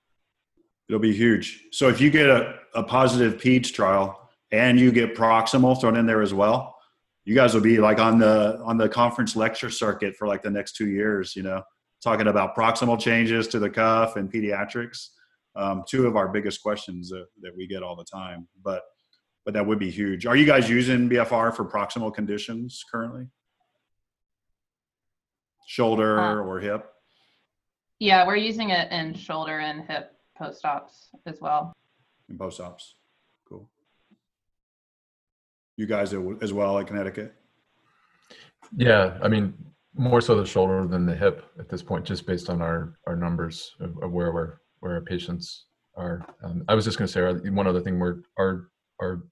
It'll 0.88 1.00
be 1.00 1.12
huge. 1.12 1.66
So 1.72 1.88
if 1.88 2.00
you 2.00 2.10
get 2.10 2.28
a, 2.28 2.56
a 2.74 2.82
positive 2.82 3.40
PEDS 3.40 3.72
trial 3.72 4.19
and 4.52 4.78
you 4.78 4.92
get 4.92 5.14
proximal 5.14 5.80
thrown 5.80 5.96
in 5.96 6.06
there 6.06 6.22
as 6.22 6.34
well, 6.34 6.76
you 7.24 7.34
guys 7.34 7.54
will 7.54 7.60
be 7.60 7.78
like 7.78 7.98
on 7.98 8.18
the 8.18 8.60
on 8.64 8.76
the 8.76 8.88
conference 8.88 9.36
lecture 9.36 9.70
circuit 9.70 10.16
for 10.16 10.26
like 10.26 10.42
the 10.42 10.50
next 10.50 10.76
two 10.76 10.88
years. 10.88 11.36
You 11.36 11.42
know, 11.42 11.62
talking 12.02 12.28
about 12.28 12.56
proximal 12.56 12.98
changes 12.98 13.46
to 13.48 13.58
the 13.58 13.70
cuff 13.70 14.16
and 14.16 14.32
pediatrics. 14.32 15.08
Um, 15.56 15.84
two 15.86 16.06
of 16.06 16.16
our 16.16 16.28
biggest 16.28 16.62
questions 16.62 17.10
that, 17.10 17.26
that 17.42 17.56
we 17.56 17.66
get 17.66 17.82
all 17.82 17.96
the 17.96 18.04
time. 18.04 18.48
But 18.64 18.82
but 19.44 19.54
that 19.54 19.66
would 19.66 19.78
be 19.78 19.90
huge. 19.90 20.26
Are 20.26 20.36
you 20.36 20.46
guys 20.46 20.68
using 20.68 21.08
BFR 21.08 21.54
for 21.54 21.64
proximal 21.64 22.12
conditions 22.12 22.84
currently? 22.90 23.26
Shoulder 25.66 26.20
uh, 26.20 26.34
or 26.42 26.60
hip? 26.60 26.86
Yeah, 27.98 28.26
we're 28.26 28.36
using 28.36 28.70
it 28.70 28.90
in 28.90 29.14
shoulder 29.14 29.60
and 29.60 29.86
hip 29.86 30.12
post 30.36 30.64
ops 30.64 31.10
as 31.26 31.38
well. 31.40 31.72
In 32.28 32.38
post 32.38 32.60
ops, 32.60 32.94
cool. 32.94 32.99
You 35.80 35.86
guys 35.86 36.12
as 36.42 36.52
well 36.52 36.78
at 36.78 36.88
Connecticut? 36.88 37.34
Yeah, 38.76 39.16
I 39.22 39.28
mean, 39.28 39.54
more 39.94 40.20
so 40.20 40.34
the 40.34 40.44
shoulder 40.44 40.86
than 40.86 41.06
the 41.06 41.16
hip 41.16 41.50
at 41.58 41.70
this 41.70 41.82
point, 41.82 42.04
just 42.04 42.26
based 42.26 42.50
on 42.50 42.60
our 42.60 42.98
our 43.06 43.16
numbers 43.16 43.74
of, 43.80 43.96
of 44.02 44.12
where 44.12 44.30
we're 44.30 44.56
where 44.80 44.92
our 44.96 45.00
patients 45.00 45.64
are. 45.96 46.22
Um, 46.44 46.64
I 46.68 46.74
was 46.74 46.84
just 46.84 46.98
going 46.98 47.08
to 47.08 47.12
say 47.42 47.48
one 47.48 47.66
other 47.66 47.80
thing: 47.80 47.98
we're 47.98 48.18
our 48.38 48.68
our, 49.00 49.22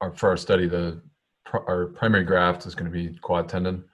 our 0.00 0.14
for 0.14 0.30
our 0.30 0.38
study, 0.38 0.66
the 0.66 1.02
our 1.52 1.88
primary 1.88 2.24
graft 2.24 2.64
is 2.64 2.74
going 2.74 2.90
to 2.90 2.98
be 2.98 3.14
quad 3.18 3.50
tendon. 3.50 3.84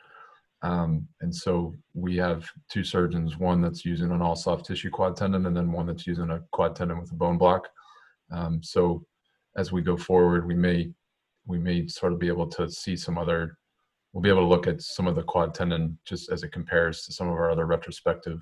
Um, 0.63 1.09
and 1.21 1.35
so 1.35 1.75
we 1.95 2.15
have 2.19 2.49
two 2.71 2.85
surgeons, 2.85 3.39
one 3.39 3.61
that's 3.61 3.85
using 3.85 4.13
an 4.13 4.23
all 4.23 4.37
soft 4.37 4.67
tissue 4.67 4.91
quad 4.91 5.17
tendon, 5.17 5.47
and 5.47 5.57
then 5.57 5.73
one 5.73 5.87
that's 5.87 6.07
using 6.07 6.31
a 6.31 6.45
quad 6.53 6.77
tendon 6.77 7.01
with 7.01 7.11
a 7.11 7.17
bone 7.17 7.39
block. 7.39 7.67
Um, 8.31 8.63
so 8.63 9.05
as 9.57 9.73
we 9.73 9.83
go 9.83 9.97
forward, 9.97 10.47
we 10.47 10.55
may 10.55 10.93
we 11.49 11.59
may 11.59 11.89
sort 11.89 12.13
of 12.13 12.19
be 12.21 12.29
able 12.29 12.47
to 12.47 12.71
see 12.71 12.95
some 12.97 13.19
other. 13.19 13.59
We'll 14.13 14.23
be 14.23 14.29
able 14.29 14.43
to 14.43 14.47
look 14.47 14.67
at 14.67 14.81
some 14.81 15.07
of 15.07 15.17
the 15.17 15.23
quad 15.23 15.55
tendon 15.55 15.99
just 16.05 16.31
as 16.31 16.43
it 16.43 16.53
compares 16.53 17.05
to 17.05 17.13
some 17.13 17.29
of 17.29 17.35
our 17.35 17.51
other 17.51 17.67
retrospective. 17.67 18.41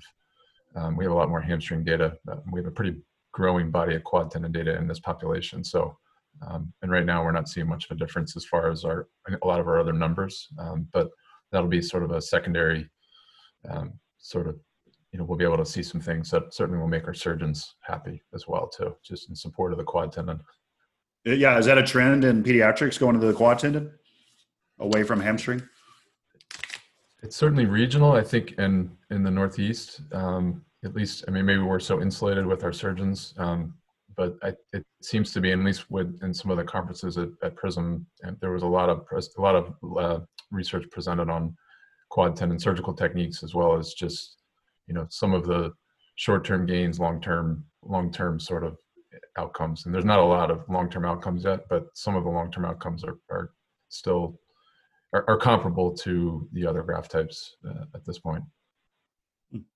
Um, 0.75 0.95
we 0.95 1.05
have 1.05 1.11
a 1.11 1.15
lot 1.15 1.29
more 1.29 1.41
hamstring 1.41 1.83
data. 1.83 2.17
We 2.51 2.59
have 2.59 2.67
a 2.67 2.71
pretty 2.71 3.01
growing 3.31 3.71
body 3.71 3.95
of 3.95 4.03
quad 4.03 4.29
tendon 4.31 4.51
data 4.51 4.77
in 4.77 4.87
this 4.87 4.99
population. 4.99 5.63
So, 5.63 5.97
um, 6.47 6.71
and 6.81 6.91
right 6.91 7.05
now 7.05 7.23
we're 7.23 7.31
not 7.31 7.49
seeing 7.49 7.67
much 7.67 7.85
of 7.85 7.95
a 7.95 7.99
difference 7.99 8.35
as 8.35 8.45
far 8.45 8.69
as 8.69 8.85
our 8.85 9.07
a 9.29 9.47
lot 9.47 9.59
of 9.59 9.67
our 9.67 9.79
other 9.79 9.93
numbers, 9.93 10.47
um, 10.59 10.87
but 10.91 11.09
that'll 11.51 11.69
be 11.69 11.81
sort 11.81 12.03
of 12.03 12.11
a 12.11 12.21
secondary 12.21 12.89
um, 13.69 13.93
sort 14.19 14.47
of 14.47 14.59
you 15.11 15.19
know 15.19 15.25
we'll 15.25 15.37
be 15.37 15.45
able 15.45 15.57
to 15.57 15.65
see 15.65 15.83
some 15.83 16.01
things 16.01 16.29
that 16.29 16.53
certainly 16.53 16.79
will 16.79 16.87
make 16.87 17.07
our 17.07 17.13
surgeons 17.13 17.75
happy 17.81 18.21
as 18.33 18.47
well 18.47 18.67
too, 18.67 18.95
just 19.03 19.29
in 19.29 19.35
support 19.35 19.71
of 19.71 19.77
the 19.77 19.83
quad 19.83 20.11
tendon. 20.11 20.39
Yeah, 21.35 21.57
is 21.57 21.65
that 21.65 21.77
a 21.77 21.83
trend 21.83 22.23
in 22.23 22.41
pediatrics 22.41 22.97
going 22.97 23.19
to 23.19 23.25
the 23.25 23.33
quad 23.33 23.59
tendon 23.59 23.91
away 24.79 25.03
from 25.03 25.19
hamstring? 25.19 25.61
It's 27.21 27.35
certainly 27.35 27.65
regional. 27.65 28.13
I 28.13 28.23
think 28.23 28.53
in 28.53 28.95
in 29.09 29.23
the 29.23 29.31
Northeast, 29.31 30.01
um, 30.13 30.63
at 30.85 30.95
least, 30.95 31.25
I 31.27 31.31
mean, 31.31 31.45
maybe 31.45 31.61
we're 31.61 31.81
so 31.81 32.01
insulated 32.01 32.45
with 32.45 32.63
our 32.63 32.71
surgeons, 32.71 33.33
um, 33.37 33.73
but 34.15 34.37
I, 34.41 34.53
it 34.71 34.85
seems 35.01 35.33
to 35.33 35.41
be, 35.41 35.51
at 35.51 35.59
least 35.59 35.91
with 35.91 36.17
in 36.23 36.33
some 36.33 36.49
of 36.49 36.55
the 36.55 36.63
conferences 36.63 37.17
at, 37.17 37.29
at 37.43 37.57
Prism, 37.57 38.05
there 38.39 38.53
was 38.53 38.63
a 38.63 38.67
lot 38.67 38.89
of 38.89 39.05
a 39.11 39.41
lot 39.41 39.55
of 39.55 39.75
uh, 39.97 40.19
research 40.49 40.89
presented 40.91 41.29
on 41.29 41.57
quad 42.09 42.37
tendon 42.37 42.57
surgical 42.57 42.93
techniques 42.93 43.43
as 43.43 43.53
well 43.53 43.77
as 43.77 43.93
just 43.93 44.37
you 44.87 44.93
know 44.93 45.05
some 45.09 45.33
of 45.33 45.45
the 45.45 45.73
short-term 46.15 46.65
gains, 46.65 47.01
long-term 47.01 47.65
long-term 47.83 48.39
sort 48.39 48.63
of 48.63 48.77
outcomes. 49.37 49.85
And 49.85 49.93
there's 49.93 50.05
not 50.05 50.19
a 50.19 50.23
lot 50.23 50.51
of 50.51 50.63
long-term 50.69 51.05
outcomes 51.05 51.43
yet, 51.43 51.61
but 51.69 51.87
some 51.93 52.15
of 52.15 52.23
the 52.23 52.29
long-term 52.29 52.65
outcomes 52.65 53.03
are 53.03 53.17
are 53.29 53.51
still 53.89 54.39
are, 55.13 55.25
are 55.27 55.37
comparable 55.37 55.95
to 55.97 56.47
the 56.53 56.65
other 56.65 56.83
graft 56.83 57.11
types 57.11 57.55
uh, 57.67 57.85
at 57.95 58.05
this 58.05 58.19
point. 58.19 58.43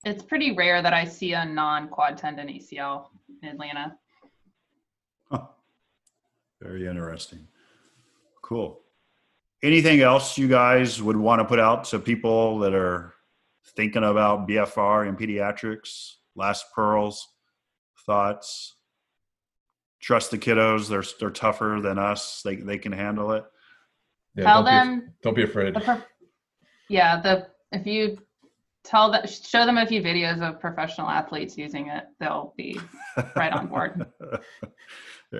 It's 0.04 0.24
pretty 0.24 0.52
rare 0.52 0.82
that 0.82 0.94
I 0.94 1.06
see 1.06 1.34
a 1.34 1.46
non 1.46 1.88
quad 1.88 2.18
tendon 2.18 2.48
ACL 2.48 3.08
in 3.42 3.50
Atlanta. 3.50 3.98
Huh. 5.32 5.46
Very 6.62 6.88
interesting. 6.88 7.48
Cool. 8.42 8.82
Anything 9.64 10.02
else 10.02 10.38
you 10.38 10.48
guys 10.48 11.02
would 11.02 11.16
want 11.16 11.40
to 11.40 11.46
put 11.46 11.60
out 11.60 11.86
to 11.86 12.00
people 12.00 12.60
that 12.60 12.74
are 12.74 13.14
thinking 13.76 14.04
about 14.04 14.48
BFR 14.48 15.08
and 15.08 15.18
pediatrics? 15.18 16.16
Last 16.36 16.66
pearls, 16.74 17.30
thoughts. 18.06 18.76
Trust 20.02 20.32
the 20.32 20.38
kiddos. 20.38 20.90
They're 20.90 21.04
they're 21.20 21.30
tougher 21.30 21.80
than 21.82 22.00
us. 22.00 22.42
They 22.44 22.56
they 22.56 22.78
can 22.78 22.92
handle 22.92 23.32
it. 23.32 23.46
Yeah, 24.36 24.46
Tell 24.46 24.64
don't 24.64 24.66
them. 24.66 25.00
Be, 25.00 25.06
don't 25.24 25.36
be 25.36 25.44
afraid. 25.44 25.76
The, 25.76 26.04
yeah, 26.90 27.22
the 27.22 27.48
if 27.72 27.86
you 27.86 28.18
tell 28.84 29.12
that 29.12 29.30
show 29.30 29.66
them 29.66 29.78
a 29.78 29.86
few 29.86 30.02
videos 30.02 30.42
of 30.42 30.60
professional 30.60 31.08
athletes 31.08 31.56
using 31.56 31.88
it 31.90 32.06
they'll 32.20 32.52
be 32.58 32.80
right 33.36 33.54
on 33.54 33.68
board 33.68 34.06
yeah 35.32 35.40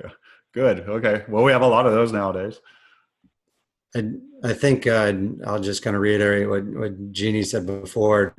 good 0.54 0.82
okay 0.82 1.24
well 1.28 1.44
we 1.44 1.52
have 1.52 1.64
a 1.64 1.68
lot 1.68 1.88
of 1.88 1.92
those 1.92 2.12
nowadays 2.12 2.60
and 3.94 4.22
I 4.44 4.54
think 4.54 4.88
uh, 4.88 5.12
I'll 5.46 5.60
just 5.60 5.84
kind 5.84 5.96
of 5.96 6.02
reiterate 6.02 6.50
what, 6.50 6.64
what 6.66 7.12
Jeannie 7.12 7.44
said 7.44 7.66
before. 7.66 8.34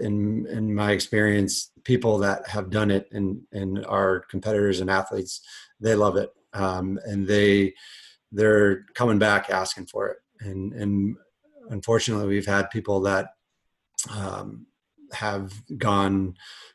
In 0.00 0.46
in 0.46 0.74
my 0.74 0.92
experience, 0.92 1.70
people 1.84 2.18
that 2.18 2.48
have 2.48 2.70
done 2.70 2.90
it 2.90 3.08
and 3.12 3.42
and 3.52 3.84
our 3.86 4.20
competitors 4.30 4.80
and 4.80 4.90
athletes, 4.90 5.42
they 5.80 5.94
love 5.94 6.16
it, 6.16 6.30
um, 6.52 6.98
and 7.04 7.26
they 7.26 7.74
they're 8.32 8.84
coming 8.94 9.18
back 9.18 9.50
asking 9.50 9.86
for 9.86 10.08
it. 10.08 10.18
And 10.40 10.72
and 10.72 11.16
unfortunately, 11.70 12.26
we've 12.26 12.46
had 12.46 12.70
people 12.70 13.00
that 13.02 13.28
um, 14.14 14.66
have 15.12 15.52
gone 15.78 16.34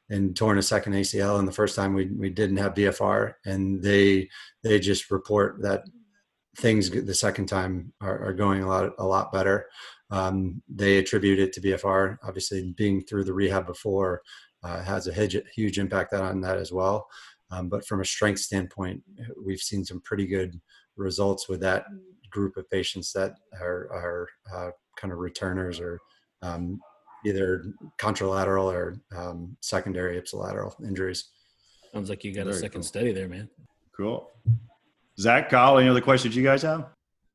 and 0.09 0.35
torn 0.35 0.57
a 0.57 0.63
second 0.63 0.93
ACL, 0.93 1.39
and 1.39 1.47
the 1.47 1.53
first 1.53 1.75
time 1.75 1.93
we 1.93 2.07
we 2.07 2.29
didn't 2.29 2.57
have 2.57 2.73
BFR, 2.73 3.33
and 3.45 3.81
they 3.81 4.29
they 4.63 4.79
just 4.79 5.11
report 5.11 5.61
that 5.61 5.83
things 6.57 6.89
the 6.89 7.13
second 7.13 7.45
time 7.47 7.93
are, 8.01 8.29
are 8.29 8.33
going 8.33 8.63
a 8.63 8.67
lot 8.67 8.91
a 8.97 9.05
lot 9.05 9.31
better. 9.31 9.67
Um, 10.11 10.61
they 10.67 10.97
attribute 10.97 11.39
it 11.39 11.53
to 11.53 11.61
BFR. 11.61 12.17
Obviously, 12.23 12.73
being 12.75 13.03
through 13.03 13.25
the 13.25 13.33
rehab 13.33 13.67
before 13.67 14.21
uh, 14.63 14.83
has 14.83 15.07
a 15.07 15.13
huge, 15.13 15.37
huge 15.55 15.79
impact 15.79 16.13
on 16.13 16.41
that 16.41 16.57
as 16.57 16.71
well. 16.71 17.07
Um, 17.51 17.69
but 17.69 17.85
from 17.85 18.01
a 18.01 18.05
strength 18.05 18.41
standpoint, 18.41 19.01
we've 19.43 19.59
seen 19.59 19.83
some 19.83 20.01
pretty 20.01 20.27
good 20.27 20.59
results 20.97 21.49
with 21.49 21.59
that 21.61 21.85
group 22.29 22.57
of 22.57 22.69
patients 22.69 23.11
that 23.13 23.33
are, 23.59 23.89
are 23.91 24.27
uh, 24.53 24.69
kind 24.97 25.11
of 25.11 25.19
returners 25.19 25.79
or 25.79 25.99
um, 26.41 26.79
either 27.25 27.65
contralateral 27.97 28.71
or 28.71 28.95
um, 29.15 29.57
secondary 29.61 30.19
ipsilateral 30.19 30.73
injuries. 30.85 31.29
Sounds 31.91 32.09
like 32.09 32.23
you 32.23 32.33
got 32.33 32.45
Very 32.45 32.55
a 32.55 32.59
second 32.59 32.81
cool. 32.81 32.87
study 32.87 33.11
there, 33.11 33.27
man. 33.27 33.49
Cool. 33.97 34.29
Zach, 35.19 35.49
Kyle, 35.49 35.77
any 35.79 35.89
other 35.89 36.01
questions 36.01 36.35
you 36.35 36.43
guys 36.43 36.61
have? 36.61 36.85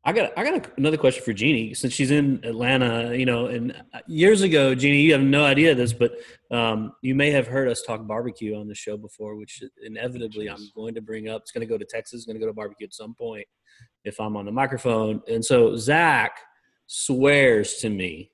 I 0.07 0.12
got 0.12 0.32
I 0.36 0.44
got 0.44 0.70
another 0.76 0.98
question 0.98 1.24
for 1.24 1.32
Jeannie 1.32 1.72
since 1.72 1.94
she's 1.94 2.11
in 2.11 2.40
Atlanta. 2.44 3.16
You 3.16 3.24
know, 3.24 3.46
and 3.46 3.72
uh, 3.94 4.00
years 4.07 4.42
ago, 4.42 4.74
Jeannie, 4.74 5.00
you 5.00 5.12
have 5.12 5.22
no 5.22 5.44
idea 5.44 5.74
this, 5.74 5.94
but 5.94 6.12
um, 6.50 6.92
you 7.00 7.14
may 7.14 7.30
have 7.30 7.46
heard 7.46 7.68
us 7.68 7.82
talk 7.82 8.07
barbecue 8.07 8.59
on 8.59 8.68
the 8.68 8.74
show 8.74 8.98
before, 8.98 9.36
which 9.36 9.62
inevitably 9.82 10.50
I'm 10.50 10.70
going 10.74 10.94
to 10.94 11.00
bring 11.00 11.30
up. 11.30 11.42
It's 11.42 11.52
going 11.52 11.66
to 11.66 11.72
go 11.72 11.78
to 11.78 11.86
Texas. 11.86 12.26
Going 12.26 12.36
to 12.36 12.40
go 12.40 12.46
to 12.46 12.52
barbecue 12.52 12.86
at 12.86 12.92
some 12.92 13.14
point 13.14 13.46
if 14.05 14.20
I'm 14.20 14.36
on 14.36 14.44
the 14.44 14.52
microphone. 14.52 15.22
And 15.26 15.42
so 15.42 15.76
Zach 15.76 16.38
swears 16.86 17.76
to 17.76 17.88
me 17.88 18.30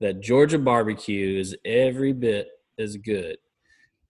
that 0.00 0.20
Georgia 0.20 0.58
barbecue 0.58 1.38
is 1.38 1.56
every 1.64 2.12
bit 2.12 2.48
as 2.78 2.96
good 2.98 3.38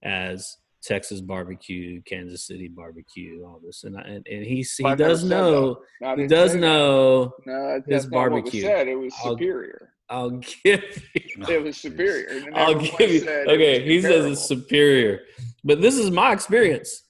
as 0.03 0.57
Texas 0.83 1.21
barbecue, 1.21 2.03
Kansas 2.03 2.47
City 2.47 2.69
barbecue, 2.69 3.45
all 3.45 3.61
this, 3.65 3.85
and 3.85 3.97
I, 3.97 4.01
and, 4.01 4.27
and 4.27 4.45
he 4.45 4.63
he 4.63 4.95
does 4.97 5.23
know 5.23 5.83
he 6.17 6.27
does 6.27 6.55
know 6.57 7.33
no, 7.47 7.83
his 7.87 8.07
barbecue. 8.07 8.63
said. 8.63 8.89
It 8.89 8.97
was 8.97 9.15
superior. 9.23 9.93
I'll, 10.11 10.23
I'll 10.23 10.31
give 10.65 10.83
you. 11.15 11.45
It 11.49 11.63
was 11.63 11.77
superior. 11.77 12.51
I'll 12.55 12.75
give 12.75 13.11
you. 13.11 13.29
Okay, 13.29 13.85
he 13.85 14.03
says 14.03 14.27
it's 14.27 14.45
superior, 14.45 15.21
but 15.63 15.81
this 15.81 15.97
is 15.97 16.11
my 16.11 16.33
experience. 16.33 17.05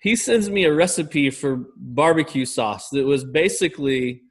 He 0.00 0.16
sends 0.16 0.50
me 0.50 0.64
a 0.64 0.74
recipe 0.74 1.30
for 1.30 1.64
barbecue 1.76 2.44
sauce 2.44 2.90
that 2.90 3.06
was 3.06 3.24
basically 3.24 4.22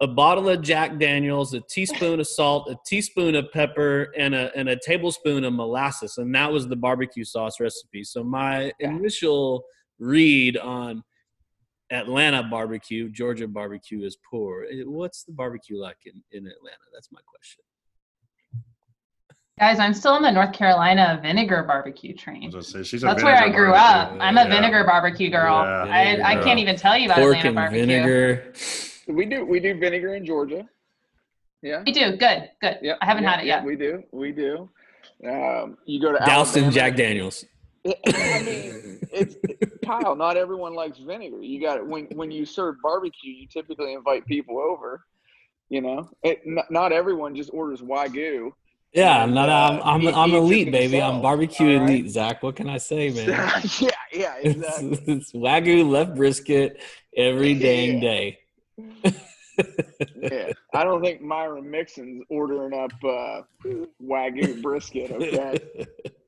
a 0.00 0.06
bottle 0.06 0.48
of 0.48 0.62
Jack 0.62 0.98
Daniels, 0.98 1.52
a 1.52 1.60
teaspoon 1.60 2.20
of 2.20 2.26
salt, 2.26 2.70
a 2.70 2.76
teaspoon 2.86 3.34
of 3.34 3.52
pepper, 3.52 4.12
and 4.16 4.34
a 4.34 4.50
and 4.56 4.68
a 4.68 4.76
tablespoon 4.76 5.44
of 5.44 5.52
molasses, 5.52 6.16
and 6.18 6.34
that 6.34 6.50
was 6.50 6.68
the 6.68 6.76
barbecue 6.76 7.24
sauce 7.24 7.60
recipe. 7.60 8.02
So 8.04 8.24
my 8.24 8.72
yeah. 8.80 8.90
initial 8.90 9.64
read 9.98 10.56
on 10.56 11.02
Atlanta 11.92 12.42
barbecue, 12.42 13.10
Georgia 13.10 13.46
barbecue 13.46 14.02
is 14.02 14.16
poor. 14.28 14.66
Eh, 14.70 14.82
what's 14.86 15.24
the 15.24 15.32
barbecue 15.32 15.78
like 15.78 15.98
in, 16.06 16.22
in 16.32 16.46
Atlanta? 16.46 16.84
That's 16.94 17.12
my 17.12 17.20
question. 17.26 17.62
Guys, 19.58 19.78
I'm 19.78 19.92
still 19.92 20.12
on 20.12 20.22
the 20.22 20.30
North 20.30 20.54
Carolina 20.54 21.20
vinegar 21.22 21.62
barbecue 21.64 22.14
train. 22.14 22.50
That's 22.50 22.72
where 23.22 23.36
I 23.36 23.50
grew 23.50 23.74
up. 23.74 24.12
I'm 24.18 24.38
a 24.38 24.44
yeah. 24.44 24.48
vinegar 24.48 24.84
barbecue 24.84 25.28
girl. 25.28 25.62
Yeah. 25.62 25.84
I, 26.24 26.32
I 26.32 26.42
can't 26.42 26.58
even 26.58 26.76
tell 26.76 26.96
you 26.96 27.04
about 27.04 27.18
Pork 27.18 27.36
Atlanta 27.36 27.52
barbecue. 27.52 27.86
Vinegar. 27.86 28.54
We 29.12 29.26
do 29.26 29.44
we 29.44 29.60
do 29.60 29.78
vinegar 29.78 30.14
in 30.14 30.24
Georgia. 30.24 30.68
Yeah. 31.62 31.82
We 31.84 31.92
do. 31.92 32.16
Good. 32.16 32.50
Good. 32.60 32.78
Yeah. 32.82 32.94
I 33.00 33.06
haven't 33.06 33.24
had 33.24 33.40
it 33.40 33.46
yet. 33.46 33.64
we 33.64 33.76
do. 33.76 34.02
We 34.12 34.32
do. 34.32 34.70
Um, 35.26 35.76
you 35.84 36.00
go 36.00 36.12
to 36.12 36.18
Doused 36.24 36.56
in 36.56 36.70
Jack 36.70 36.96
Daniels. 36.96 37.44
I 37.86 38.42
mean, 38.42 38.98
it's 39.12 39.36
Kyle. 39.84 40.14
Not 40.14 40.36
everyone 40.36 40.74
likes 40.74 40.98
vinegar. 40.98 41.42
You 41.42 41.60
got 41.60 41.78
it 41.78 41.86
when 41.86 42.06
when 42.14 42.30
you 42.30 42.44
serve 42.44 42.76
barbecue. 42.82 43.32
You 43.32 43.46
typically 43.46 43.94
invite 43.94 44.26
people 44.26 44.58
over. 44.58 45.04
You 45.68 45.82
know, 45.82 46.10
it, 46.22 46.40
not, 46.44 46.70
not 46.70 46.92
everyone 46.92 47.34
just 47.34 47.50
orders 47.52 47.80
wagyu. 47.80 48.52
Yeah, 48.92 49.22
I'm 49.22 49.32
not. 49.32 49.48
I'm 49.48 49.80
I'm, 49.82 50.02
eat, 50.02 50.14
I'm 50.14 50.34
elite, 50.34 50.72
baby. 50.72 50.94
Himself, 50.94 51.14
I'm 51.14 51.22
barbecue 51.22 51.78
right? 51.78 51.90
elite, 51.90 52.10
Zach. 52.10 52.42
What 52.42 52.56
can 52.56 52.68
I 52.68 52.78
say, 52.78 53.10
man? 53.10 53.28
yeah, 53.80 53.90
yeah, 54.12 54.34
exactly. 54.42 54.90
It's, 54.92 55.08
it's 55.08 55.32
wagyu 55.32 55.88
left 55.88 56.16
brisket 56.16 56.80
every 57.16 57.54
dang 57.54 57.94
yeah. 57.94 58.00
day 58.00 58.38
yeah, 60.16 60.52
I 60.74 60.84
don't 60.84 61.02
think 61.02 61.20
Myron 61.20 61.70
Mixon's 61.70 62.24
ordering 62.28 62.72
up 62.72 62.92
uh, 63.04 63.42
wagyu 64.02 64.62
brisket. 64.62 65.10
Okay. 65.10 65.58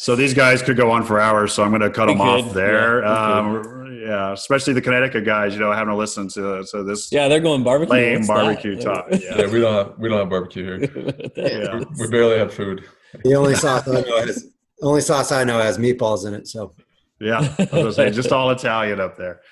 So 0.00 0.16
these 0.16 0.32
guys 0.32 0.62
could 0.62 0.78
go 0.78 0.90
on 0.90 1.04
for 1.04 1.20
hours, 1.20 1.52
so 1.52 1.62
I'm 1.62 1.68
going 1.68 1.82
to 1.82 1.90
cut 1.90 2.06
we 2.06 2.14
them 2.14 2.22
could. 2.22 2.44
off 2.46 2.54
there. 2.54 3.02
Yeah, 3.02 3.36
um, 3.36 4.00
yeah, 4.00 4.32
especially 4.32 4.72
the 4.72 4.80
Connecticut 4.80 5.26
guys, 5.26 5.52
you 5.52 5.60
know, 5.60 5.70
having 5.72 5.90
to 5.90 5.94
listen 5.94 6.26
to 6.28 6.64
to 6.70 6.82
this. 6.82 7.12
Yeah, 7.12 7.28
they're 7.28 7.38
going 7.38 7.62
barbecue. 7.62 7.92
Lame 7.92 8.26
barbecue 8.26 8.76
that? 8.76 8.82
talk. 8.82 9.06
Yeah. 9.10 9.18
yeah. 9.36 9.50
we 9.50 9.60
don't 9.60 9.74
have, 9.74 9.98
we 9.98 10.08
don't 10.08 10.18
have 10.20 10.30
barbecue 10.30 10.64
here. 10.64 10.80
yeah. 11.36 11.80
we, 11.80 11.84
we, 11.98 12.08
barely 12.08 12.38
have 12.38 12.54
food. 12.54 12.88
The 13.24 13.34
only 13.34 13.54
sauce 13.54 13.86
I 13.86 14.00
know 14.00 14.20
has 14.24 14.46
only 14.80 15.02
sauce 15.02 15.32
I 15.32 15.44
know 15.44 15.58
has 15.58 15.76
meatballs 15.76 16.26
in 16.26 16.32
it. 16.32 16.48
So 16.48 16.74
yeah, 17.20 17.40
I 17.58 17.62
was 17.64 17.68
going 17.70 17.84
to 17.84 17.92
say 17.92 18.10
just 18.10 18.32
all 18.32 18.50
Italian 18.52 19.00
up 19.00 19.18
there. 19.18 19.42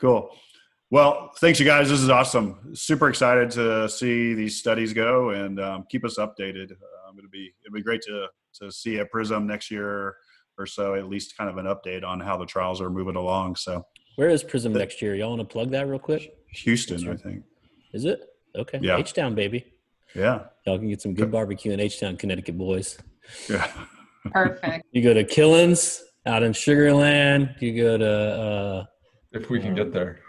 Cool. 0.00 0.30
Well, 0.90 1.32
thanks, 1.38 1.58
you 1.58 1.66
guys. 1.66 1.88
This 1.88 2.00
is 2.00 2.10
awesome. 2.10 2.74
Super 2.74 3.08
excited 3.08 3.50
to 3.52 3.88
see 3.88 4.34
these 4.34 4.56
studies 4.56 4.92
go 4.92 5.30
and 5.30 5.58
um, 5.58 5.84
keep 5.90 6.04
us 6.04 6.16
updated. 6.16 6.70
Um, 6.70 7.18
it'll 7.18 7.30
be 7.30 7.52
it'll 7.64 7.74
be 7.74 7.82
great 7.82 8.02
to 8.02 8.28
to 8.60 8.70
see 8.70 9.00
at 9.00 9.10
Prism 9.10 9.48
next 9.48 9.68
year 9.68 10.14
or 10.58 10.64
so, 10.64 10.94
at 10.94 11.08
least 11.08 11.36
kind 11.36 11.50
of 11.50 11.58
an 11.58 11.66
update 11.66 12.04
on 12.04 12.20
how 12.20 12.36
the 12.36 12.46
trials 12.46 12.80
are 12.80 12.88
moving 12.88 13.16
along. 13.16 13.56
So, 13.56 13.84
where 14.14 14.28
is 14.28 14.44
Prism 14.44 14.72
the, 14.72 14.78
next 14.78 15.02
year? 15.02 15.16
Y'all 15.16 15.30
want 15.30 15.40
to 15.40 15.52
plug 15.52 15.70
that 15.70 15.88
real 15.88 15.98
quick? 15.98 16.36
Houston, 16.52 17.08
I 17.08 17.16
think. 17.16 17.42
Is 17.92 18.04
it 18.04 18.20
okay? 18.54 18.78
Yeah, 18.80 18.96
H 18.96 19.12
Town, 19.12 19.34
baby. 19.34 19.66
Yeah, 20.14 20.44
y'all 20.66 20.78
can 20.78 20.88
get 20.88 21.02
some 21.02 21.14
good 21.14 21.32
barbecue 21.32 21.72
in 21.72 21.80
H 21.80 21.98
Town, 21.98 22.16
Connecticut, 22.16 22.56
boys. 22.56 22.96
Yeah, 23.48 23.68
perfect. 24.30 24.84
You 24.92 25.02
go 25.02 25.12
to 25.14 25.24
Killen's 25.24 26.00
out 26.26 26.44
in 26.44 26.52
Sugarland. 26.52 27.60
You 27.60 27.76
go 27.76 27.98
to. 27.98 28.08
Uh, 28.08 28.84
if 29.32 29.50
we 29.50 29.58
can 29.58 29.74
get 29.74 29.92
there 29.92 30.20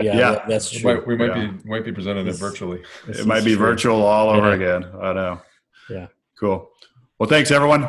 yeah, 0.00 0.18
yeah. 0.18 0.44
that's 0.46 0.70
true. 0.70 0.80
We 0.80 0.94
might, 0.94 1.06
we 1.06 1.16
might 1.16 1.36
yeah. 1.36 1.46
be 1.46 1.68
might 1.68 1.84
be 1.84 1.92
presenting 1.92 2.26
it 2.26 2.36
virtually. 2.36 2.82
It 3.08 3.26
might 3.26 3.44
be 3.44 3.54
true. 3.54 3.66
virtual 3.66 4.02
all 4.02 4.30
over 4.30 4.48
yeah. 4.48 4.76
again. 4.76 4.90
I 5.00 5.12
know. 5.12 5.42
Yeah. 5.90 6.06
Cool. 6.38 6.70
Well, 7.18 7.28
thanks 7.28 7.50
everyone. 7.50 7.88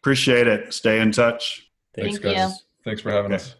Appreciate 0.00 0.46
it. 0.46 0.72
Stay 0.72 1.00
in 1.00 1.12
touch. 1.12 1.68
Thanks, 1.94 2.18
Thank 2.18 2.36
guys. 2.36 2.50
You. 2.50 2.56
Thanks 2.84 3.02
for 3.02 3.10
having 3.10 3.32
okay. 3.32 3.42
us. 3.42 3.54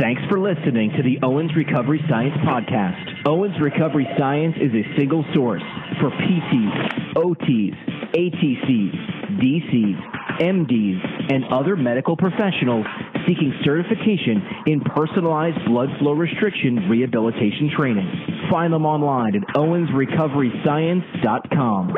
Thanks 0.00 0.22
for 0.28 0.40
listening 0.40 0.90
to 0.96 1.02
the 1.02 1.18
Owens 1.22 1.54
Recovery 1.54 2.02
Science 2.08 2.34
Podcast. 2.44 3.28
Owens 3.28 3.54
Recovery 3.60 4.08
Science 4.18 4.56
is 4.56 4.72
a 4.72 4.98
single 4.98 5.24
source 5.34 5.62
for 6.00 6.10
PTs, 6.10 7.14
OTs, 7.14 7.76
ATCs, 8.16 9.38
DCs, 9.38 10.21
MDs, 10.40 11.32
and 11.32 11.44
other 11.52 11.76
medical 11.76 12.16
professionals 12.16 12.86
seeking 13.26 13.52
certification 13.64 14.42
in 14.66 14.80
personalized 14.80 15.64
blood 15.66 15.88
flow 15.98 16.12
restriction 16.12 16.88
rehabilitation 16.88 17.70
training. 17.76 18.08
Find 18.50 18.72
them 18.72 18.86
online 18.86 19.36
at 19.36 19.42
owensrecoveryscience.com. 19.54 21.94